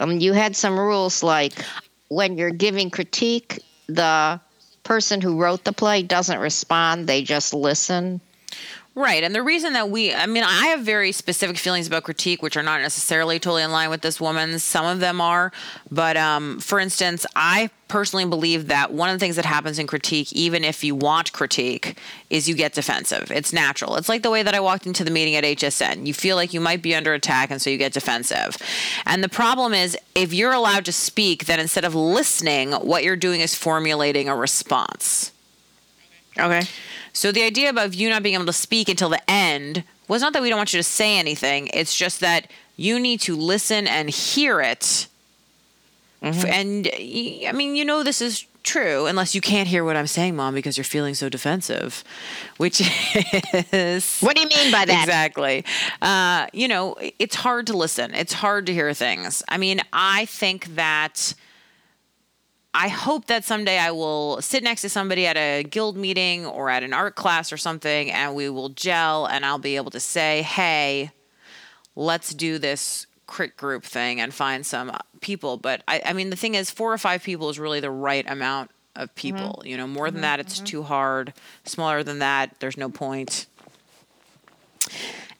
Um, 0.00 0.18
you 0.18 0.32
had 0.32 0.56
some 0.56 0.78
rules 0.78 1.22
like 1.22 1.64
when 2.08 2.38
you're 2.38 2.50
giving 2.50 2.90
critique, 2.90 3.62
the 3.86 4.40
person 4.84 5.20
who 5.20 5.40
wrote 5.40 5.64
the 5.64 5.72
play 5.72 6.02
doesn't 6.02 6.38
respond; 6.38 7.06
they 7.06 7.22
just 7.22 7.52
listen. 7.52 8.20
Right. 8.94 9.22
And 9.22 9.32
the 9.32 9.42
reason 9.42 9.74
that 9.74 9.90
we, 9.90 10.12
I 10.12 10.26
mean, 10.26 10.42
I 10.42 10.66
have 10.68 10.80
very 10.80 11.12
specific 11.12 11.56
feelings 11.56 11.86
about 11.86 12.02
critique, 12.02 12.42
which 12.42 12.56
are 12.56 12.64
not 12.64 12.80
necessarily 12.80 13.38
totally 13.38 13.62
in 13.62 13.70
line 13.70 13.90
with 13.90 14.00
this 14.00 14.20
woman's. 14.20 14.64
Some 14.64 14.84
of 14.84 14.98
them 14.98 15.20
are. 15.20 15.52
But 15.88 16.16
um, 16.16 16.58
for 16.58 16.80
instance, 16.80 17.24
I 17.36 17.70
personally 17.86 18.24
believe 18.24 18.66
that 18.66 18.92
one 18.92 19.08
of 19.08 19.14
the 19.14 19.20
things 19.20 19.36
that 19.36 19.44
happens 19.44 19.78
in 19.78 19.86
critique, 19.86 20.32
even 20.32 20.64
if 20.64 20.82
you 20.82 20.96
want 20.96 21.32
critique, 21.32 21.96
is 22.28 22.48
you 22.48 22.56
get 22.56 22.72
defensive. 22.72 23.30
It's 23.30 23.52
natural. 23.52 23.94
It's 23.94 24.08
like 24.08 24.22
the 24.22 24.30
way 24.30 24.42
that 24.42 24.54
I 24.54 24.58
walked 24.58 24.84
into 24.84 25.04
the 25.04 25.12
meeting 25.12 25.36
at 25.36 25.44
HSN. 25.44 26.04
You 26.04 26.12
feel 26.12 26.34
like 26.34 26.52
you 26.52 26.60
might 26.60 26.82
be 26.82 26.94
under 26.94 27.14
attack, 27.14 27.52
and 27.52 27.62
so 27.62 27.70
you 27.70 27.78
get 27.78 27.92
defensive. 27.92 28.56
And 29.06 29.22
the 29.22 29.28
problem 29.28 29.74
is, 29.74 29.96
if 30.16 30.34
you're 30.34 30.52
allowed 30.52 30.84
to 30.86 30.92
speak, 30.92 31.46
then 31.46 31.60
instead 31.60 31.84
of 31.84 31.94
listening, 31.94 32.72
what 32.72 33.04
you're 33.04 33.16
doing 33.16 33.40
is 33.40 33.54
formulating 33.54 34.28
a 34.28 34.34
response. 34.34 35.30
Okay. 36.38 36.62
So 37.12 37.32
the 37.32 37.42
idea 37.42 37.72
of 37.72 37.94
you 37.94 38.08
not 38.08 38.22
being 38.22 38.34
able 38.34 38.46
to 38.46 38.52
speak 38.52 38.88
until 38.88 39.08
the 39.08 39.30
end 39.30 39.82
was 40.06 40.22
not 40.22 40.32
that 40.34 40.42
we 40.42 40.48
don't 40.48 40.58
want 40.58 40.72
you 40.72 40.78
to 40.78 40.84
say 40.84 41.18
anything. 41.18 41.68
It's 41.72 41.94
just 41.96 42.20
that 42.20 42.50
you 42.76 43.00
need 43.00 43.20
to 43.22 43.34
listen 43.36 43.86
and 43.86 44.08
hear 44.08 44.60
it. 44.60 45.08
F- 46.22 46.44
And 46.44 46.88
I 46.94 47.52
mean, 47.54 47.76
you 47.76 47.84
know, 47.84 48.02
this 48.02 48.20
is 48.20 48.44
true 48.64 49.06
unless 49.06 49.34
you 49.34 49.40
can't 49.40 49.66
hear 49.68 49.82
what 49.84 49.96
I'm 49.96 50.06
saying, 50.06 50.36
mom, 50.36 50.54
because 50.54 50.76
you're 50.76 50.84
feeling 50.84 51.14
so 51.14 51.28
defensive, 51.28 52.04
which 52.58 52.80
is 53.72 54.20
What 54.20 54.36
do 54.36 54.42
you 54.42 54.48
mean 54.48 54.70
by 54.70 54.84
that? 54.84 55.04
Exactly. 55.04 55.64
Uh, 56.02 56.46
you 56.52 56.68
know, 56.68 56.96
it's 57.18 57.34
hard 57.36 57.66
to 57.68 57.76
listen. 57.76 58.14
It's 58.14 58.32
hard 58.32 58.66
to 58.66 58.72
hear 58.74 58.92
things. 58.94 59.42
I 59.48 59.56
mean, 59.58 59.80
I 59.92 60.26
think 60.26 60.74
that 60.76 61.34
I 62.74 62.88
hope 62.88 63.26
that 63.26 63.44
someday 63.44 63.78
I 63.78 63.90
will 63.90 64.40
sit 64.42 64.62
next 64.62 64.82
to 64.82 64.88
somebody 64.88 65.26
at 65.26 65.36
a 65.36 65.62
guild 65.62 65.96
meeting 65.96 66.46
or 66.46 66.70
at 66.70 66.82
an 66.82 66.92
art 66.92 67.16
class 67.16 67.52
or 67.52 67.56
something 67.56 68.10
and 68.10 68.34
we 68.34 68.48
will 68.50 68.68
gel 68.68 69.26
and 69.26 69.44
I'll 69.44 69.58
be 69.58 69.76
able 69.76 69.90
to 69.92 70.00
say, 70.00 70.42
hey, 70.42 71.10
let's 71.96 72.32
do 72.34 72.58
this 72.58 73.06
crit 73.26 73.56
group 73.56 73.84
thing 73.84 74.20
and 74.20 74.34
find 74.34 74.66
some 74.66 74.96
people. 75.20 75.56
But 75.56 75.82
I, 75.86 76.02
I 76.04 76.12
mean, 76.12 76.30
the 76.30 76.36
thing 76.36 76.54
is, 76.54 76.70
four 76.70 76.92
or 76.92 76.98
five 76.98 77.22
people 77.22 77.48
is 77.50 77.58
really 77.58 77.80
the 77.80 77.90
right 77.90 78.28
amount 78.28 78.70
of 78.96 79.14
people. 79.14 79.58
Mm-hmm. 79.60 79.66
You 79.66 79.76
know, 79.76 79.86
more 79.86 80.06
than 80.06 80.16
mm-hmm. 80.16 80.22
that, 80.22 80.40
it's 80.40 80.56
mm-hmm. 80.56 80.64
too 80.64 80.82
hard. 80.82 81.32
Smaller 81.64 82.02
than 82.02 82.18
that, 82.18 82.58
there's 82.60 82.76
no 82.76 82.88
point. 82.88 83.46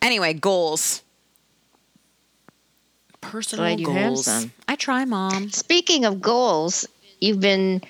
Anyway, 0.01 0.35
goals. 0.35 1.03
Personal 3.21 3.77
goals. 3.79 4.47
I 4.69 4.77
try, 4.77 5.05
mom. 5.05 5.51
Speaking 5.51 6.05
of 6.05 6.21
goals, 6.21 6.87
you've 7.21 7.41
been 7.41 7.83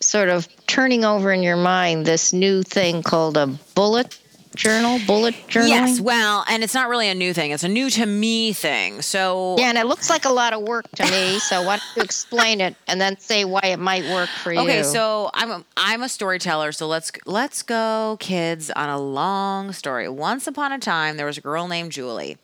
sort 0.00 0.28
of 0.28 0.48
turning 0.66 1.04
over 1.04 1.32
in 1.32 1.42
your 1.42 1.56
mind 1.56 2.06
this 2.06 2.32
new 2.32 2.62
thing 2.62 3.02
called 3.02 3.36
a 3.36 3.46
bullet 3.74 4.18
journal, 4.54 4.98
bullet 5.06 5.34
journal. 5.48 5.68
Yes, 5.68 6.00
well, 6.00 6.44
and 6.48 6.64
it's 6.64 6.74
not 6.74 6.88
really 6.88 7.08
a 7.08 7.14
new 7.14 7.32
thing. 7.34 7.50
It's 7.50 7.62
a 7.62 7.68
new 7.68 7.90
to 7.90 8.06
me 8.06 8.52
thing. 8.52 9.02
So 9.02 9.56
Yeah, 9.58 9.66
and 9.68 9.78
it 9.78 9.86
looks 9.86 10.08
like 10.10 10.24
a 10.24 10.32
lot 10.32 10.52
of 10.52 10.62
work 10.62 10.90
to 10.96 11.04
me. 11.10 11.38
so 11.38 11.62
why 11.62 11.76
don't 11.76 11.96
you 11.96 12.02
explain 12.02 12.60
it 12.60 12.74
and 12.88 13.00
then 13.00 13.18
say 13.18 13.44
why 13.44 13.60
it 13.64 13.78
might 13.78 14.04
work 14.04 14.28
for 14.28 14.52
you? 14.52 14.60
Okay, 14.60 14.82
so 14.82 15.30
I'm 15.34 15.50
a, 15.50 15.64
I'm 15.76 16.02
a 16.02 16.08
storyteller, 16.08 16.72
so 16.72 16.86
let's 16.88 17.12
let's 17.26 17.62
go 17.62 18.16
kids 18.18 18.70
on 18.70 18.88
a 18.88 18.98
long 18.98 19.72
story. 19.72 20.08
Once 20.08 20.46
upon 20.46 20.72
a 20.72 20.78
time 20.78 21.16
there 21.16 21.26
was 21.26 21.38
a 21.38 21.42
girl 21.42 21.68
named 21.68 21.92
Julie 21.92 22.38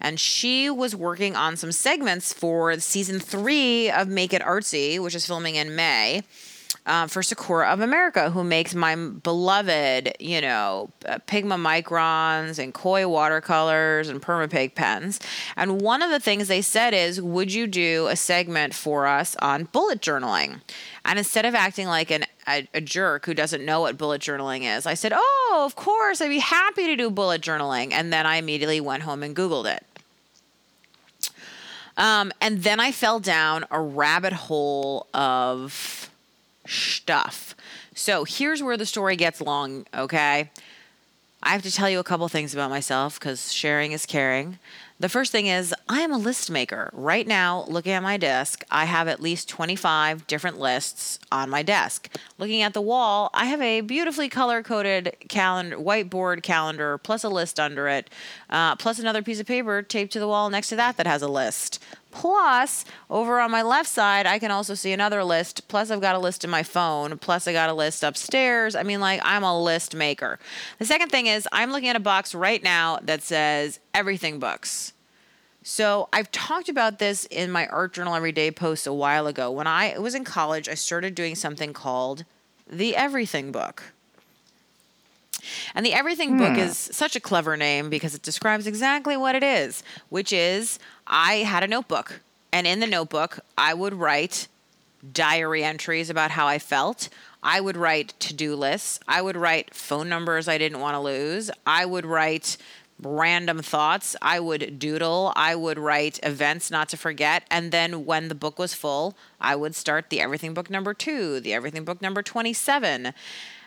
and 0.00 0.18
she 0.18 0.70
was 0.70 0.94
working 0.96 1.36
on 1.36 1.56
some 1.56 1.72
segments 1.72 2.32
for 2.32 2.78
season 2.80 3.20
three 3.20 3.90
of 3.90 4.08
Make 4.08 4.32
It 4.32 4.42
Artsy, 4.42 4.98
which 4.98 5.14
is 5.14 5.26
filming 5.26 5.56
in 5.56 5.74
May. 5.76 6.22
Uh, 6.86 7.06
for 7.06 7.22
Sakura 7.22 7.68
of 7.68 7.80
America, 7.80 8.30
who 8.30 8.42
makes 8.42 8.74
my 8.74 8.96
beloved, 8.96 10.14
you 10.18 10.40
know, 10.40 10.88
uh, 11.06 11.18
Pigma 11.26 11.56
microns 11.56 12.58
and 12.58 12.72
koi 12.72 13.06
watercolors 13.06 14.08
and 14.08 14.22
Permapaque 14.22 14.74
pens. 14.74 15.20
And 15.56 15.82
one 15.82 16.00
of 16.00 16.10
the 16.10 16.18
things 16.18 16.48
they 16.48 16.62
said 16.62 16.94
is, 16.94 17.20
would 17.20 17.52
you 17.52 17.66
do 17.66 18.06
a 18.06 18.16
segment 18.16 18.72
for 18.72 19.06
us 19.06 19.36
on 19.36 19.64
bullet 19.64 20.00
journaling? 20.00 20.62
And 21.04 21.18
instead 21.18 21.44
of 21.44 21.54
acting 21.54 21.86
like 21.86 22.10
an, 22.10 22.24
a, 22.48 22.66
a 22.72 22.80
jerk 22.80 23.26
who 23.26 23.34
doesn't 23.34 23.64
know 23.64 23.82
what 23.82 23.98
bullet 23.98 24.22
journaling 24.22 24.62
is, 24.62 24.86
I 24.86 24.94
said, 24.94 25.12
oh, 25.14 25.62
of 25.66 25.76
course, 25.76 26.20
I'd 26.20 26.28
be 26.28 26.38
happy 26.38 26.86
to 26.86 26.96
do 26.96 27.10
bullet 27.10 27.42
journaling. 27.42 27.92
And 27.92 28.12
then 28.12 28.26
I 28.26 28.36
immediately 28.36 28.80
went 28.80 29.02
home 29.02 29.22
and 29.22 29.36
Googled 29.36 29.66
it. 29.66 29.84
Um, 31.96 32.32
and 32.40 32.62
then 32.62 32.80
I 32.80 32.92
fell 32.92 33.20
down 33.20 33.64
a 33.70 33.80
rabbit 33.80 34.32
hole 34.32 35.06
of 35.12 36.10
stuff. 36.66 37.54
So 37.94 38.24
here's 38.24 38.62
where 38.62 38.76
the 38.76 38.86
story 38.86 39.16
gets 39.16 39.40
long, 39.40 39.86
okay? 39.94 40.50
I 41.42 41.50
have 41.50 41.62
to 41.62 41.72
tell 41.72 41.88
you 41.88 41.98
a 41.98 42.04
couple 42.04 42.28
things 42.28 42.54
about 42.54 42.70
myself 42.70 43.18
because 43.18 43.52
sharing 43.52 43.92
is 43.92 44.06
caring. 44.06 44.58
The 45.00 45.08
first 45.08 45.32
thing 45.32 45.46
is, 45.46 45.74
I 45.88 46.00
am 46.00 46.12
a 46.12 46.18
list 46.18 46.50
maker. 46.50 46.90
Right 46.92 47.26
now, 47.26 47.64
looking 47.68 47.92
at 47.92 48.02
my 48.02 48.18
desk, 48.18 48.64
I 48.70 48.84
have 48.84 49.08
at 49.08 49.18
least 49.18 49.48
25 49.48 50.26
different 50.26 50.58
lists 50.58 51.18
on 51.32 51.48
my 51.48 51.62
desk. 51.62 52.14
Looking 52.36 52.60
at 52.60 52.74
the 52.74 52.82
wall, 52.82 53.30
I 53.32 53.46
have 53.46 53.62
a 53.62 53.80
beautifully 53.80 54.28
color 54.28 54.62
coded 54.62 55.16
calendar, 55.30 55.78
whiteboard 55.78 56.42
calendar, 56.42 56.98
plus 56.98 57.24
a 57.24 57.30
list 57.30 57.58
under 57.58 57.88
it, 57.88 58.10
uh, 58.50 58.76
plus 58.76 58.98
another 58.98 59.22
piece 59.22 59.40
of 59.40 59.46
paper 59.46 59.80
taped 59.80 60.12
to 60.12 60.20
the 60.20 60.28
wall 60.28 60.50
next 60.50 60.68
to 60.68 60.76
that 60.76 60.98
that 60.98 61.06
has 61.06 61.22
a 61.22 61.28
list. 61.28 61.82
Plus, 62.10 62.84
over 63.08 63.38
on 63.38 63.50
my 63.50 63.62
left 63.62 63.88
side, 63.88 64.26
I 64.26 64.38
can 64.38 64.50
also 64.50 64.74
see 64.74 64.92
another 64.92 65.22
list. 65.22 65.68
Plus, 65.68 65.90
I've 65.90 66.00
got 66.00 66.16
a 66.16 66.18
list 66.18 66.44
in 66.44 66.50
my 66.50 66.62
phone. 66.62 67.16
Plus, 67.18 67.46
I 67.46 67.52
got 67.52 67.70
a 67.70 67.74
list 67.74 68.02
upstairs. 68.02 68.74
I 68.74 68.82
mean, 68.82 69.00
like, 69.00 69.20
I'm 69.22 69.44
a 69.44 69.60
list 69.60 69.94
maker. 69.94 70.38
The 70.78 70.86
second 70.86 71.10
thing 71.10 71.26
is, 71.26 71.46
I'm 71.52 71.70
looking 71.70 71.88
at 71.88 71.96
a 71.96 72.00
box 72.00 72.34
right 72.34 72.62
now 72.62 72.98
that 73.02 73.22
says 73.22 73.78
everything 73.94 74.38
books. 74.38 74.92
So, 75.62 76.08
I've 76.12 76.32
talked 76.32 76.68
about 76.68 76.98
this 76.98 77.26
in 77.26 77.50
my 77.50 77.66
art 77.68 77.92
journal 77.92 78.14
every 78.14 78.32
day 78.32 78.50
post 78.50 78.86
a 78.86 78.92
while 78.92 79.26
ago. 79.26 79.50
When 79.50 79.66
I 79.66 79.96
was 79.98 80.14
in 80.14 80.24
college, 80.24 80.68
I 80.68 80.74
started 80.74 81.14
doing 81.14 81.34
something 81.36 81.72
called 81.72 82.24
the 82.68 82.96
Everything 82.96 83.52
Book. 83.52 83.92
And 85.74 85.84
the 85.84 85.92
Everything 85.92 86.30
hmm. 86.30 86.38
Book 86.38 86.58
is 86.58 86.76
such 86.76 87.16
a 87.16 87.20
clever 87.20 87.56
name 87.56 87.90
because 87.90 88.14
it 88.14 88.22
describes 88.22 88.66
exactly 88.66 89.16
what 89.16 89.34
it 89.34 89.42
is, 89.42 89.82
which 90.08 90.32
is 90.32 90.78
I 91.10 91.38
had 91.38 91.64
a 91.64 91.66
notebook, 91.66 92.20
and 92.52 92.66
in 92.66 92.78
the 92.78 92.86
notebook, 92.86 93.40
I 93.58 93.74
would 93.74 93.94
write 93.94 94.46
diary 95.12 95.64
entries 95.64 96.08
about 96.08 96.30
how 96.30 96.46
I 96.46 96.60
felt. 96.60 97.08
I 97.42 97.60
would 97.60 97.76
write 97.76 98.14
to 98.20 98.34
do 98.34 98.54
lists. 98.54 99.00
I 99.08 99.20
would 99.20 99.36
write 99.36 99.74
phone 99.74 100.08
numbers 100.08 100.46
I 100.46 100.56
didn't 100.56 100.80
want 100.80 100.94
to 100.94 101.00
lose. 101.00 101.50
I 101.66 101.84
would 101.84 102.06
write 102.06 102.56
random 103.02 103.60
thoughts. 103.62 104.14
I 104.22 104.38
would 104.38 104.78
doodle. 104.78 105.32
I 105.34 105.56
would 105.56 105.78
write 105.78 106.20
events 106.22 106.70
not 106.70 106.88
to 106.90 106.96
forget. 106.96 107.44
And 107.50 107.72
then 107.72 108.04
when 108.04 108.28
the 108.28 108.34
book 108.34 108.58
was 108.58 108.74
full, 108.74 109.16
I 109.40 109.56
would 109.56 109.74
start 109.74 110.10
the 110.10 110.20
Everything 110.20 110.54
Book 110.54 110.70
number 110.70 110.94
two, 110.94 111.40
the 111.40 111.54
Everything 111.54 111.84
Book 111.84 112.02
number 112.02 112.22
27, 112.22 113.14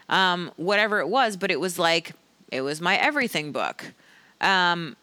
um, 0.07 0.51
whatever 0.55 0.99
it 0.99 1.09
was. 1.09 1.35
But 1.35 1.51
it 1.51 1.59
was 1.59 1.79
like, 1.79 2.13
it 2.51 2.61
was 2.61 2.79
my 2.79 2.95
everything 2.95 3.51
book. 3.51 3.93
Um, 4.39 4.95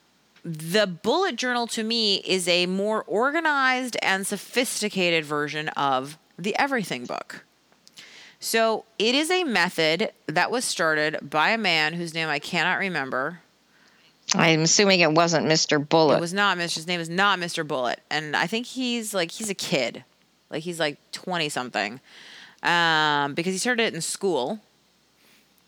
the 0.45 0.87
bullet 0.87 1.37
journal 1.37 1.67
to 1.69 1.83
me 1.83 2.17
is 2.27 2.49
a 2.49 2.67
more 2.67 3.05
organized 3.05 3.97
and 4.03 4.27
sophisticated 4.27 5.25
version 5.25 5.69
of 5.71 6.19
the 6.39 6.57
everything 6.57 7.05
book. 7.05 7.45
So 8.39 8.85
it 8.99 9.15
is 9.15 9.31
a 9.31 9.45
method 9.45 10.13
that 10.27 10.51
was 10.51 10.65
started 10.65 11.19
by 11.29 11.51
a 11.51 11.59
man 11.59 11.93
whose 11.93 12.15
name 12.15 12.29
I 12.29 12.39
cannot 12.39 12.79
remember. 12.79 13.41
I'm 14.35 14.63
assuming 14.63 15.01
it 15.01 15.13
wasn't 15.13 15.47
Mr. 15.47 15.87
Bullet. 15.87 16.17
It 16.17 16.21
was 16.21 16.33
not 16.33 16.57
Mr. 16.57 16.77
His 16.77 16.87
name 16.87 17.01
is 17.01 17.11
not 17.11 17.39
Mr. 17.39 17.67
Bullet, 17.67 18.01
and 18.11 18.37
I 18.37 18.47
think 18.47 18.67
he's 18.67 19.13
like 19.13 19.31
he's 19.33 19.51
a 19.51 19.55
kid, 19.55 20.05
like 20.51 20.63
he's 20.63 20.79
like 20.79 20.99
twenty 21.11 21.49
something, 21.49 22.01
um, 22.63 23.35
because 23.35 23.53
he 23.53 23.59
started 23.59 23.83
it 23.83 23.95
in 23.95 24.01
school 24.01 24.61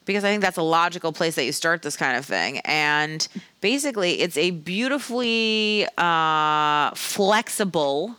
because 0.04 0.24
I 0.24 0.28
think 0.28 0.42
that's 0.42 0.56
a 0.56 0.62
logical 0.62 1.12
place 1.12 1.34
that 1.36 1.44
you 1.44 1.52
start 1.52 1.82
this 1.82 1.96
kind 1.96 2.16
of 2.16 2.24
thing. 2.24 2.58
And 2.60 3.26
basically, 3.60 4.20
it's 4.20 4.36
a 4.36 4.50
beautifully 4.50 5.86
uh, 5.96 6.90
flexible 6.94 8.16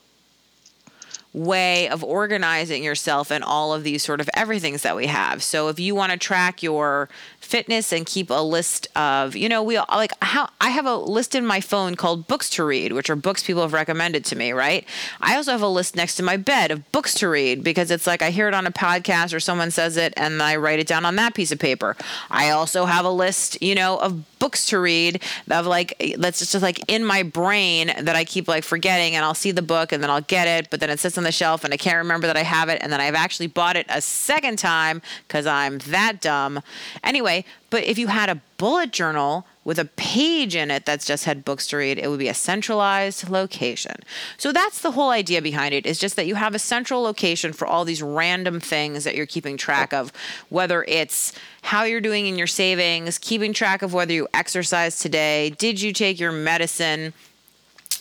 way 1.34 1.90
of 1.90 2.04
organizing 2.04 2.84
yourself 2.84 3.32
and 3.32 3.44
all 3.44 3.74
of 3.74 3.84
these 3.84 4.04
sort 4.04 4.22
of 4.22 4.30
everythings 4.36 4.84
that 4.84 4.96
we 4.96 5.08
have. 5.08 5.42
So 5.42 5.68
if 5.68 5.80
you 5.80 5.96
want 5.96 6.12
to 6.12 6.18
track 6.18 6.62
your 6.62 7.10
fitness 7.44 7.92
and 7.92 8.06
keep 8.06 8.30
a 8.30 8.42
list 8.42 8.88
of, 8.96 9.36
you 9.36 9.50
know, 9.50 9.62
we 9.62 9.78
like 9.78 10.12
how 10.22 10.50
I 10.62 10.70
have 10.70 10.86
a 10.86 10.96
list 10.96 11.36
in 11.36 11.46
my 11.46 11.62
phone 11.62 11.96
called 11.96 12.28
books 12.28 12.50
to 12.52 12.64
read, 12.64 12.94
which 12.94 13.10
are 13.10 13.16
books 13.16 13.44
people 13.44 13.62
have 13.62 13.74
recommended 13.74 14.26
to 14.26 14.36
me, 14.36 14.52
right? 14.54 14.86
I 15.22 15.36
also 15.36 15.52
have 15.52 15.62
a 15.62 15.68
list 15.68 15.96
next 15.96 16.16
to 16.16 16.24
my 16.24 16.38
bed 16.38 16.72
of 16.72 16.92
books 16.92 17.14
to 17.16 17.30
read 17.30 17.64
because 17.64 17.92
it's 17.92 18.08
like 18.08 18.22
I 18.22 18.30
hear 18.30 18.48
it 18.48 18.54
on 18.54 18.66
a 18.66 18.72
podcast 18.72 19.34
or 19.34 19.40
someone 19.40 19.72
says 19.72 19.98
it 19.98 20.14
and 20.18 20.42
I 20.42 20.56
write 20.56 20.80
it 20.80 20.88
down 20.88 21.06
on 21.06 21.16
that 21.18 21.34
piece 21.34 21.52
of 21.52 21.60
paper. 21.60 21.96
I 22.30 22.52
also 22.52 22.86
have 22.86 23.06
a 23.06 23.10
list, 23.10 23.62
you 23.62 23.76
know, 23.76 23.98
of 23.98 24.40
books 24.40 24.66
to 24.68 24.78
read 24.80 25.24
of 25.50 25.66
like 25.66 26.16
that's 26.18 26.40
just 26.40 26.62
like 26.62 26.84
in 26.90 27.06
my 27.06 27.24
brain 27.24 27.94
that 28.02 28.16
I 28.16 28.26
keep 28.26 28.48
like 28.48 28.66
forgetting 28.66 29.16
and 29.16 29.24
I'll 29.24 29.34
see 29.34 29.52
the 29.52 29.62
book 29.62 29.92
and 29.94 30.04
then 30.04 30.10
I'll 30.10 30.22
get 30.22 30.48
it, 30.48 30.70
but 30.70 30.82
then 30.82 30.90
it 30.90 31.00
sits 31.00 31.18
on 31.18 31.24
the 31.24 31.32
shelf 31.32 31.64
and 31.64 31.74
I 31.74 31.78
can't 31.78 31.98
remember 31.98 32.28
that 32.28 32.36
I 32.36 32.44
have 32.44 32.68
it 32.68 32.80
and 32.82 32.92
then 32.92 33.00
I've 33.00 33.16
actually 33.16 33.48
bought 33.48 33.78
it 33.78 33.86
a 33.90 34.02
second 34.02 34.60
time 34.60 35.02
cuz 35.30 35.46
I'm 35.46 35.78
that 35.80 36.20
dumb. 36.20 36.62
Anyway, 37.04 37.33
anyway, 37.34 37.50
but 37.70 37.84
if 37.84 37.98
you 37.98 38.08
had 38.08 38.30
a 38.30 38.42
bullet 38.58 38.92
journal 38.92 39.46
with 39.64 39.80
a 39.80 39.86
page 39.86 40.56
in 40.56 40.70
it 40.70 40.86
that's 40.86 41.06
just 41.06 41.26
had 41.26 41.44
books 41.44 41.68
to 41.68 41.78
read, 41.78 41.98
it 41.98 42.08
would 42.10 42.20
be 42.20 42.28
a 42.28 42.34
centralized 42.34 43.30
location. 43.30 43.96
So 44.38 44.52
that's 44.52 44.82
the 44.82 44.92
whole 44.92 45.10
idea 45.10 45.42
behind 45.42 45.74
it 45.74 45.86
is 45.86 45.98
just 45.98 46.16
that 46.18 46.28
you 46.28 46.36
have 46.36 46.54
a 46.54 46.60
central 46.60 47.02
location 47.02 47.54
for 47.54 47.66
all 47.66 47.86
these 47.86 48.02
random 48.02 48.60
things 48.60 49.04
that 49.06 49.16
you're 49.16 49.26
keeping 49.26 49.58
track 49.58 49.94
of, 49.94 50.12
whether 50.50 50.84
it's 50.88 51.34
how 51.64 51.84
you're 51.84 52.02
doing 52.02 52.28
in 52.28 52.38
your 52.38 52.48
savings, 52.48 53.18
keeping 53.18 53.54
track 53.54 53.82
of 53.82 53.94
whether 53.94 54.14
you 54.14 54.28
exercise 54.34 55.00
today, 55.00 55.50
did 55.52 55.82
you 55.82 55.94
take 55.94 56.20
your 56.20 56.32
medicine, 56.32 57.14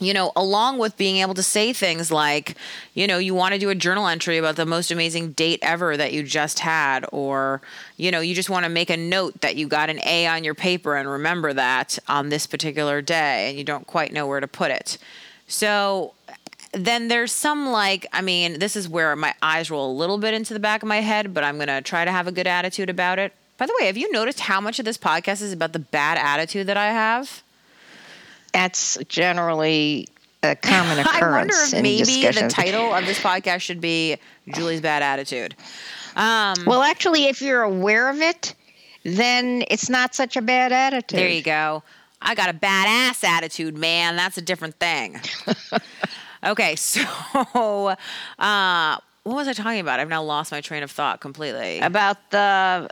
you 0.02 0.12
know, 0.12 0.32
along 0.34 0.78
with 0.78 0.96
being 0.96 1.18
able 1.18 1.34
to 1.34 1.42
say 1.42 1.72
things 1.72 2.10
like, 2.10 2.56
you 2.94 3.06
know, 3.06 3.18
you 3.18 3.34
want 3.34 3.54
to 3.54 3.58
do 3.58 3.70
a 3.70 3.74
journal 3.74 4.06
entry 4.06 4.36
about 4.36 4.56
the 4.56 4.66
most 4.66 4.90
amazing 4.90 5.32
date 5.32 5.60
ever 5.62 5.96
that 5.96 6.12
you 6.12 6.22
just 6.22 6.58
had, 6.58 7.06
or, 7.12 7.62
you 7.96 8.10
know, 8.10 8.20
you 8.20 8.34
just 8.34 8.50
want 8.50 8.64
to 8.64 8.70
make 8.70 8.90
a 8.90 8.96
note 8.96 9.40
that 9.40 9.56
you 9.56 9.68
got 9.68 9.90
an 9.90 10.00
A 10.04 10.26
on 10.26 10.44
your 10.44 10.54
paper 10.54 10.96
and 10.96 11.08
remember 11.08 11.52
that 11.52 11.98
on 12.08 12.28
this 12.28 12.46
particular 12.46 13.00
day 13.00 13.48
and 13.48 13.58
you 13.58 13.64
don't 13.64 13.86
quite 13.86 14.12
know 14.12 14.26
where 14.26 14.40
to 14.40 14.48
put 14.48 14.70
it. 14.70 14.98
So 15.46 16.14
then 16.72 17.08
there's 17.08 17.32
some 17.32 17.70
like, 17.70 18.06
I 18.12 18.22
mean, 18.22 18.58
this 18.58 18.76
is 18.76 18.88
where 18.88 19.14
my 19.14 19.34
eyes 19.42 19.70
roll 19.70 19.92
a 19.92 19.94
little 19.94 20.18
bit 20.18 20.34
into 20.34 20.54
the 20.54 20.60
back 20.60 20.82
of 20.82 20.88
my 20.88 21.00
head, 21.00 21.34
but 21.34 21.44
I'm 21.44 21.56
going 21.56 21.68
to 21.68 21.82
try 21.82 22.04
to 22.04 22.10
have 22.10 22.26
a 22.26 22.32
good 22.32 22.46
attitude 22.46 22.90
about 22.90 23.18
it. 23.18 23.32
By 23.58 23.66
the 23.66 23.74
way, 23.78 23.86
have 23.86 23.96
you 23.96 24.10
noticed 24.10 24.40
how 24.40 24.60
much 24.60 24.78
of 24.78 24.84
this 24.84 24.98
podcast 24.98 25.42
is 25.42 25.52
about 25.52 25.72
the 25.72 25.78
bad 25.78 26.18
attitude 26.18 26.66
that 26.66 26.76
I 26.76 26.86
have? 26.86 27.42
That's 28.52 28.98
generally 29.08 30.08
a 30.42 30.56
common 30.56 30.98
occurrence. 30.98 31.12
I 31.22 31.38
wonder 31.38 31.54
if 31.54 31.74
in 31.74 31.82
maybe 31.82 32.26
the 32.40 32.48
title 32.48 32.92
of 32.92 33.06
this 33.06 33.18
podcast 33.18 33.60
should 33.60 33.80
be 33.80 34.16
Julie's 34.54 34.80
bad 34.80 35.02
attitude. 35.02 35.54
Um, 36.16 36.54
Well, 36.66 36.82
actually, 36.82 37.26
if 37.26 37.40
you're 37.40 37.62
aware 37.62 38.10
of 38.10 38.20
it, 38.20 38.54
then 39.04 39.64
it's 39.70 39.88
not 39.88 40.14
such 40.14 40.36
a 40.36 40.42
bad 40.42 40.72
attitude. 40.72 41.18
there 41.18 41.28
you 41.28 41.42
go. 41.42 41.82
I 42.20 42.34
got 42.34 42.50
a 42.50 42.54
badass 42.54 43.24
attitude, 43.24 43.76
man. 43.76 44.16
That's 44.16 44.38
a 44.38 44.42
different 44.42 44.76
thing. 44.78 45.20
okay, 46.44 46.76
so 46.76 47.00
uh, 48.38 48.96
what 49.24 49.34
was 49.34 49.48
I 49.48 49.52
talking 49.52 49.80
about? 49.80 50.00
I've 50.00 50.08
now 50.08 50.22
lost 50.22 50.52
my 50.52 50.60
train 50.60 50.82
of 50.82 50.90
thought 50.90 51.20
completely. 51.20 51.80
About 51.80 52.30
the 52.30 52.88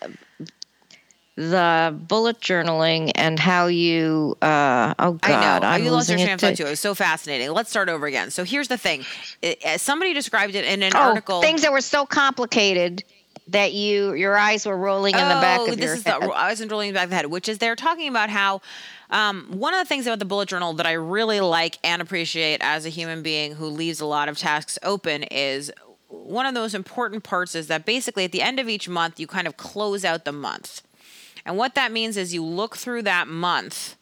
the 1.40 1.96
bullet 1.96 2.38
journaling 2.40 3.12
and 3.14 3.38
how 3.38 3.66
you. 3.68 4.36
Uh, 4.42 4.92
oh 4.98 5.12
God, 5.12 5.30
I 5.30 5.58
know. 5.60 5.66
I'm 5.68 5.84
you 5.84 5.90
lost 5.90 6.10
your 6.10 6.18
train 6.18 6.32
of 6.32 6.40
thought 6.40 6.56
too. 6.56 6.66
It 6.66 6.70
was 6.70 6.80
so 6.80 6.94
fascinating. 6.94 7.50
Let's 7.52 7.70
start 7.70 7.88
over 7.88 8.06
again. 8.06 8.30
So 8.30 8.44
here's 8.44 8.68
the 8.68 8.76
thing. 8.76 9.04
It- 9.40 9.80
somebody 9.80 10.12
described 10.12 10.54
it 10.54 10.64
in 10.66 10.82
an 10.82 10.92
Oh, 10.94 10.98
article. 10.98 11.40
things 11.40 11.62
that 11.62 11.72
were 11.72 11.80
so 11.80 12.04
complicated 12.04 13.02
that 13.48 13.72
you 13.72 14.12
your 14.12 14.36
eyes 14.36 14.66
were 14.66 14.76
rolling 14.76 15.14
in 15.14 15.20
the 15.28 15.34
back 15.40 15.60
Oh, 15.60 15.70
of 15.72 15.76
this 15.76 15.84
your 15.84 15.94
is 15.94 16.02
head. 16.04 16.20
the 16.22 16.26
I 16.28 16.50
was 16.50 16.64
rolling 16.66 16.88
in 16.88 16.94
the 16.94 16.98
back 16.98 17.04
of 17.04 17.10
the 17.10 17.16
head, 17.16 17.26
which 17.26 17.48
is 17.48 17.58
they're 17.58 17.74
talking 17.74 18.08
about 18.08 18.28
how 18.28 18.60
um, 19.10 19.46
one 19.50 19.72
of 19.74 19.80
the 19.80 19.86
things 19.86 20.06
about 20.06 20.18
the 20.18 20.24
bullet 20.26 20.48
journal 20.48 20.74
that 20.74 20.86
I 20.86 20.92
really 20.92 21.40
like 21.40 21.78
and 21.82 22.00
appreciate 22.02 22.60
as 22.62 22.84
a 22.86 22.90
human 22.90 23.22
being 23.22 23.54
who 23.54 23.66
leaves 23.66 24.00
a 24.00 24.06
lot 24.06 24.28
of 24.28 24.36
tasks 24.38 24.78
open 24.82 25.22
is 25.24 25.72
one 26.08 26.44
of 26.46 26.54
those 26.54 26.74
important 26.74 27.24
parts 27.24 27.54
is 27.54 27.66
that 27.68 27.84
basically 27.86 28.24
at 28.24 28.32
the 28.32 28.42
end 28.42 28.60
of 28.60 28.68
each 28.68 28.88
month 28.88 29.18
you 29.18 29.26
kind 29.26 29.46
of 29.48 29.56
close 29.56 30.04
out 30.04 30.24
the 30.24 30.32
month. 30.32 30.82
And 31.44 31.56
what 31.56 31.74
that 31.74 31.92
means 31.92 32.16
is 32.16 32.34
you 32.34 32.44
look 32.44 32.76
through 32.76 33.02
that 33.02 33.28
month 33.28 33.96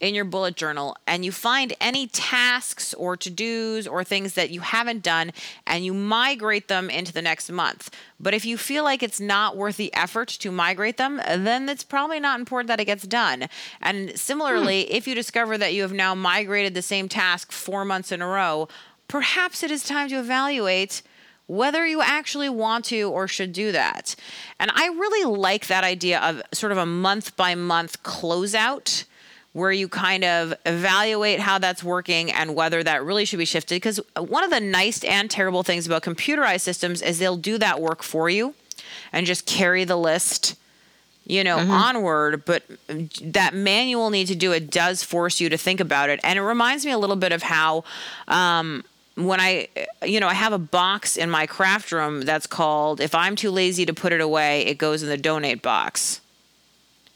in 0.00 0.14
your 0.14 0.24
bullet 0.24 0.56
journal 0.56 0.96
and 1.06 1.24
you 1.24 1.30
find 1.30 1.74
any 1.80 2.06
tasks 2.06 2.94
or 2.94 3.16
to 3.18 3.30
dos 3.30 3.86
or 3.86 4.02
things 4.02 4.32
that 4.32 4.50
you 4.50 4.60
haven't 4.60 5.02
done 5.02 5.30
and 5.66 5.84
you 5.84 5.92
migrate 5.92 6.68
them 6.68 6.88
into 6.88 7.12
the 7.12 7.22
next 7.22 7.50
month. 7.50 7.94
But 8.18 8.32
if 8.32 8.44
you 8.46 8.56
feel 8.56 8.82
like 8.82 9.02
it's 9.02 9.20
not 9.20 9.56
worth 9.56 9.76
the 9.76 9.94
effort 9.94 10.28
to 10.28 10.50
migrate 10.50 10.96
them, 10.96 11.18
then 11.18 11.68
it's 11.68 11.84
probably 11.84 12.18
not 12.18 12.40
important 12.40 12.68
that 12.68 12.80
it 12.80 12.86
gets 12.86 13.06
done. 13.06 13.48
And 13.82 14.18
similarly, 14.18 14.84
hmm. 14.84 14.92
if 14.92 15.06
you 15.06 15.14
discover 15.14 15.58
that 15.58 15.74
you 15.74 15.82
have 15.82 15.92
now 15.92 16.14
migrated 16.14 16.74
the 16.74 16.82
same 16.82 17.08
task 17.08 17.52
four 17.52 17.84
months 17.84 18.10
in 18.10 18.22
a 18.22 18.26
row, 18.26 18.68
perhaps 19.06 19.62
it 19.62 19.70
is 19.70 19.84
time 19.84 20.08
to 20.08 20.18
evaluate 20.18 21.02
whether 21.50 21.84
you 21.84 22.00
actually 22.00 22.48
want 22.48 22.84
to 22.84 23.10
or 23.10 23.26
should 23.26 23.52
do 23.52 23.72
that. 23.72 24.14
And 24.60 24.70
I 24.72 24.86
really 24.86 25.36
like 25.36 25.66
that 25.66 25.82
idea 25.82 26.20
of 26.20 26.40
sort 26.52 26.70
of 26.70 26.78
a 26.78 26.86
month 26.86 27.36
by 27.36 27.56
month 27.56 28.04
closeout 28.04 29.04
where 29.52 29.72
you 29.72 29.88
kind 29.88 30.22
of 30.22 30.54
evaluate 30.64 31.40
how 31.40 31.58
that's 31.58 31.82
working 31.82 32.30
and 32.30 32.54
whether 32.54 32.84
that 32.84 33.02
really 33.02 33.24
should 33.24 33.40
be 33.40 33.44
shifted. 33.44 33.74
Because 33.74 33.98
one 34.16 34.44
of 34.44 34.50
the 34.50 34.60
nice 34.60 35.02
and 35.02 35.28
terrible 35.28 35.64
things 35.64 35.88
about 35.88 36.04
computerized 36.04 36.60
systems 36.60 37.02
is 37.02 37.18
they'll 37.18 37.36
do 37.36 37.58
that 37.58 37.80
work 37.80 38.04
for 38.04 38.30
you 38.30 38.54
and 39.12 39.26
just 39.26 39.44
carry 39.44 39.82
the 39.82 39.96
list 39.96 40.54
you 41.26 41.44
know, 41.44 41.58
onward, 41.58 42.44
but 42.44 42.64
that 43.22 43.54
manual 43.54 44.10
need 44.10 44.26
to 44.26 44.34
do 44.34 44.50
it 44.50 44.68
does 44.68 45.04
force 45.04 45.40
you 45.40 45.48
to 45.48 45.56
think 45.56 45.78
about 45.78 46.10
it. 46.10 46.18
And 46.24 46.38
it 46.38 46.42
reminds 46.42 46.84
me 46.84 46.90
a 46.90 46.98
little 46.98 47.14
bit 47.14 47.30
of 47.30 47.42
how 47.42 47.84
um, 48.26 48.84
when 49.26 49.40
I, 49.40 49.68
you 50.04 50.20
know, 50.20 50.28
I 50.28 50.34
have 50.34 50.52
a 50.52 50.58
box 50.58 51.16
in 51.16 51.30
my 51.30 51.46
craft 51.46 51.92
room 51.92 52.22
that's 52.22 52.46
called, 52.46 53.00
if 53.00 53.14
I'm 53.14 53.36
too 53.36 53.50
lazy 53.50 53.86
to 53.86 53.94
put 53.94 54.12
it 54.12 54.20
away, 54.20 54.62
it 54.66 54.78
goes 54.78 55.02
in 55.02 55.08
the 55.08 55.16
donate 55.16 55.62
box. 55.62 56.20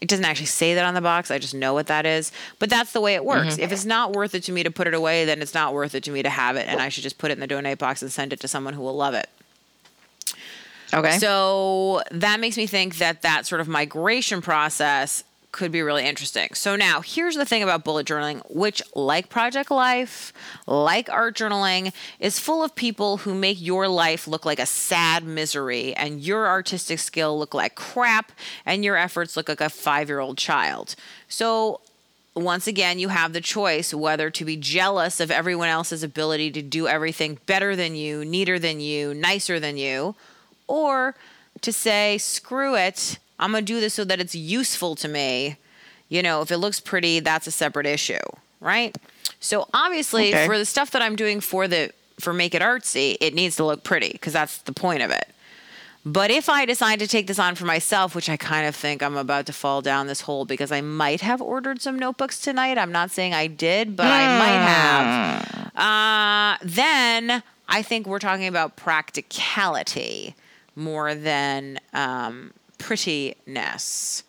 It 0.01 0.09
doesn't 0.09 0.25
actually 0.25 0.47
say 0.47 0.75
that 0.75 0.85
on 0.85 0.93
the 0.93 1.01
box. 1.01 1.31
I 1.31 1.39
just 1.39 1.55
know 1.55 1.73
what 1.73 1.87
that 1.87 2.05
is. 2.05 2.31
But 2.59 2.69
that's 2.69 2.91
the 2.91 3.01
way 3.01 3.15
it 3.15 3.25
works. 3.25 3.53
Mm-hmm. 3.53 3.63
If 3.63 3.71
it's 3.71 3.85
not 3.85 4.13
worth 4.13 4.35
it 4.35 4.43
to 4.43 4.51
me 4.51 4.61
to 4.63 4.69
put 4.69 4.87
it 4.87 4.93
away, 4.93 5.25
then 5.25 5.41
it's 5.41 5.53
not 5.53 5.73
worth 5.73 5.95
it 5.95 6.03
to 6.03 6.11
me 6.11 6.21
to 6.21 6.29
have 6.29 6.57
it. 6.57 6.67
And 6.67 6.81
I 6.81 6.89
should 6.89 7.03
just 7.03 7.17
put 7.17 7.31
it 7.31 7.35
in 7.35 7.39
the 7.39 7.47
donate 7.47 7.79
box 7.79 8.01
and 8.01 8.11
send 8.11 8.33
it 8.33 8.39
to 8.41 8.47
someone 8.47 8.73
who 8.73 8.81
will 8.81 8.95
love 8.95 9.13
it. 9.13 9.29
okay. 10.93 11.17
So 11.17 12.01
that 12.11 12.39
makes 12.39 12.57
me 12.57 12.67
think 12.67 12.97
that 12.97 13.21
that 13.23 13.45
sort 13.45 13.61
of 13.61 13.67
migration 13.67 14.41
process 14.41 15.23
could 15.55 15.71
be 15.71 15.81
really 15.81 16.05
interesting. 16.05 16.49
So 16.53 16.75
now 16.75 17.01
here's 17.01 17.35
the 17.35 17.45
thing 17.45 17.63
about 17.63 17.83
bullet 17.83 18.05
journaling, 18.05 18.41
which 18.49 18.83
like 18.93 19.29
Project 19.29 19.71
Life, 19.71 20.33
like 20.67 21.09
art 21.09 21.35
journaling, 21.35 21.93
is 22.19 22.39
full 22.39 22.61
of 22.61 22.75
people 22.75 23.17
who 23.17 23.33
make 23.33 23.61
your 23.61 23.87
life 23.87 24.27
look 24.27 24.45
like 24.45 24.59
a 24.59 24.65
sad 24.65 25.23
misery 25.23 25.95
and 25.95 26.21
your 26.21 26.47
artistic 26.47 26.99
skill 26.99 27.39
look 27.39 27.53
like 27.53 27.75
crap 27.75 28.31
and 28.65 28.83
your 28.83 28.97
efforts 28.97 29.37
look 29.37 29.49
like 29.49 29.61
a 29.61 29.65
5-year-old 29.65 30.37
child. 30.37 30.95
So 31.29 31.79
once 32.35 32.67
again, 32.67 32.99
you 32.99 33.07
have 33.07 33.31
the 33.31 33.39
choice 33.39 33.93
whether 33.93 34.29
to 34.29 34.43
be 34.43 34.57
jealous 34.57 35.21
of 35.21 35.31
everyone 35.31 35.69
else's 35.69 36.03
ability 36.03 36.51
to 36.51 36.61
do 36.61 36.85
everything 36.85 37.39
better 37.45 37.77
than 37.77 37.95
you, 37.95 38.25
neater 38.25 38.59
than 38.59 38.81
you, 38.81 39.13
nicer 39.13 39.57
than 39.57 39.77
you, 39.77 40.15
or 40.67 41.15
to 41.61 41.71
say, 41.71 42.17
screw 42.17 42.75
it, 42.75 43.19
I'm 43.39 43.51
going 43.51 43.65
to 43.65 43.73
do 43.73 43.79
this 43.79 43.93
so 43.93 44.03
that 44.05 44.19
it's 44.19 44.35
useful 44.35 44.95
to 44.97 45.07
me. 45.07 45.57
You 46.09 46.21
know, 46.21 46.41
if 46.41 46.51
it 46.51 46.57
looks 46.57 46.79
pretty, 46.79 47.19
that's 47.19 47.47
a 47.47 47.51
separate 47.51 47.85
issue, 47.87 48.19
right? 48.59 48.95
So 49.39 49.67
obviously, 49.73 50.29
Okay. 50.29 50.45
for 50.45 50.57
the 50.57 50.65
stuff 50.65 50.91
that 50.91 51.01
I'm 51.01 51.15
doing 51.15 51.41
for 51.41 51.67
the 51.67 51.91
for 52.19 52.31
Make 52.31 52.55
It 52.55 52.61
Artsy, 52.61 53.17
it 53.19 53.33
needs 53.33 53.55
to 53.57 53.65
look 53.65 53.83
pretty 53.83 54.09
because 54.11 54.31
that's 54.33 54.59
the 54.59 54.71
point 54.71 55.01
of 55.01 55.11
it. 55.11 55.27
But 56.07 56.29
if 56.29 56.47
I 56.49 56.65
decide 56.65 56.99
to 56.99 57.07
take 57.07 57.25
this 57.25 57.39
on 57.39 57.55
for 57.55 57.65
myself, 57.65 58.13
which 58.15 58.29
I 58.29 58.37
kind 58.37 58.67
of 58.67 58.75
think 58.75 59.01
I'm 59.01 59.17
about 59.17 59.47
to 59.47 59.53
fall 59.53 59.81
down 59.81 60.05
this 60.05 60.21
hole 60.21 60.45
because 60.45 60.71
I 60.71 60.79
might 60.81 61.21
have 61.21 61.41
ordered 61.41 61.81
some 61.81 61.97
notebooks 61.97 62.39
tonight. 62.39 62.77
I'm 62.77 62.91
not 62.91 63.09
saying 63.09 63.33
I 63.33 63.47
did, 63.47 63.95
but 63.95 64.05
I 64.05 64.37
might 64.37 64.69
have. 64.69 65.71
Uh, 65.75 66.57
then 66.63 67.41
I 67.67 67.81
think 67.81 68.05
we're 68.05 68.19
talking 68.19 68.45
about 68.47 68.75
practicality 68.75 70.35
more 70.75 71.15
than 71.15 71.79
um, 71.93 72.53
prettiness. 72.77 74.23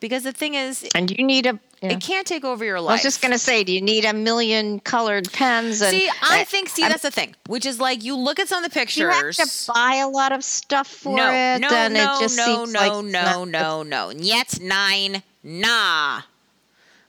Because 0.00 0.22
the 0.22 0.32
thing 0.32 0.54
is, 0.54 0.88
and 0.94 1.10
you 1.10 1.24
need 1.24 1.46
a. 1.46 1.58
yeah. 1.82 1.90
it 1.90 2.00
can't 2.00 2.24
take 2.24 2.44
over 2.44 2.64
your 2.64 2.80
life. 2.80 2.90
I 2.90 2.94
was 2.94 3.02
just 3.02 3.20
gonna 3.20 3.36
say, 3.36 3.64
do 3.64 3.72
you 3.72 3.80
need 3.82 4.04
a 4.04 4.12
million 4.12 4.78
colored 4.78 5.32
pens? 5.32 5.82
And 5.82 5.90
See, 5.90 6.08
I 6.22 6.44
think, 6.44 6.68
see, 6.68 6.82
I'm- 6.84 6.90
that's 6.92 7.02
the 7.02 7.10
thing, 7.10 7.34
which 7.48 7.66
is 7.66 7.80
like 7.80 8.04
you 8.04 8.14
look 8.16 8.38
at 8.38 8.46
some 8.46 8.62
of 8.62 8.70
the 8.70 8.72
do 8.72 9.00
you 9.00 9.06
have 9.08 9.24
pictures. 9.24 9.36
to 9.66 9.72
buy 9.72 9.96
a 9.96 10.08
lot 10.08 10.30
of 10.30 10.44
stuff 10.44 10.86
for 10.86 11.16
no, 11.16 11.26
it, 11.32 11.58
no, 11.60 11.68
and 11.68 11.94
no, 11.94 12.14
it 12.16 12.20
just 12.20 12.36
no, 12.36 12.44
seems 12.46 12.72
no, 12.72 12.80
like 12.80 13.04
no, 13.06 13.44
not- 13.44 13.48
no, 13.48 13.82
no. 13.82 14.10
Yet 14.10 14.60
nine, 14.60 15.24
nah. 15.42 16.22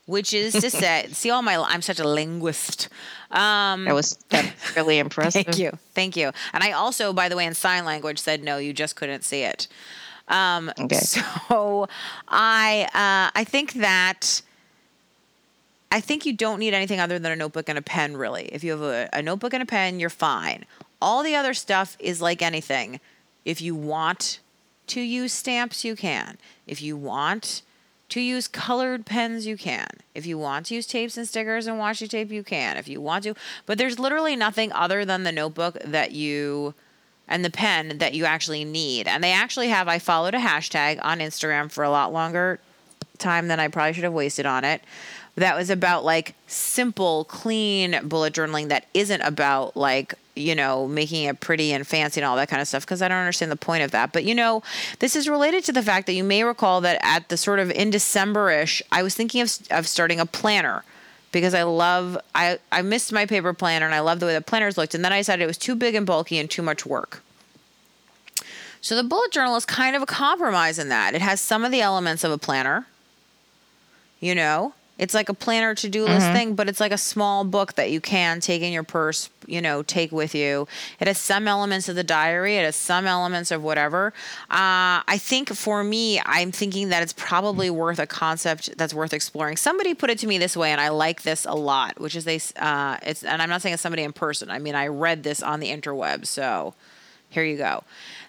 Which 0.08 0.34
is 0.34 0.54
to 0.54 0.70
say, 0.72 1.06
see, 1.12 1.30
all 1.30 1.44
my, 1.44 1.58
I'm 1.58 1.84
such 1.84 2.00
a 2.00 2.08
linguist. 2.08 2.90
Um, 3.30 3.86
That 3.86 3.94
was 3.94 4.18
that's 4.30 4.76
really 4.76 4.98
impressive. 5.06 5.46
Thank 5.46 5.60
you. 5.60 5.78
Thank 5.94 6.18
you. 6.18 6.32
And 6.54 6.64
I 6.64 6.72
also, 6.72 7.14
by 7.14 7.30
the 7.30 7.36
way, 7.36 7.46
in 7.46 7.54
sign 7.54 7.86
language 7.86 8.18
said 8.18 8.44
no, 8.44 8.58
you 8.58 8.74
just 8.74 8.96
couldn't 8.96 9.24
see 9.24 9.44
it. 9.44 9.68
Um, 10.30 10.72
Okay. 10.80 11.00
So 11.50 11.88
I 12.28 12.88
uh, 12.94 13.32
I 13.38 13.44
think 13.44 13.74
that 13.74 14.42
I 15.92 16.00
think 16.00 16.26
you 16.26 16.34
don't 16.34 16.60
need 16.60 16.74
anything 16.74 17.00
other 17.00 17.18
than 17.18 17.32
a 17.32 17.36
notebook 17.36 17.68
and 17.68 17.78
a 17.78 17.82
pen, 17.82 18.16
really. 18.16 18.44
If 18.46 18.64
you 18.64 18.72
have 18.72 18.82
a, 18.82 19.10
a 19.12 19.22
notebook 19.22 19.54
and 19.54 19.64
a 19.64 19.66
pen, 19.66 20.00
you're 20.00 20.10
fine. 20.10 20.66
All 21.02 21.24
the 21.24 21.36
other 21.36 21.54
stuff 21.54 21.98
is 22.00 22.22
like 22.22 22.42
anything. 22.42 23.00
If 23.44 23.62
you 23.62 23.74
want 23.74 24.40
to 24.88 25.02
use 25.02 25.34
stamps, 25.34 25.84
you 25.84 25.96
can. 25.96 26.38
If 26.68 26.82
you 26.82 26.96
want 26.96 27.64
to 28.10 28.22
use 28.22 28.48
colored 28.48 29.06
pens, 29.06 29.46
you 29.48 29.56
can. 29.58 29.88
If 30.14 30.26
you 30.26 30.38
want 30.38 30.68
to 30.68 30.76
use 30.76 30.86
tapes 30.86 31.18
and 31.18 31.28
stickers 31.28 31.68
and 31.68 31.80
washi 31.80 32.08
tape, 32.10 32.32
you 32.32 32.44
can. 32.44 32.78
If 32.78 32.88
you 32.88 33.02
want 33.02 33.24
to, 33.24 33.34
but 33.66 33.78
there's 33.78 33.98
literally 34.00 34.36
nothing 34.36 34.72
other 34.74 35.06
than 35.06 35.24
the 35.24 35.32
notebook 35.32 35.78
that 35.84 36.12
you 36.12 36.74
and 37.30 37.46
the 37.46 37.50
pen 37.50 38.00
that 38.00 38.14
you 38.14 38.26
actually 38.26 38.66
need. 38.66 39.08
And 39.08 39.24
they 39.24 39.32
actually 39.32 39.70
have, 39.70 39.88
I 39.88 40.00
followed 40.00 40.34
a 40.34 40.40
hashtag 40.40 41.00
on 41.02 41.20
Instagram 41.20 41.72
for 41.72 41.84
a 41.84 41.90
lot 41.90 42.12
longer 42.12 42.60
time 43.20 43.48
than 43.48 43.60
I 43.60 43.68
probably 43.68 43.94
should 43.94 44.04
have 44.04 44.14
wasted 44.14 44.46
on 44.46 44.66
it. 44.66 44.82
That 45.36 45.56
was 45.56 45.70
about 45.70 46.04
like 46.04 46.34
simple, 46.48 47.24
clean 47.26 48.00
bullet 48.04 48.34
journaling 48.34 48.68
that 48.70 48.88
isn't 48.94 49.22
about 49.22 49.78
like, 49.78 50.16
you 50.36 50.56
know, 50.56 50.88
making 50.88 51.26
it 51.26 51.40
pretty 51.40 51.72
and 51.72 51.86
fancy 51.88 52.20
and 52.20 52.26
all 52.26 52.36
that 52.36 52.50
kind 52.50 52.62
of 52.62 52.68
stuff 52.68 52.84
because 52.86 53.02
I 53.02 53.08
don't 53.08 53.18
understand 53.20 53.52
the 53.52 53.56
point 53.56 53.84
of 53.84 53.92
that. 53.92 54.12
But, 54.12 54.26
you 54.26 54.34
know, 54.34 54.64
this 55.00 55.16
is 55.16 55.30
related 55.30 55.64
to 55.66 55.72
the 55.72 55.84
fact 55.84 56.08
that 56.08 56.14
you 56.14 56.24
may 56.24 56.44
recall 56.44 56.82
that 56.82 57.00
at 57.04 57.30
the 57.30 57.38
sort 57.38 57.60
of 57.60 57.70
in 57.72 57.90
December 57.90 58.50
ish, 58.50 58.82
I 58.92 59.04
was 59.04 59.14
thinking 59.14 59.42
of, 59.42 59.58
of 59.70 59.88
starting 59.88 60.20
a 60.20 60.26
planner 60.26 60.84
because 61.32 61.54
I 61.54 61.64
love 61.64 62.18
I 62.36 62.60
I 62.72 62.82
missed 62.82 63.12
my 63.12 63.26
paper 63.26 63.54
planner 63.54 63.86
and 63.86 63.96
I 63.96 64.00
love 64.00 64.20
the 64.20 64.26
way 64.26 64.34
the 64.34 64.42
planners 64.42 64.78
looked 64.78 64.96
and 64.96 65.04
then 65.04 65.14
I 65.14 65.20
decided 65.20 65.44
it 65.44 65.48
was 65.48 65.58
too 65.58 65.76
big 65.76 65.96
and 65.96 66.06
bulky 66.06 66.38
and 66.38 66.50
too 66.50 66.62
much 66.62 66.86
work. 66.86 67.22
So 68.82 68.96
the 68.96 69.04
bullet 69.04 69.32
journal 69.32 69.56
is 69.56 69.66
kind 69.66 69.96
of 69.96 70.02
a 70.02 70.06
compromise 70.06 70.80
in 70.80 70.90
that. 70.90 71.14
It 71.14 71.22
has 71.22 71.42
some 71.42 71.66
of 71.66 71.72
the 71.72 71.82
elements 71.82 72.24
of 72.24 72.32
a 72.32 72.38
planner. 72.38 72.88
You 74.20 74.36
know, 74.36 74.74
It's 75.00 75.14
like 75.14 75.30
a 75.30 75.34
planner 75.34 75.74
to 75.76 75.90
do 75.90 76.04
list 76.04 76.28
thing, 76.34 76.56
but 76.56 76.68
it's 76.68 76.82
like 76.82 76.92
a 76.92 76.98
small 76.98 77.46
book 77.46 77.76
that 77.76 77.90
you 77.90 78.02
can 78.02 78.42
take 78.42 78.62
in 78.62 78.74
your 78.74 78.84
purse, 78.84 79.30
you 79.48 79.62
know, 79.62 79.82
take 79.82 80.12
with 80.12 80.36
you. 80.36 80.68
It 81.00 81.08
has 81.08 81.18
some 81.18 81.48
elements 81.48 81.88
of 81.88 81.96
the 81.96 82.04
diary, 82.04 82.58
it 82.58 82.66
has 82.66 82.76
some 82.76 83.08
elements 83.08 83.50
of 83.50 83.64
whatever. 83.64 84.08
Uh, 84.52 85.02
I 85.08 85.18
think 85.18 85.56
for 85.56 85.84
me, 85.84 86.20
I'm 86.26 86.52
thinking 86.52 86.90
that 86.90 87.02
it's 87.02 87.14
probably 87.14 87.70
worth 87.70 87.98
a 87.98 88.06
concept 88.06 88.78
that's 88.78 88.94
worth 88.94 89.14
exploring. 89.14 89.56
Somebody 89.56 89.94
put 89.94 90.10
it 90.10 90.20
to 90.20 90.28
me 90.28 90.38
this 90.38 90.58
way, 90.58 90.70
and 90.72 90.82
I 90.82 90.90
like 90.90 91.22
this 91.22 91.46
a 91.46 91.56
lot, 91.56 91.98
which 92.00 92.16
is 92.16 92.26
they, 92.26 92.42
uh, 92.58 92.98
it's, 93.02 93.24
and 93.24 93.42
I'm 93.42 93.50
not 93.50 93.62
saying 93.62 93.74
it's 93.74 93.82
somebody 93.82 94.04
in 94.04 94.12
person. 94.12 94.52
I 94.52 94.60
mean, 94.60 94.76
I 94.76 94.88
read 94.88 95.24
this 95.24 95.42
on 95.42 95.62
the 95.62 95.70
interweb, 95.70 96.28
so 96.28 96.74
here 97.30 97.46
you 97.46 97.56
go. 97.58 97.84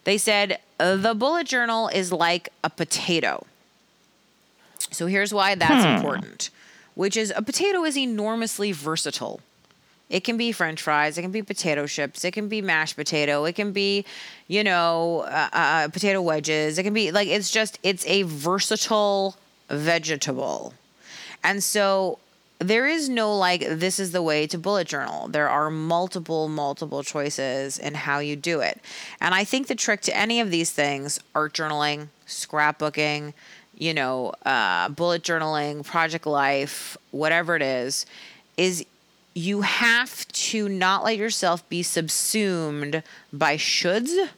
They 0.05 0.19
said, 0.19 0.61
the 0.79 1.15
bullet 1.17 1.49
journal 1.49 1.89
is 1.89 2.13
like 2.13 2.51
a 2.63 2.71
potato. 2.71 3.45
So 4.93 5.07
here's 5.07 5.33
why 5.33 5.55
that's 5.55 5.85
important, 5.85 6.51
which 7.01 7.17
is 7.17 7.33
a 7.35 7.41
potato 7.41 7.83
is 7.83 7.97
enormously 7.97 8.73
versatile. 8.73 9.41
It 10.11 10.23
can 10.23 10.37
be 10.37 10.53
french 10.53 10.83
fries, 10.83 11.17
it 11.17 11.23
can 11.23 11.31
be 11.31 11.41
potato 11.43 11.87
chips, 11.87 12.27
it 12.27 12.33
can 12.33 12.47
be 12.47 12.61
mashed 12.61 12.95
potato, 12.95 13.47
it 13.47 13.55
can 13.55 13.73
be, 13.73 14.05
you 14.49 14.63
know, 14.63 15.21
uh, 15.21 15.49
uh, 15.51 15.89
potato 15.89 16.21
wedges. 16.21 16.77
It 16.77 16.83
can 16.83 16.93
be 16.93 17.11
like, 17.11 17.27
it's 17.27 17.51
just, 17.51 17.79
it's 17.83 18.05
a 18.07 18.25
versatile 18.25 19.35
vegetable. 19.71 20.75
And 21.43 21.65
so 21.65 22.19
there 22.59 22.87
is 22.87 23.09
no 23.09 23.35
like, 23.35 23.63
this 23.67 23.99
is 23.99 24.13
the 24.13 24.21
way 24.21 24.47
to 24.49 24.59
bullet 24.59 24.87
journal. 24.87 25.27
There 25.27 25.49
are 25.49 25.71
multiple, 25.71 26.49
multiple 26.49 27.03
choices 27.03 27.79
in 27.79 27.95
how 27.95 28.19
you 28.19 28.37
do 28.37 28.61
it. 28.61 28.79
And 29.23 29.35
I 29.35 29.45
think 29.45 29.69
the 29.69 29.75
trick 29.75 30.03
to 30.03 30.15
any 30.15 30.39
of 30.39 30.51
these 30.51 30.71
things 30.71 31.19
art 31.35 31.55
journaling, 31.55 32.09
scrapbooking, 32.27 33.33
you 33.81 33.95
know, 33.95 34.33
uh, 34.45 34.91
bullet 34.91 35.23
journaling, 35.23 35.85
project 35.85 36.27
life, 36.27 36.97
whatever 37.11 37.57
it 37.57 37.63
is, 37.63 38.07
is 38.57 38.85
you 39.35 39.63
have 39.63 40.29
to 40.29 40.69
not 40.69 41.03
let 41.03 41.17
yourself 41.17 41.67
be 41.69 41.83
subsumed 41.83 43.03
by 43.33 43.57
shoulds 43.57 44.29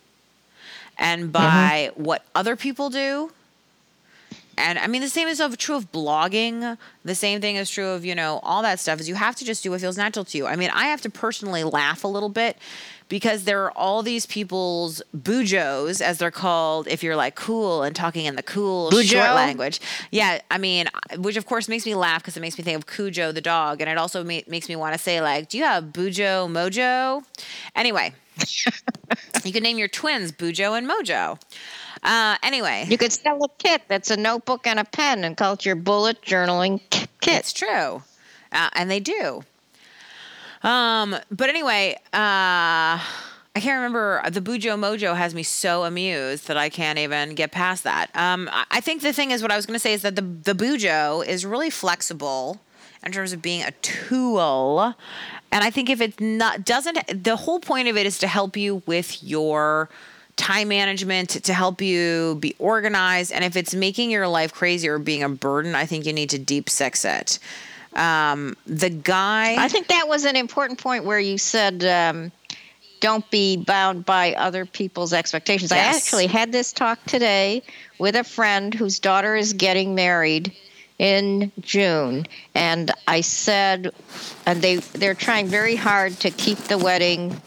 and 0.97 1.32
by 1.32 1.90
what 1.97 2.24
other 2.34 2.55
people 2.55 2.88
do 2.88 3.32
and 4.59 4.78
I 4.78 4.86
mean, 4.86 5.01
the 5.01 5.09
same 5.09 5.28
is 5.28 5.40
of- 5.40 5.57
true 5.57 5.76
of 5.76 5.90
blogging. 5.93 6.76
The 7.05 7.14
same 7.14 7.40
thing 7.40 7.57
is 7.57 7.70
true 7.70 7.88
of, 7.88 8.05
you 8.05 8.14
know, 8.14 8.38
all 8.43 8.62
that 8.62 8.78
stuff 8.78 9.01
is 9.01 9.09
you 9.09 9.14
have 9.14 9.34
to 9.36 9.45
just 9.45 9.62
do 9.62 9.70
what 9.70 9.80
feels 9.80 9.97
natural 9.97 10.24
to 10.26 10.38
you. 10.38 10.47
I 10.47 10.57
mean, 10.57 10.70
I 10.70 10.86
have 10.86 11.01
to 11.03 11.11
personally 11.11 11.64
laugh 11.64 12.05
a 12.05 12.09
little 12.09 12.28
bit 12.28 12.57
because 13.09 13.44
there 13.44 13.62
are 13.64 13.72
all 13.72 14.03
these 14.03 14.26
people's 14.26 15.03
bujos, 15.16 16.00
as 16.00 16.18
they're 16.18 16.30
called, 16.30 16.88
if 16.88 17.03
you're 17.03 17.16
like 17.16 17.34
cool 17.34 17.82
and 17.82 17.94
talking 17.94 18.26
in 18.26 18.36
the 18.36 18.42
cool 18.42 18.90
short 18.90 19.34
language. 19.34 19.80
Yeah, 20.11 20.40
I 20.50 20.59
mean, 20.59 20.86
which 21.16 21.36
of 21.36 21.46
course 21.46 21.68
makes 21.68 21.86
me 21.86 21.94
laugh 21.94 22.22
because 22.22 22.36
it 22.36 22.40
makes 22.40 22.59
me 22.59 22.64
think 22.64 22.78
of 22.78 22.86
Cujo 22.86 23.32
the 23.32 23.40
dog. 23.40 23.80
And 23.80 23.90
it 23.90 23.98
also 23.98 24.24
ma- 24.24 24.40
makes 24.46 24.68
me 24.68 24.76
want 24.76 24.94
to 24.94 24.98
say, 24.98 25.20
like, 25.20 25.48
do 25.48 25.59
you 25.59 25.64
have 25.64 25.84
Bujo 25.84 26.48
Mojo? 26.48 27.24
Anyway, 27.74 28.12
you 29.44 29.53
can 29.53 29.62
name 29.62 29.78
your 29.78 29.88
twins 29.88 30.32
Bujo 30.32 30.76
and 30.76 30.88
Mojo. 30.88 31.40
Uh, 32.03 32.36
anyway. 32.42 32.84
You 32.88 32.98
could 32.98 33.12
sell 33.12 33.42
a 33.44 33.48
kit 33.59 33.82
that's 33.88 34.11
a 34.11 34.16
notebook 34.16 34.66
and 34.66 34.78
a 34.78 34.84
pen 34.84 35.24
and 35.24 35.36
call 35.36 35.55
it 35.55 35.64
your 35.64 35.76
bullet 35.76 36.20
journaling 36.22 36.80
kit. 36.90 37.09
It's 37.22 37.53
true. 37.53 38.03
Uh, 38.50 38.70
and 38.74 38.90
they 38.90 39.00
do. 39.00 39.44
Um, 40.62 41.16
but 41.30 41.48
anyway, 41.48 41.96
uh, 42.12 42.98
I 43.54 43.60
can't 43.60 43.76
remember. 43.76 44.22
The 44.30 44.40
Bujo 44.40 44.78
Mojo 44.78 45.16
has 45.16 45.34
me 45.34 45.42
so 45.42 45.84
amused 45.84 46.46
that 46.48 46.56
I 46.56 46.68
can't 46.68 46.98
even 46.98 47.34
get 47.34 47.52
past 47.52 47.84
that. 47.84 48.14
Um, 48.14 48.48
I- 48.52 48.80
think 48.80 49.02
the 49.02 49.12
thing 49.12 49.30
is, 49.30 49.42
what 49.42 49.52
I 49.52 49.56
was 49.56 49.66
going 49.66 49.74
to 49.74 49.80
say 49.80 49.92
is 49.92 50.02
that 50.02 50.16
the, 50.16 50.22
the 50.22 50.54
Bujo 50.54 51.26
is 51.26 51.44
really 51.44 51.70
flexible 51.70 52.60
in 53.04 53.12
terms 53.12 53.32
of 53.32 53.42
being 53.42 53.62
a 53.62 53.72
tool. 53.82 54.94
And 55.50 55.64
I 55.64 55.70
think 55.70 55.90
if 55.90 56.00
it's 56.00 56.18
not, 56.20 56.64
doesn't, 56.64 57.24
the 57.24 57.36
whole 57.36 57.60
point 57.60 57.88
of 57.88 57.96
it 57.96 58.06
is 58.06 58.18
to 58.18 58.26
help 58.26 58.56
you 58.56 58.82
with 58.86 59.22
your 59.22 59.88
time 60.36 60.68
management 60.68 61.30
to 61.30 61.52
help 61.52 61.82
you 61.82 62.36
be 62.40 62.54
organized. 62.58 63.32
And 63.32 63.44
if 63.44 63.56
it's 63.56 63.74
making 63.74 64.10
your 64.10 64.26
life 64.28 64.52
crazy 64.52 64.88
or 64.88 64.98
being 64.98 65.22
a 65.22 65.28
burden, 65.28 65.74
I 65.74 65.84
think 65.84 66.06
you 66.06 66.12
need 66.12 66.30
to 66.30 66.38
deep 66.38 66.70
sex 66.70 67.04
it. 67.04 67.38
Um, 67.95 68.57
the 68.66 68.90
guy, 68.90 69.57
I 69.62 69.68
think 69.68 69.88
that 69.88 70.09
was 70.09 70.24
an 70.24 70.36
important 70.36 70.78
point 70.78 71.05
where 71.05 71.20
you 71.20 71.36
said, 71.36 71.84
um, 71.84 72.32
don't 73.01 73.28
be 73.30 73.57
bound 73.57 74.07
by 74.07 74.32
other 74.34 74.64
people's 74.64 75.12
expectations. 75.12 75.72
I 75.72 75.78
actually 75.78 76.26
had 76.26 76.53
this 76.53 76.72
talk 76.72 77.05
today 77.05 77.62
with 77.99 78.16
a 78.16 78.24
friend 78.24 78.72
whose 78.72 78.99
daughter 78.99 79.34
is 79.36 79.53
getting 79.53 79.95
married 79.95 80.53
in 80.99 81.51
June, 81.61 82.26
and 82.55 82.93
I 83.09 83.22
said, 83.22 83.93
and 84.47 84.62
they 84.62 84.76
they're 84.76 85.14
trying 85.14 85.49
very 85.49 85.74
hard 85.74 86.12
to 86.20 86.30
keep 86.30 86.59
the 86.59 86.78
wedding 86.78 87.40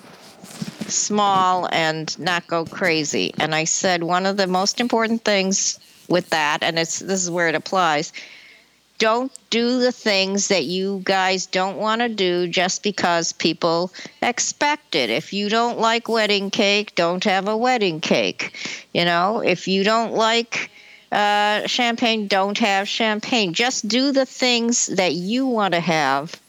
small 0.88 1.68
and 1.72 2.18
not 2.20 2.46
go 2.48 2.66
crazy. 2.66 3.34
And 3.40 3.56
I 3.56 3.64
said 3.64 4.04
one 4.04 4.26
of 4.26 4.38
the 4.38 4.48
most 4.48 4.80
important 4.82 5.24
things 5.24 5.80
with 6.10 6.30
that, 6.30 6.64
and 6.64 6.78
it's 6.78 7.00
this 7.00 7.24
is 7.24 7.32
where 7.32 7.48
it 7.48 7.56
applies. 7.56 8.12
Don't 8.98 9.32
do 9.50 9.80
the 9.80 9.92
things 9.92 10.48
that 10.48 10.64
you 10.64 11.02
guys 11.04 11.48
don't 11.48 11.78
want 11.78 12.02
to 12.02 12.10
do 12.10 12.48
just 12.48 12.82
because 12.82 13.34
people 13.34 13.92
expect 14.22 14.96
it. 14.96 15.10
If 15.10 15.34
you 15.34 15.50
don't 15.50 15.80
like 15.80 16.08
wedding 16.08 16.50
cake, 16.50 16.96
don't 16.96 17.24
have 17.26 17.48
a 17.48 17.58
wedding 17.58 18.00
cake. 18.00 18.56
You 18.94 19.04
know, 19.04 19.40
if 19.40 19.68
you 19.68 19.84
don't 19.84 20.14
like 20.14 20.72
uh, 21.12 21.68
champagne, 21.68 22.28
don't 22.28 22.58
have 22.60 22.88
champagne. 22.88 23.54
Just 23.54 23.88
do 23.88 24.12
the 24.12 24.26
things 24.26 24.88
that 24.88 25.14
you 25.14 25.46
want 25.46 25.74
to 25.74 25.80
have, 25.80 26.40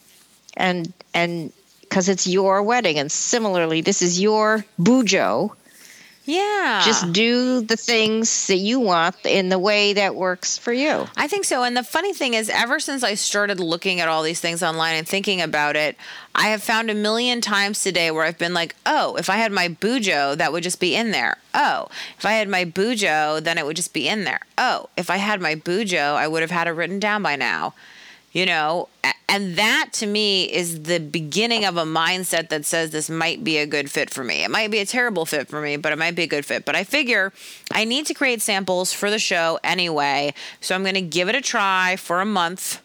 and 0.56 0.92
and 1.14 1.52
because 1.80 2.08
it's 2.08 2.26
your 2.26 2.62
wedding. 2.62 2.98
And 2.98 3.10
similarly, 3.10 3.80
this 3.80 4.02
is 4.02 4.20
your 4.20 4.64
bujo. 4.80 5.52
Yeah. 6.26 6.82
Just 6.84 7.12
do 7.12 7.60
the 7.60 7.76
things 7.76 8.48
that 8.48 8.56
you 8.56 8.80
want 8.80 9.16
in 9.24 9.48
the 9.48 9.58
way 9.58 9.92
that 9.92 10.16
works 10.16 10.58
for 10.58 10.72
you. 10.72 11.06
I 11.16 11.28
think 11.28 11.44
so. 11.44 11.62
And 11.62 11.76
the 11.76 11.84
funny 11.84 12.12
thing 12.12 12.34
is, 12.34 12.50
ever 12.50 12.80
since 12.80 13.04
I 13.04 13.14
started 13.14 13.60
looking 13.60 14.00
at 14.00 14.08
all 14.08 14.22
these 14.22 14.40
things 14.40 14.62
online 14.62 14.96
and 14.96 15.06
thinking 15.06 15.40
about 15.40 15.76
it, 15.76 15.96
I 16.34 16.48
have 16.48 16.62
found 16.62 16.90
a 16.90 16.94
million 16.94 17.40
times 17.40 17.82
today 17.82 18.10
where 18.10 18.24
I've 18.24 18.38
been 18.38 18.54
like, 18.54 18.74
oh, 18.84 19.16
if 19.16 19.30
I 19.30 19.36
had 19.36 19.52
my 19.52 19.68
bujo, 19.68 20.36
that 20.36 20.52
would 20.52 20.64
just 20.64 20.80
be 20.80 20.96
in 20.96 21.12
there. 21.12 21.38
Oh, 21.54 21.88
if 22.18 22.26
I 22.26 22.32
had 22.32 22.48
my 22.48 22.64
bujo, 22.64 23.42
then 23.42 23.56
it 23.56 23.64
would 23.64 23.76
just 23.76 23.94
be 23.94 24.08
in 24.08 24.24
there. 24.24 24.40
Oh, 24.58 24.88
if 24.96 25.08
I 25.08 25.16
had 25.18 25.40
my 25.40 25.54
bujo, 25.54 26.14
I 26.14 26.26
would 26.28 26.42
have 26.42 26.50
had 26.50 26.66
it 26.66 26.72
written 26.72 26.98
down 26.98 27.22
by 27.22 27.36
now. 27.36 27.72
You 28.36 28.44
know, 28.44 28.90
and 29.30 29.56
that 29.56 29.88
to 29.94 30.06
me 30.06 30.44
is 30.44 30.82
the 30.82 30.98
beginning 30.98 31.64
of 31.64 31.78
a 31.78 31.84
mindset 31.84 32.50
that 32.50 32.66
says 32.66 32.90
this 32.90 33.08
might 33.08 33.42
be 33.42 33.56
a 33.56 33.64
good 33.64 33.90
fit 33.90 34.10
for 34.10 34.22
me. 34.22 34.44
It 34.44 34.50
might 34.50 34.70
be 34.70 34.80
a 34.80 34.84
terrible 34.84 35.24
fit 35.24 35.48
for 35.48 35.62
me, 35.62 35.78
but 35.78 35.90
it 35.90 35.96
might 35.96 36.14
be 36.14 36.24
a 36.24 36.26
good 36.26 36.44
fit. 36.44 36.66
But 36.66 36.76
I 36.76 36.84
figure 36.84 37.32
I 37.72 37.86
need 37.86 38.04
to 38.04 38.12
create 38.12 38.42
samples 38.42 38.92
for 38.92 39.08
the 39.08 39.18
show 39.18 39.58
anyway. 39.64 40.34
So 40.60 40.74
I'm 40.74 40.82
going 40.82 40.96
to 40.96 41.00
give 41.00 41.30
it 41.30 41.34
a 41.34 41.40
try 41.40 41.96
for 41.96 42.20
a 42.20 42.26
month. 42.26 42.82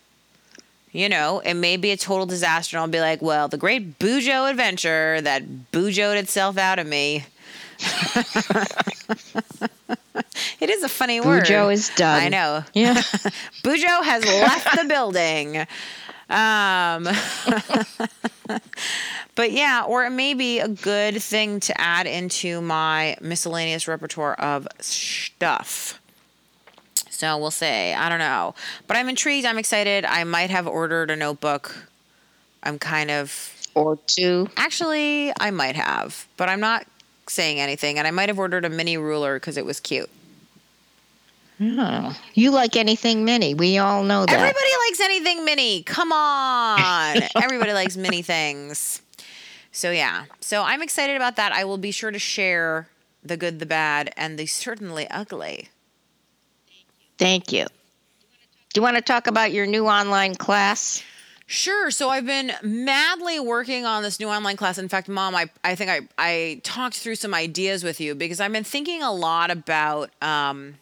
You 0.94 1.10
know, 1.10 1.42
it 1.42 1.56
may 1.56 1.76
be 1.76 1.92
a 1.92 1.98
total 1.98 2.26
disaster. 2.26 2.78
And 2.78 2.84
I'll 2.84 2.88
be 2.88 3.02
like, 3.02 3.22
well, 3.22 3.50
the 3.50 3.58
great 3.58 4.00
Bujo 4.00 4.50
adventure 4.50 5.20
that 5.20 5.44
bujoed 5.74 6.16
itself 6.16 6.58
out 6.58 6.80
of 6.80 6.88
me. 6.88 7.26
it 10.60 10.70
is 10.70 10.84
a 10.84 10.90
funny 10.90 11.20
word. 11.20 11.46
Bujo 11.46 11.74
is 11.74 11.90
done. 11.96 12.22
I 12.22 12.30
know. 12.30 12.64
Yeah. 12.74 12.96
Bujo 13.64 14.04
has 14.04 14.24
left 14.26 14.78
the 14.78 14.86
building. 14.88 15.66
Um, 16.30 17.08
but 19.36 19.52
yeah, 19.52 19.84
or 19.86 20.06
it 20.06 20.12
may 20.12 20.34
be 20.34 20.60
a 20.60 20.68
good 20.68 21.22
thing 21.22 21.60
to 21.62 21.80
add 21.80 22.08
into 22.08 22.62
my 22.62 23.18
miscellaneous 23.20 23.88
repertoire 23.88 24.36
of 24.36 24.68
stuff. 24.80 26.00
So 27.10 27.38
we'll 27.38 27.52
see. 27.52 27.66
I 27.66 28.10
don't 28.10 28.20
know. 28.20 28.56
But 28.88 28.98
I'm 28.98 29.10
intrigued. 29.10 29.46
I'm 29.46 29.58
excited. 29.58 30.06
I 30.06 30.24
might 30.24 30.50
have 30.50 30.68
ordered 30.68 31.12
a 31.12 31.16
notebook. 31.16 31.88
I'm 32.64 32.80
kind 32.80 33.12
of 33.12 33.56
or 33.76 33.98
two. 34.08 34.48
actually, 34.58 35.32
I 35.40 35.52
might 35.52 35.76
have, 35.76 36.28
but 36.38 36.50
I'm 36.50 36.60
not 36.60 36.86
saying 37.28 37.60
anything. 37.60 37.98
And 37.98 38.08
I 38.08 38.12
might 38.12 38.30
have 38.30 38.40
ordered 38.40 38.66
a 38.66 38.70
mini 38.70 38.98
ruler 38.98 39.36
because 39.36 39.58
it 39.58 39.66
was 39.66 39.80
cute. 39.80 40.10
Oh. 41.62 42.20
You 42.34 42.52
like 42.52 42.76
anything 42.76 43.24
mini. 43.24 43.54
We 43.54 43.78
all 43.78 44.04
know 44.04 44.26
that. 44.26 44.34
Everybody 44.34 44.70
likes 44.88 45.00
anything 45.00 45.46
mini. 45.46 45.84
Come 45.84 46.12
on. 46.12 47.18
Everybody 47.36 47.74
likes 47.74 47.96
mini 47.96 48.24
things. 48.24 49.02
So 49.72 49.92
yeah. 49.92 50.26
So 50.40 50.64
I'm 50.64 50.82
excited 50.82 51.16
about 51.16 51.36
that. 51.36 51.52
I 51.52 51.66
will 51.66 51.78
be 51.78 51.92
sure 51.92 52.10
to 52.10 52.20
share 52.20 52.88
the 53.24 53.38
good, 53.38 53.60
the 53.60 53.68
bad, 53.68 54.12
and 54.18 54.40
the 54.40 54.48
certainly 54.48 55.08
ugly. 55.10 55.70
Thank 57.20 57.52
you. 57.52 57.66
Do 58.74 58.80
you 58.80 58.82
want 58.82 58.96
to 58.96 59.02
talk 59.02 59.28
about 59.28 59.52
your 59.52 59.68
new 59.68 59.86
online 59.86 60.34
class? 60.34 61.04
Sure. 61.52 61.92
So 61.92 62.08
I've 62.08 62.26
been 62.26 62.54
madly 62.64 63.38
working 63.38 63.86
on 63.86 64.04
this 64.04 64.22
new 64.22 64.30
online 64.30 64.56
class. 64.56 64.78
In 64.78 64.88
fact, 64.88 65.10
mom, 65.10 65.36
I, 65.36 65.50
I 65.66 65.76
think 65.76 65.92
I, 65.92 66.00
I 66.18 66.62
talked 66.64 66.96
through 66.96 67.16
some 67.16 67.34
ideas 67.34 67.84
with 67.84 68.00
you 68.00 68.16
because 68.16 68.40
I've 68.40 68.54
been 68.54 68.64
thinking 68.64 69.04
a 69.04 69.12
lot 69.12 69.52
about 69.52 70.12
um, 70.22 70.76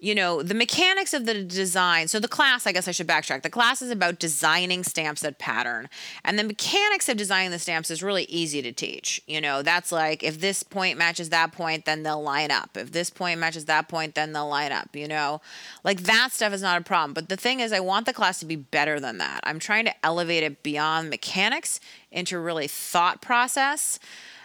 you 0.00 0.14
know, 0.14 0.42
the 0.42 0.54
mechanics 0.54 1.12
of 1.12 1.26
the 1.26 1.44
design. 1.44 2.08
So 2.08 2.18
the 2.18 2.28
class, 2.28 2.66
I 2.66 2.72
guess 2.72 2.88
I 2.88 2.90
should 2.90 3.06
backtrack. 3.06 3.42
The 3.42 3.50
class 3.50 3.82
is 3.82 3.90
about 3.90 4.18
designing 4.18 4.82
stamps 4.82 5.20
that 5.20 5.38
pattern. 5.38 5.88
And 6.24 6.38
the 6.38 6.44
mechanics 6.44 7.08
of 7.08 7.16
designing 7.16 7.50
the 7.50 7.58
stamps 7.58 7.90
is 7.90 8.02
really 8.02 8.24
easy 8.24 8.62
to 8.62 8.72
teach. 8.72 9.22
You 9.26 9.40
know, 9.40 9.62
that's 9.62 9.92
like 9.92 10.22
if 10.22 10.40
this 10.40 10.62
point 10.62 10.96
matches 10.96 11.28
that 11.28 11.52
point, 11.52 11.84
then 11.84 12.02
they'll 12.02 12.22
line 12.22 12.50
up. 12.50 12.76
If 12.76 12.92
this 12.92 13.10
point 13.10 13.38
matches 13.40 13.66
that 13.66 13.88
point, 13.88 14.14
then 14.14 14.32
they'll 14.32 14.48
line 14.48 14.72
up, 14.72 14.96
you 14.96 15.06
know? 15.06 15.40
Like 15.84 16.00
that 16.04 16.32
stuff 16.32 16.52
is 16.52 16.62
not 16.62 16.80
a 16.80 16.84
problem. 16.84 17.12
But 17.12 17.28
the 17.28 17.36
thing 17.36 17.60
is 17.60 17.72
I 17.72 17.80
want 17.80 18.06
the 18.06 18.12
class 18.14 18.40
to 18.40 18.46
be 18.46 18.56
better 18.56 19.00
than 19.00 19.18
that. 19.18 19.40
I'm 19.44 19.58
trying 19.58 19.84
to 19.84 19.94
elevate 20.04 20.42
it 20.42 20.62
beyond 20.62 21.10
mechanics 21.10 21.78
into 22.10 22.38
really 22.38 22.68
thought 22.68 23.20
process. 23.20 23.98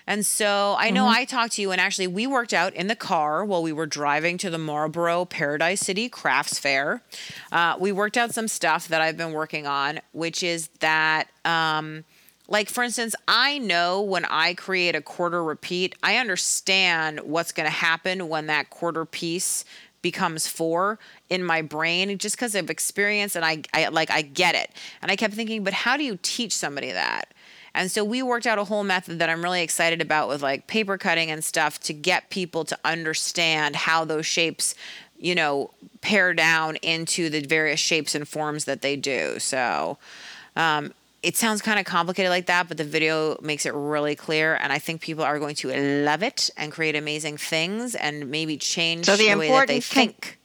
And 0.08 0.26
so 0.26 0.76
I 0.78 0.91
know 0.91 1.06
mm-hmm. 1.06 1.20
I 1.20 1.26
talked 1.26 1.53
to 1.53 1.62
you, 1.62 1.72
and 1.72 1.82
actually, 1.82 2.08
we 2.08 2.28
worked 2.28 2.53
out 2.53 2.74
in 2.74 2.88
the 2.88 2.95
car 2.95 3.43
while 3.43 3.64
we 3.64 3.72
were 3.72 3.88
driving 3.88 4.38
to 4.39 4.49
the 4.49 4.58
Marlborough 4.58 5.26
Paradise 5.26 5.82
City 5.82 6.10
Crafts 6.10 6.60
Fair. 6.60 7.01
Uh, 7.51 7.76
we 7.80 7.91
worked 7.91 8.18
out 8.18 8.34
some 8.34 8.47
stuff 8.47 8.88
that 8.89 9.01
I've 9.01 9.18
been 9.18 9.34
working 9.34 9.66
on, 9.66 9.99
which 10.12 10.43
is 10.43 10.68
that. 10.80 11.28
Um, 11.43 12.06
like 12.47 12.70
for 12.70 12.84
instance 12.84 13.16
i 13.28 13.58
know 13.58 14.01
when 14.01 14.24
i 14.26 14.53
create 14.53 14.95
a 14.95 15.01
quarter 15.01 15.43
repeat 15.43 15.95
i 16.03 16.18
understand 16.18 17.20
what's 17.22 17.51
going 17.51 17.66
to 17.66 17.76
happen 17.76 18.30
when 18.30 18.45
that 18.45 18.70
quarter 18.70 19.03
piece 19.03 19.66
becomes 20.03 20.45
four 20.47 20.99
in 21.30 21.43
my 21.43 21.64
brain 21.64 22.16
just 22.20 22.36
because 22.36 22.53
of 22.53 22.70
experience 22.70 23.36
and 23.36 23.43
I, 23.43 23.64
I 23.74 23.88
like 23.88 24.12
i 24.12 24.22
get 24.22 24.53
it 24.53 24.70
and 25.01 25.10
i 25.10 25.16
kept 25.16 25.34
thinking 25.34 25.64
but 25.64 25.74
how 25.74 25.97
do 25.97 26.03
you 26.03 26.20
teach 26.22 26.56
somebody 26.56 26.91
that 26.91 27.34
and 27.76 27.91
so 27.91 28.03
we 28.03 28.23
worked 28.23 28.47
out 28.47 28.57
a 28.57 28.63
whole 28.63 28.84
method 28.84 29.19
that 29.19 29.30
I'm 29.30 29.43
really 29.43 29.61
excited 29.61 30.01
about 30.01 30.30
with 30.30 30.41
like 30.41 30.65
paper 30.65 30.97
cutting 30.97 31.30
and 31.30 31.43
stuff 31.43 31.80
to 31.82 31.93
get 31.93 32.30
people 32.30 32.63
to 32.65 32.80
understand 32.84 33.76
how 33.76 34.05
those 34.05 34.26
shapes, 34.26 34.73
you 35.19 35.36
know, 35.36 35.71
pare 36.01 36.34
down 36.34 36.78
into 36.78 37.30
the 37.30 37.41
various 37.41 37.80
shapes 37.80 38.15
and 38.15 38.28
forms 38.28 38.65
that 38.65 38.82
they 38.82 38.95
do. 38.95 39.39
So, 39.39 39.97
um, 40.55 40.93
it 41.21 41.36
sounds 41.36 41.61
kind 41.63 41.80
of 41.80 41.86
complicated 41.86 42.30
like 42.30 42.45
that, 42.45 42.67
but 42.67 42.78
the 42.78 42.84
video 42.84 43.38
makes 43.41 43.65
it 43.65 43.73
really 43.73 44.15
clear, 44.15 44.55
and 44.61 44.71
I 44.71 44.78
think 44.78 45.01
people 45.01 45.23
are 45.23 45.39
going 45.39 45.55
to 45.55 46.03
love 46.03 46.21
it 46.21 46.51
and 46.55 46.71
create 46.71 46.95
amazing 46.95 47.38
things 47.38 47.95
and 47.95 48.30
maybe 48.30 48.57
change 48.57 49.07
so 49.07 49.17
the, 49.17 49.30
the 49.30 49.38
way 49.38 49.49
that 49.49 49.67
they 49.67 49.82
think. 49.82 50.38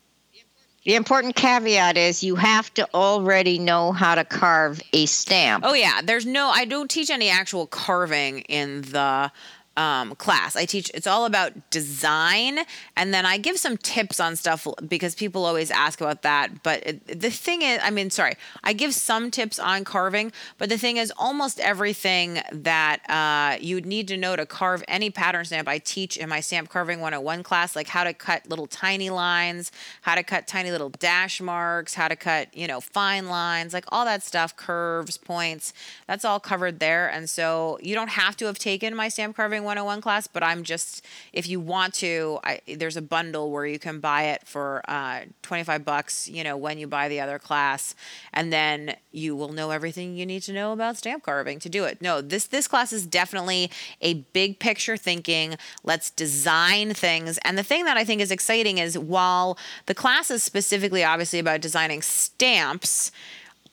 The 0.83 0.95
important 0.95 1.35
caveat 1.35 1.95
is 1.95 2.23
you 2.23 2.35
have 2.35 2.73
to 2.73 2.87
already 2.93 3.59
know 3.59 3.91
how 3.91 4.15
to 4.15 4.25
carve 4.25 4.81
a 4.93 5.05
stamp. 5.05 5.63
Oh 5.65 5.75
yeah, 5.75 6.01
there's 6.03 6.25
no 6.25 6.47
I 6.49 6.65
don't 6.65 6.89
teach 6.89 7.11
any 7.11 7.29
actual 7.29 7.67
carving 7.67 8.39
in 8.41 8.81
the 8.81 9.31
um, 9.77 10.15
class. 10.15 10.55
I 10.55 10.65
teach, 10.65 10.91
it's 10.93 11.07
all 11.07 11.25
about 11.25 11.69
design. 11.69 12.59
And 12.97 13.13
then 13.13 13.25
I 13.25 13.37
give 13.37 13.57
some 13.57 13.77
tips 13.77 14.19
on 14.19 14.35
stuff 14.35 14.67
because 14.87 15.15
people 15.15 15.45
always 15.45 15.71
ask 15.71 16.01
about 16.01 16.23
that. 16.23 16.61
But 16.63 16.85
it, 16.85 17.21
the 17.21 17.29
thing 17.29 17.61
is, 17.61 17.79
I 17.81 17.89
mean, 17.89 18.09
sorry, 18.09 18.35
I 18.63 18.73
give 18.73 18.93
some 18.93 19.31
tips 19.31 19.59
on 19.59 19.83
carving, 19.83 20.31
but 20.57 20.69
the 20.69 20.77
thing 20.77 20.97
is, 20.97 21.11
almost 21.17 21.59
everything 21.59 22.41
that 22.51 23.09
uh, 23.09 23.57
you 23.61 23.75
would 23.75 23.85
need 23.85 24.07
to 24.09 24.17
know 24.17 24.35
to 24.35 24.45
carve 24.45 24.83
any 24.87 25.09
pattern 25.09 25.45
stamp, 25.45 25.67
I 25.67 25.77
teach 25.77 26.17
in 26.17 26.27
my 26.27 26.41
stamp 26.41 26.69
carving 26.69 26.99
101 26.99 27.43
class, 27.43 27.75
like 27.75 27.87
how 27.87 28.03
to 28.03 28.13
cut 28.13 28.49
little 28.49 28.67
tiny 28.67 29.09
lines, 29.09 29.71
how 30.01 30.15
to 30.15 30.23
cut 30.23 30.47
tiny 30.47 30.71
little 30.71 30.89
dash 30.89 31.39
marks, 31.39 31.93
how 31.93 32.07
to 32.07 32.15
cut, 32.15 32.55
you 32.55 32.67
know, 32.67 32.81
fine 32.81 33.27
lines, 33.27 33.73
like 33.73 33.85
all 33.89 34.05
that 34.05 34.23
stuff, 34.23 34.55
curves, 34.55 35.17
points. 35.17 35.73
That's 36.07 36.25
all 36.25 36.39
covered 36.39 36.79
there. 36.79 37.09
And 37.09 37.29
so 37.29 37.79
you 37.81 37.95
don't 37.95 38.11
have 38.11 38.35
to 38.37 38.45
have 38.45 38.59
taken 38.59 38.95
my 38.95 39.07
stamp 39.07 39.35
carving 39.35 39.63
101 39.71 40.01
class, 40.01 40.27
but 40.27 40.43
I'm 40.43 40.63
just, 40.63 41.05
if 41.31 41.47
you 41.47 41.59
want 41.59 41.93
to, 41.95 42.39
I, 42.43 42.59
there's 42.75 42.97
a 42.97 43.01
bundle 43.01 43.51
where 43.51 43.65
you 43.65 43.79
can 43.79 43.99
buy 43.99 44.23
it 44.23 44.45
for 44.45 44.81
uh, 44.87 45.21
25 45.43 45.85
bucks, 45.85 46.27
you 46.27 46.43
know, 46.43 46.57
when 46.57 46.77
you 46.77 46.87
buy 46.87 47.07
the 47.07 47.21
other 47.21 47.39
class. 47.39 47.95
And 48.33 48.51
then 48.51 48.95
you 49.11 49.35
will 49.35 49.53
know 49.53 49.71
everything 49.71 50.15
you 50.15 50.25
need 50.25 50.41
to 50.43 50.53
know 50.53 50.73
about 50.73 50.97
stamp 50.97 51.23
carving 51.23 51.59
to 51.59 51.69
do 51.69 51.85
it. 51.85 52.01
No, 52.01 52.19
this, 52.21 52.47
this 52.47 52.67
class 52.67 52.91
is 52.91 53.05
definitely 53.05 53.71
a 54.01 54.15
big 54.33 54.59
picture 54.59 54.97
thinking. 54.97 55.55
Let's 55.83 56.09
design 56.09 56.93
things. 56.93 57.39
And 57.45 57.57
the 57.57 57.63
thing 57.63 57.85
that 57.85 57.95
I 57.95 58.03
think 58.03 58.21
is 58.21 58.31
exciting 58.31 58.77
is 58.77 58.97
while 58.97 59.57
the 59.85 59.95
class 59.95 60.29
is 60.29 60.43
specifically 60.43 61.03
obviously 61.03 61.39
about 61.39 61.61
designing 61.61 62.01
stamps, 62.01 63.11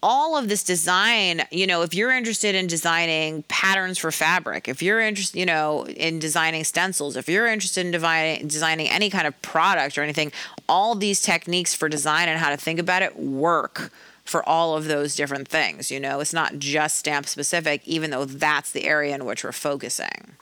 all 0.03 0.36
of 0.36 0.49
this 0.49 0.62
design, 0.62 1.42
you 1.51 1.66
know, 1.66 1.82
if 1.82 1.94
you're 1.94 2.12
interested 2.12 2.55
in 2.55 2.66
designing 2.66 3.42
patterns 3.49 3.99
for 3.99 4.12
fabric, 4.12 4.68
if 4.68 4.82
you're 4.82 5.01
interested, 5.01 5.38
you 5.38 5.46
know, 5.46 5.86
in 5.86 6.18
designing 6.18 6.64
stencils, 6.64 7.16
if 7.16 7.28
you're 7.28 7.46
interested 7.46 7.84
in 7.84 7.92
designing, 7.92 8.46
designing 8.46 8.88
any 8.88 9.11
kind 9.11 9.26
of 9.26 9.40
product 9.42 9.99
or 9.99 10.03
anything, 10.03 10.30
all 10.68 10.94
these 10.94 11.20
techniques 11.20 11.74
for 11.74 11.88
design 11.88 12.28
and 12.28 12.38
how 12.38 12.51
to 12.51 12.57
think 12.57 12.78
about 12.78 13.03
it 13.03 13.18
work 13.18 13.90
for 14.24 14.46
all 14.49 14.76
of 14.76 14.84
those 14.84 15.16
different 15.16 15.49
things. 15.49 15.90
You 15.90 15.99
know, 15.99 16.20
it's 16.20 16.34
not 16.34 16.59
just 16.59 16.99
stamp 16.99 17.26
specific, 17.26 17.82
even 17.86 18.11
though 18.11 18.24
that's 18.24 18.70
the 18.70 18.84
area 18.84 19.14
in 19.14 19.24
which 19.24 19.42
we're 19.42 19.53
focusing. 19.53 20.36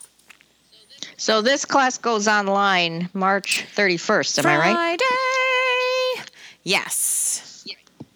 So 1.17 1.41
this 1.41 1.65
class 1.65 1.97
goes 1.97 2.29
online 2.29 3.09
March 3.15 3.65
31st, 3.75 4.39
am 4.39 4.43
Friday. 4.43 4.63
I 4.63 4.75
right? 4.75 5.01
Friday. 5.01 6.31
Yes. 6.65 7.65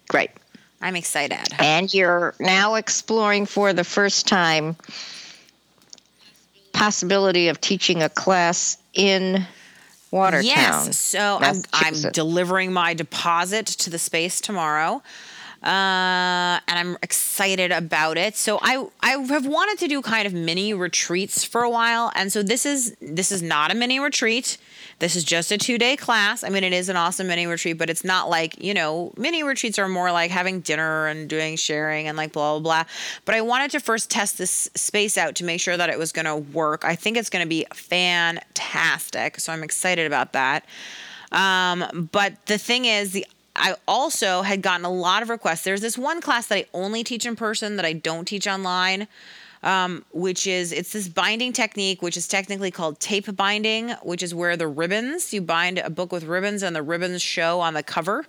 Great. 0.07 0.31
I'm 0.81 0.95
excited. 0.95 1.39
And 1.59 1.93
you're 1.93 2.33
now 2.39 2.75
exploring 2.75 3.45
for 3.45 3.73
the 3.73 3.83
first 3.83 4.27
time 4.27 4.75
possibility 6.73 7.49
of 7.49 7.61
teaching 7.61 8.01
a 8.01 8.09
class 8.09 8.77
in 8.93 9.45
Watertown. 10.09 10.45
Yes. 10.45 10.97
So 10.97 11.37
I'm, 11.39 11.61
I'm 11.73 11.93
delivering 12.11 12.73
my 12.73 12.93
deposit 12.93 13.67
to 13.67 13.89
the 13.89 13.99
space 13.99 14.41
tomorrow. 14.41 15.01
Uh, 15.63 16.57
and 16.67 16.79
I'm 16.79 16.97
excited 17.03 17.71
about 17.71 18.17
it. 18.17 18.35
So 18.35 18.59
I 18.61 18.87
I 19.01 19.11
have 19.11 19.45
wanted 19.45 19.77
to 19.79 19.87
do 19.87 20.01
kind 20.01 20.25
of 20.25 20.33
mini 20.33 20.73
retreats 20.73 21.43
for 21.43 21.61
a 21.61 21.69
while, 21.69 22.11
and 22.15 22.31
so 22.31 22.41
this 22.41 22.65
is 22.65 22.95
this 22.99 23.31
is 23.31 23.41
not 23.43 23.71
a 23.71 23.75
mini 23.75 23.99
retreat. 23.99 24.57
This 25.01 25.15
is 25.15 25.23
just 25.23 25.51
a 25.51 25.57
two 25.57 25.79
day 25.79 25.97
class. 25.97 26.43
I 26.43 26.49
mean, 26.49 26.63
it 26.63 26.73
is 26.73 26.87
an 26.87 26.95
awesome 26.95 27.25
mini 27.25 27.47
retreat, 27.47 27.79
but 27.79 27.89
it's 27.89 28.03
not 28.03 28.29
like, 28.29 28.63
you 28.63 28.75
know, 28.75 29.11
mini 29.17 29.41
retreats 29.41 29.79
are 29.79 29.87
more 29.87 30.11
like 30.11 30.29
having 30.29 30.61
dinner 30.61 31.07
and 31.07 31.27
doing 31.27 31.55
sharing 31.55 32.07
and 32.07 32.15
like 32.15 32.33
blah, 32.33 32.59
blah, 32.59 32.59
blah. 32.59 32.83
But 33.25 33.33
I 33.33 33.41
wanted 33.41 33.71
to 33.71 33.79
first 33.79 34.11
test 34.11 34.37
this 34.37 34.69
space 34.75 35.17
out 35.17 35.33
to 35.35 35.43
make 35.43 35.59
sure 35.59 35.75
that 35.75 35.89
it 35.89 35.97
was 35.97 36.11
going 36.11 36.25
to 36.25 36.35
work. 36.35 36.85
I 36.85 36.95
think 36.95 37.17
it's 37.17 37.31
going 37.31 37.43
to 37.43 37.49
be 37.49 37.65
fantastic. 37.73 39.39
So 39.39 39.51
I'm 39.51 39.63
excited 39.63 40.05
about 40.05 40.33
that. 40.33 40.65
Um, 41.31 42.09
but 42.11 42.45
the 42.45 42.59
thing 42.59 42.85
is, 42.85 43.11
the 43.13 43.25
I 43.55 43.75
also 43.87 44.41
had 44.41 44.61
gotten 44.61 44.85
a 44.85 44.91
lot 44.91 45.23
of 45.23 45.29
requests. 45.29 45.63
There's 45.63 45.81
this 45.81 45.97
one 45.97 46.21
class 46.21 46.47
that 46.47 46.57
I 46.57 46.65
only 46.73 47.03
teach 47.03 47.25
in 47.25 47.35
person 47.35 47.75
that 47.75 47.85
I 47.85 47.93
don't 47.93 48.25
teach 48.25 48.47
online 48.47 49.07
um, 49.63 50.03
which 50.11 50.47
is 50.47 50.71
it's 50.71 50.93
this 50.93 51.07
binding 51.07 51.53
technique, 51.53 52.01
which 52.01 52.17
is 52.17 52.27
technically 52.27 52.71
called 52.71 52.99
tape 52.99 53.33
binding, 53.35 53.89
which 54.03 54.23
is 54.23 54.33
where 54.33 54.57
the 54.57 54.67
ribbons 54.67 55.33
you 55.33 55.41
bind 55.41 55.77
a 55.77 55.89
book 55.89 56.11
with 56.11 56.23
ribbons 56.23 56.63
and 56.63 56.75
the 56.75 56.81
ribbons 56.81 57.21
show 57.21 57.59
on 57.59 57.73
the 57.73 57.83
cover 57.83 58.25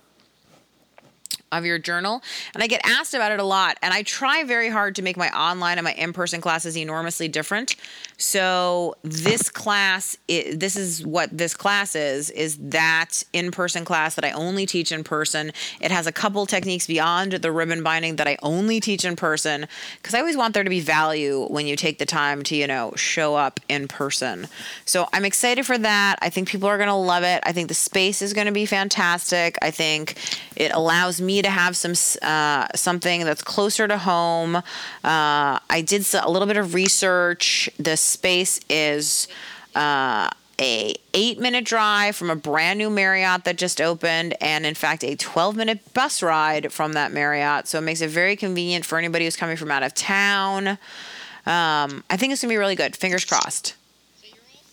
of 1.57 1.65
your 1.65 1.79
journal. 1.79 2.21
And 2.53 2.63
I 2.63 2.67
get 2.67 2.81
asked 2.85 3.13
about 3.13 3.31
it 3.31 3.39
a 3.39 3.43
lot. 3.43 3.77
And 3.81 3.93
I 3.93 4.03
try 4.03 4.43
very 4.43 4.69
hard 4.69 4.95
to 4.95 5.01
make 5.01 5.17
my 5.17 5.29
online 5.29 5.77
and 5.77 5.85
my 5.85 5.93
in 5.93 6.13
person 6.13 6.41
classes 6.41 6.77
enormously 6.77 7.27
different. 7.27 7.75
So 8.17 8.95
this 9.03 9.49
class, 9.49 10.17
this 10.27 10.75
is 10.75 11.05
what 11.05 11.35
this 11.35 11.53
class 11.53 11.95
is, 11.95 12.29
is 12.29 12.57
that 12.57 13.23
in 13.33 13.51
person 13.51 13.85
class 13.85 14.15
that 14.15 14.25
I 14.25 14.31
only 14.31 14.65
teach 14.65 14.91
in 14.91 15.03
person. 15.03 15.51
It 15.81 15.91
has 15.91 16.07
a 16.07 16.11
couple 16.11 16.45
techniques 16.45 16.87
beyond 16.87 17.33
the 17.33 17.51
ribbon 17.51 17.83
binding 17.83 18.15
that 18.17 18.27
I 18.27 18.37
only 18.41 18.79
teach 18.79 19.05
in 19.05 19.15
person 19.15 19.67
because 19.97 20.13
I 20.13 20.19
always 20.19 20.37
want 20.37 20.53
there 20.53 20.63
to 20.63 20.69
be 20.69 20.79
value 20.79 21.45
when 21.47 21.67
you 21.67 21.75
take 21.75 21.99
the 21.99 22.05
time 22.05 22.43
to, 22.43 22.55
you 22.55 22.67
know, 22.67 22.93
show 22.95 23.35
up 23.35 23.59
in 23.69 23.87
person. 23.87 24.47
So 24.85 25.07
I'm 25.13 25.25
excited 25.25 25.65
for 25.65 25.77
that. 25.77 26.17
I 26.21 26.29
think 26.29 26.47
people 26.47 26.69
are 26.69 26.77
going 26.77 26.89
to 26.89 26.95
love 26.95 27.23
it. 27.23 27.43
I 27.45 27.51
think 27.51 27.67
the 27.67 27.73
space 27.73 28.21
is 28.21 28.33
going 28.33 28.47
to 28.47 28.53
be 28.53 28.65
fantastic. 28.65 29.57
I 29.61 29.71
think 29.71 30.17
it 30.55 30.71
allows 30.73 31.21
me 31.21 31.41
to 31.43 31.49
have 31.49 31.75
some 31.77 31.93
uh, 32.21 32.67
something 32.75 33.23
that's 33.23 33.41
closer 33.41 33.87
to 33.87 33.97
home. 33.97 34.57
Uh, 34.57 34.61
I 35.03 35.83
did 35.85 36.05
a 36.13 36.29
little 36.29 36.47
bit 36.47 36.57
of 36.57 36.73
research. 36.73 37.69
The 37.77 37.97
space 37.97 38.59
is. 38.69 39.27
Uh, 39.75 40.29
a 40.59 40.93
eight 41.15 41.39
minute 41.39 41.65
drive 41.65 42.15
from 42.15 42.29
a 42.29 42.35
brand 42.35 42.77
new 42.77 42.89
Marriott 42.89 43.43
that 43.45 43.57
just 43.57 43.81
opened, 43.81 44.35
and 44.39 44.67
in 44.67 44.75
fact, 44.75 45.03
a 45.03 45.15
12 45.15 45.55
minute 45.55 45.93
bus 45.93 46.21
ride 46.21 46.71
from 46.71 46.93
that 46.93 47.11
Marriott. 47.11 47.67
So 47.67 47.79
it 47.79 47.81
makes 47.81 48.01
it 48.01 48.09
very 48.09 48.35
convenient 48.35 48.85
for 48.85 48.97
anybody 48.99 49.25
who's 49.25 49.35
coming 49.35 49.57
from 49.57 49.71
out 49.71 49.81
of 49.81 49.95
town. 49.95 50.67
Um, 51.45 52.03
I 52.09 52.17
think 52.17 52.33
it's 52.33 52.41
gonna 52.41 52.51
be 52.51 52.57
really 52.57 52.75
good. 52.75 52.95
Fingers 52.95 53.25
crossed. 53.25 53.75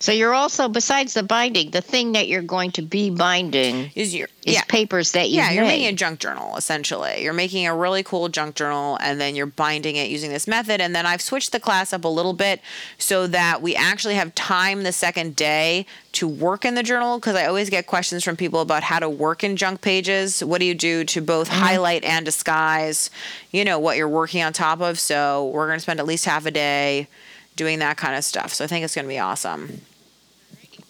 So 0.01 0.11
you're 0.11 0.33
also 0.33 0.67
besides 0.67 1.13
the 1.13 1.21
binding, 1.21 1.69
the 1.69 1.81
thing 1.81 2.13
that 2.13 2.27
you're 2.27 2.41
going 2.41 2.71
to 2.71 2.81
be 2.81 3.11
binding 3.11 3.91
Is 3.93 4.15
your 4.15 4.27
is 4.43 4.55
yeah. 4.55 4.63
papers 4.63 5.11
that 5.11 5.29
you 5.29 5.37
Yeah, 5.37 5.51
you're 5.51 5.63
making 5.63 5.87
a 5.87 5.93
junk 5.93 6.19
journal 6.19 6.57
essentially. 6.57 7.21
You're 7.21 7.33
making 7.33 7.67
a 7.67 7.75
really 7.75 8.01
cool 8.01 8.27
junk 8.27 8.55
journal 8.55 8.97
and 8.99 9.21
then 9.21 9.35
you're 9.35 9.45
binding 9.45 9.97
it 9.97 10.09
using 10.09 10.31
this 10.31 10.47
method. 10.47 10.81
And 10.81 10.95
then 10.95 11.05
I've 11.05 11.21
switched 11.21 11.51
the 11.51 11.59
class 11.59 11.93
up 11.93 12.03
a 12.03 12.07
little 12.07 12.33
bit 12.33 12.61
so 12.97 13.27
that 13.27 13.61
we 13.61 13.75
actually 13.75 14.15
have 14.15 14.33
time 14.33 14.81
the 14.81 14.91
second 14.91 15.35
day 15.35 15.85
to 16.13 16.27
work 16.27 16.65
in 16.65 16.73
the 16.73 16.81
journal 16.81 17.19
because 17.19 17.35
I 17.35 17.45
always 17.45 17.69
get 17.69 17.85
questions 17.85 18.23
from 18.23 18.35
people 18.35 18.61
about 18.61 18.81
how 18.81 18.97
to 18.97 19.09
work 19.09 19.43
in 19.43 19.55
junk 19.55 19.81
pages. 19.81 20.43
What 20.43 20.59
do 20.59 20.65
you 20.65 20.73
do 20.73 21.03
to 21.03 21.21
both 21.21 21.47
mm-hmm. 21.47 21.61
highlight 21.61 22.03
and 22.03 22.25
disguise, 22.25 23.11
you 23.51 23.63
know, 23.63 23.77
what 23.77 23.97
you're 23.97 24.09
working 24.09 24.41
on 24.41 24.51
top 24.51 24.81
of? 24.81 24.99
So 24.99 25.51
we're 25.53 25.67
going 25.67 25.77
to 25.77 25.83
spend 25.83 25.99
at 25.99 26.07
least 26.07 26.25
half 26.25 26.47
a 26.47 26.51
day 26.51 27.07
doing 27.55 27.77
that 27.79 27.97
kind 27.97 28.15
of 28.15 28.23
stuff. 28.23 28.51
So 28.51 28.63
I 28.63 28.67
think 28.67 28.83
it's 28.83 28.95
going 28.95 29.05
to 29.05 29.09
be 29.09 29.19
awesome. 29.19 29.81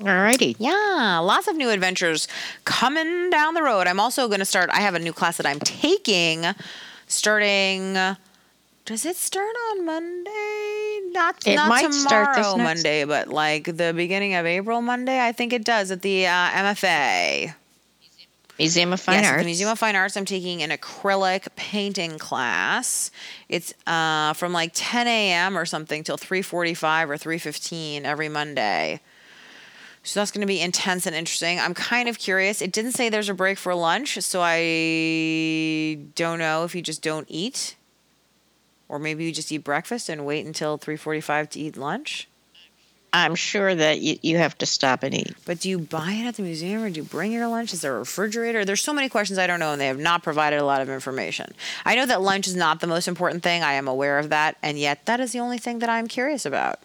Alrighty. 0.01 0.55
Yeah, 0.57 1.19
lots 1.23 1.47
of 1.47 1.55
new 1.55 1.69
adventures 1.69 2.27
coming 2.65 3.29
down 3.29 3.53
the 3.53 3.61
road. 3.61 3.85
I'm 3.87 3.99
also 3.99 4.27
going 4.27 4.39
to 4.39 4.45
start. 4.45 4.69
I 4.71 4.79
have 4.81 4.95
a 4.95 4.99
new 4.99 5.13
class 5.13 5.37
that 5.37 5.45
I'm 5.45 5.59
taking, 5.59 6.43
starting. 7.07 7.93
Does 8.85 9.05
it 9.05 9.15
start 9.15 9.55
on 9.71 9.85
Monday? 9.85 10.99
Not 11.11 11.45
It 11.45 11.55
not 11.55 11.69
might 11.69 11.81
tomorrow 11.83 11.91
start 11.99 12.35
this 12.35 12.55
next- 12.55 12.57
Monday, 12.83 13.05
but 13.05 13.27
like 13.27 13.65
the 13.77 13.93
beginning 13.95 14.33
of 14.33 14.45
April 14.47 14.81
Monday. 14.81 15.19
I 15.23 15.31
think 15.33 15.53
it 15.53 15.63
does 15.63 15.91
at 15.91 16.01
the 16.01 16.25
uh, 16.25 16.31
MFA. 16.49 17.53
Museum 18.57 18.93
of 18.93 18.99
Fine 18.99 19.15
yes, 19.15 19.25
at 19.25 19.31
Arts. 19.31 19.41
the 19.41 19.45
Museum 19.45 19.69
of 19.71 19.79
Fine 19.79 19.95
Arts. 19.95 20.17
I'm 20.17 20.25
taking 20.25 20.61
an 20.61 20.69
acrylic 20.71 21.47
painting 21.55 22.19
class. 22.19 23.09
It's 23.49 23.73
uh, 23.87 24.33
from 24.33 24.51
like 24.53 24.71
10 24.73 25.07
a.m. 25.07 25.57
or 25.57 25.65
something 25.65 26.03
till 26.03 26.17
3:45 26.17 27.09
or 27.09 27.17
3:15 27.17 28.03
every 28.03 28.29
Monday. 28.29 28.99
So 30.03 30.19
that's 30.19 30.31
going 30.31 30.41
to 30.41 30.47
be 30.47 30.59
intense 30.59 31.05
and 31.05 31.15
interesting. 31.15 31.59
I'm 31.59 31.75
kind 31.75 32.09
of 32.09 32.17
curious. 32.17 32.61
It 32.61 32.71
didn't 32.71 32.93
say 32.93 33.09
there's 33.09 33.29
a 33.29 33.35
break 33.35 33.57
for 33.57 33.75
lunch, 33.75 34.19
so 34.21 34.41
I 34.43 35.99
don't 36.15 36.39
know 36.39 36.63
if 36.63 36.73
you 36.73 36.81
just 36.81 37.03
don't 37.03 37.27
eat, 37.29 37.75
or 38.89 38.97
maybe 38.97 39.23
you 39.25 39.31
just 39.31 39.51
eat 39.51 39.59
breakfast 39.59 40.09
and 40.09 40.25
wait 40.25 40.45
until 40.45 40.79
3:45 40.79 41.51
to 41.51 41.59
eat 41.59 41.77
lunch. 41.77 42.27
I'm 43.13 43.35
sure 43.35 43.75
that 43.75 43.99
you, 43.99 44.17
you 44.21 44.37
have 44.37 44.57
to 44.59 44.65
stop 44.65 45.03
and 45.03 45.13
eat. 45.13 45.35
But 45.45 45.59
do 45.59 45.69
you 45.69 45.79
buy 45.79 46.13
it 46.13 46.25
at 46.25 46.35
the 46.35 46.43
museum 46.43 46.81
or 46.81 46.89
do 46.89 47.01
you 47.01 47.03
bring 47.03 47.33
your 47.33 47.47
lunch? 47.47 47.73
Is 47.73 47.81
there 47.81 47.95
a 47.95 47.99
refrigerator? 47.99 48.63
There's 48.63 48.81
so 48.81 48.93
many 48.93 49.09
questions 49.09 49.37
I 49.37 49.47
don't 49.47 49.59
know, 49.59 49.73
and 49.73 49.81
they 49.81 49.87
have 49.87 49.99
not 49.99 50.23
provided 50.23 50.59
a 50.59 50.65
lot 50.65 50.81
of 50.81 50.89
information. 50.89 51.53
I 51.85 51.95
know 51.95 52.05
that 52.05 52.21
lunch 52.21 52.47
is 52.47 52.55
not 52.55 52.79
the 52.79 52.87
most 52.87 53.09
important 53.09 53.43
thing. 53.43 53.63
I 53.63 53.73
am 53.73 53.87
aware 53.89 54.17
of 54.17 54.29
that, 54.29 54.55
and 54.63 54.79
yet 54.79 55.05
that 55.07 55.19
is 55.19 55.33
the 55.33 55.39
only 55.39 55.57
thing 55.57 55.79
that 55.79 55.89
I'm 55.89 56.07
curious 56.07 56.45
about. 56.45 56.79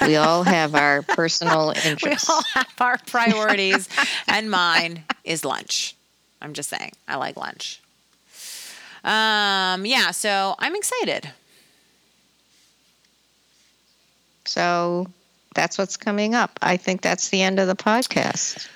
We 0.00 0.16
all 0.16 0.42
have 0.42 0.74
our 0.74 1.02
personal 1.02 1.72
interests. 1.84 2.28
We 2.28 2.34
all 2.34 2.42
have 2.54 2.72
our 2.80 2.98
priorities, 3.06 3.88
and 4.26 4.50
mine 4.50 5.04
is 5.24 5.44
lunch. 5.44 5.94
I'm 6.40 6.52
just 6.52 6.68
saying, 6.68 6.92
I 7.08 7.16
like 7.16 7.36
lunch. 7.36 7.80
Um, 9.02 9.84
yeah, 9.86 10.10
so 10.10 10.54
I'm 10.58 10.74
excited. 10.74 11.30
So 14.46 15.06
that's 15.54 15.78
what's 15.78 15.96
coming 15.96 16.34
up. 16.34 16.58
I 16.62 16.76
think 16.76 17.02
that's 17.02 17.28
the 17.30 17.42
end 17.42 17.58
of 17.58 17.68
the 17.68 17.76
podcast. 17.76 18.68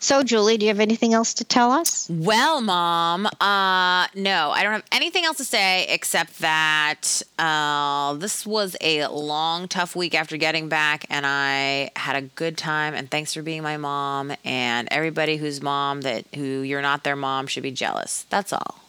So, 0.00 0.22
Julie, 0.22 0.56
do 0.58 0.66
you 0.66 0.70
have 0.70 0.80
anything 0.80 1.14
else 1.14 1.34
to 1.34 1.44
tell 1.44 1.70
us? 1.70 2.08
Well, 2.10 2.60
mom, 2.60 3.26
uh, 3.26 4.06
no, 4.14 4.50
I 4.50 4.62
don't 4.62 4.72
have 4.72 4.84
anything 4.92 5.24
else 5.24 5.38
to 5.38 5.44
say 5.44 5.86
except 5.88 6.38
that 6.40 7.22
uh, 7.38 8.14
this 8.14 8.46
was 8.46 8.76
a 8.80 9.06
long, 9.06 9.68
tough 9.68 9.96
week 9.96 10.14
after 10.14 10.36
getting 10.36 10.68
back, 10.68 11.06
and 11.10 11.26
I 11.26 11.90
had 11.96 12.16
a 12.16 12.22
good 12.22 12.56
time. 12.56 12.94
And 12.94 13.10
thanks 13.10 13.34
for 13.34 13.42
being 13.42 13.62
my 13.62 13.76
mom. 13.76 14.32
And 14.44 14.88
everybody 14.90 15.36
whose 15.36 15.62
mom 15.62 16.02
that 16.02 16.24
who 16.34 16.42
you're 16.42 16.82
not 16.82 17.04
their 17.04 17.16
mom 17.16 17.46
should 17.46 17.62
be 17.62 17.70
jealous. 17.70 18.26
That's 18.30 18.52
all. 18.52 18.85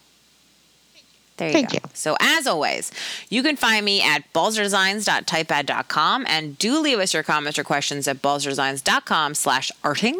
There 1.37 1.47
you 1.49 1.53
Thank 1.53 1.71
go. 1.71 1.75
you. 1.75 1.81
So 1.93 2.17
as 2.19 2.47
always, 2.47 2.91
you 3.29 3.43
can 3.43 3.55
find 3.55 3.85
me 3.85 4.01
at 4.01 4.23
balzerdesigns.typepad.com 4.33 6.25
and 6.27 6.57
do 6.57 6.79
leave 6.79 6.99
us 6.99 7.13
your 7.13 7.23
comments 7.23 7.59
or 7.59 7.63
questions 7.63 8.07
at 8.07 8.21
balzerdesigns.com 8.21 9.35
slash 9.35 9.71
arting. 9.83 10.17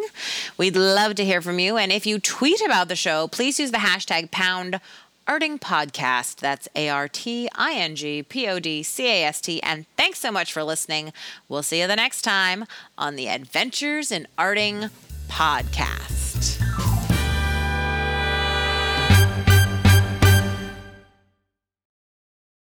We'd 0.57 0.75
love 0.75 1.15
to 1.15 1.25
hear 1.25 1.41
from 1.41 1.59
you. 1.59 1.77
And 1.77 1.91
if 1.91 2.05
you 2.05 2.19
tweet 2.19 2.61
about 2.63 2.87
the 2.87 2.95
show, 2.95 3.27
please 3.27 3.59
use 3.59 3.71
the 3.71 3.79
hashtag 3.79 4.29
pound 4.31 4.79
arting 5.27 5.59
podcast. 5.59 6.35
That's 6.37 6.67
A-R-T-I-N-G-P-O-D-C-A-S-T. 6.75 9.63
And 9.63 9.85
thanks 9.97 10.19
so 10.19 10.31
much 10.31 10.53
for 10.53 10.63
listening. 10.63 11.11
We'll 11.49 11.63
see 11.63 11.81
you 11.81 11.87
the 11.87 11.95
next 11.95 12.21
time 12.21 12.65
on 12.97 13.15
the 13.15 13.27
Adventures 13.27 14.11
in 14.11 14.27
Arting 14.37 14.91
podcast. 15.27 16.86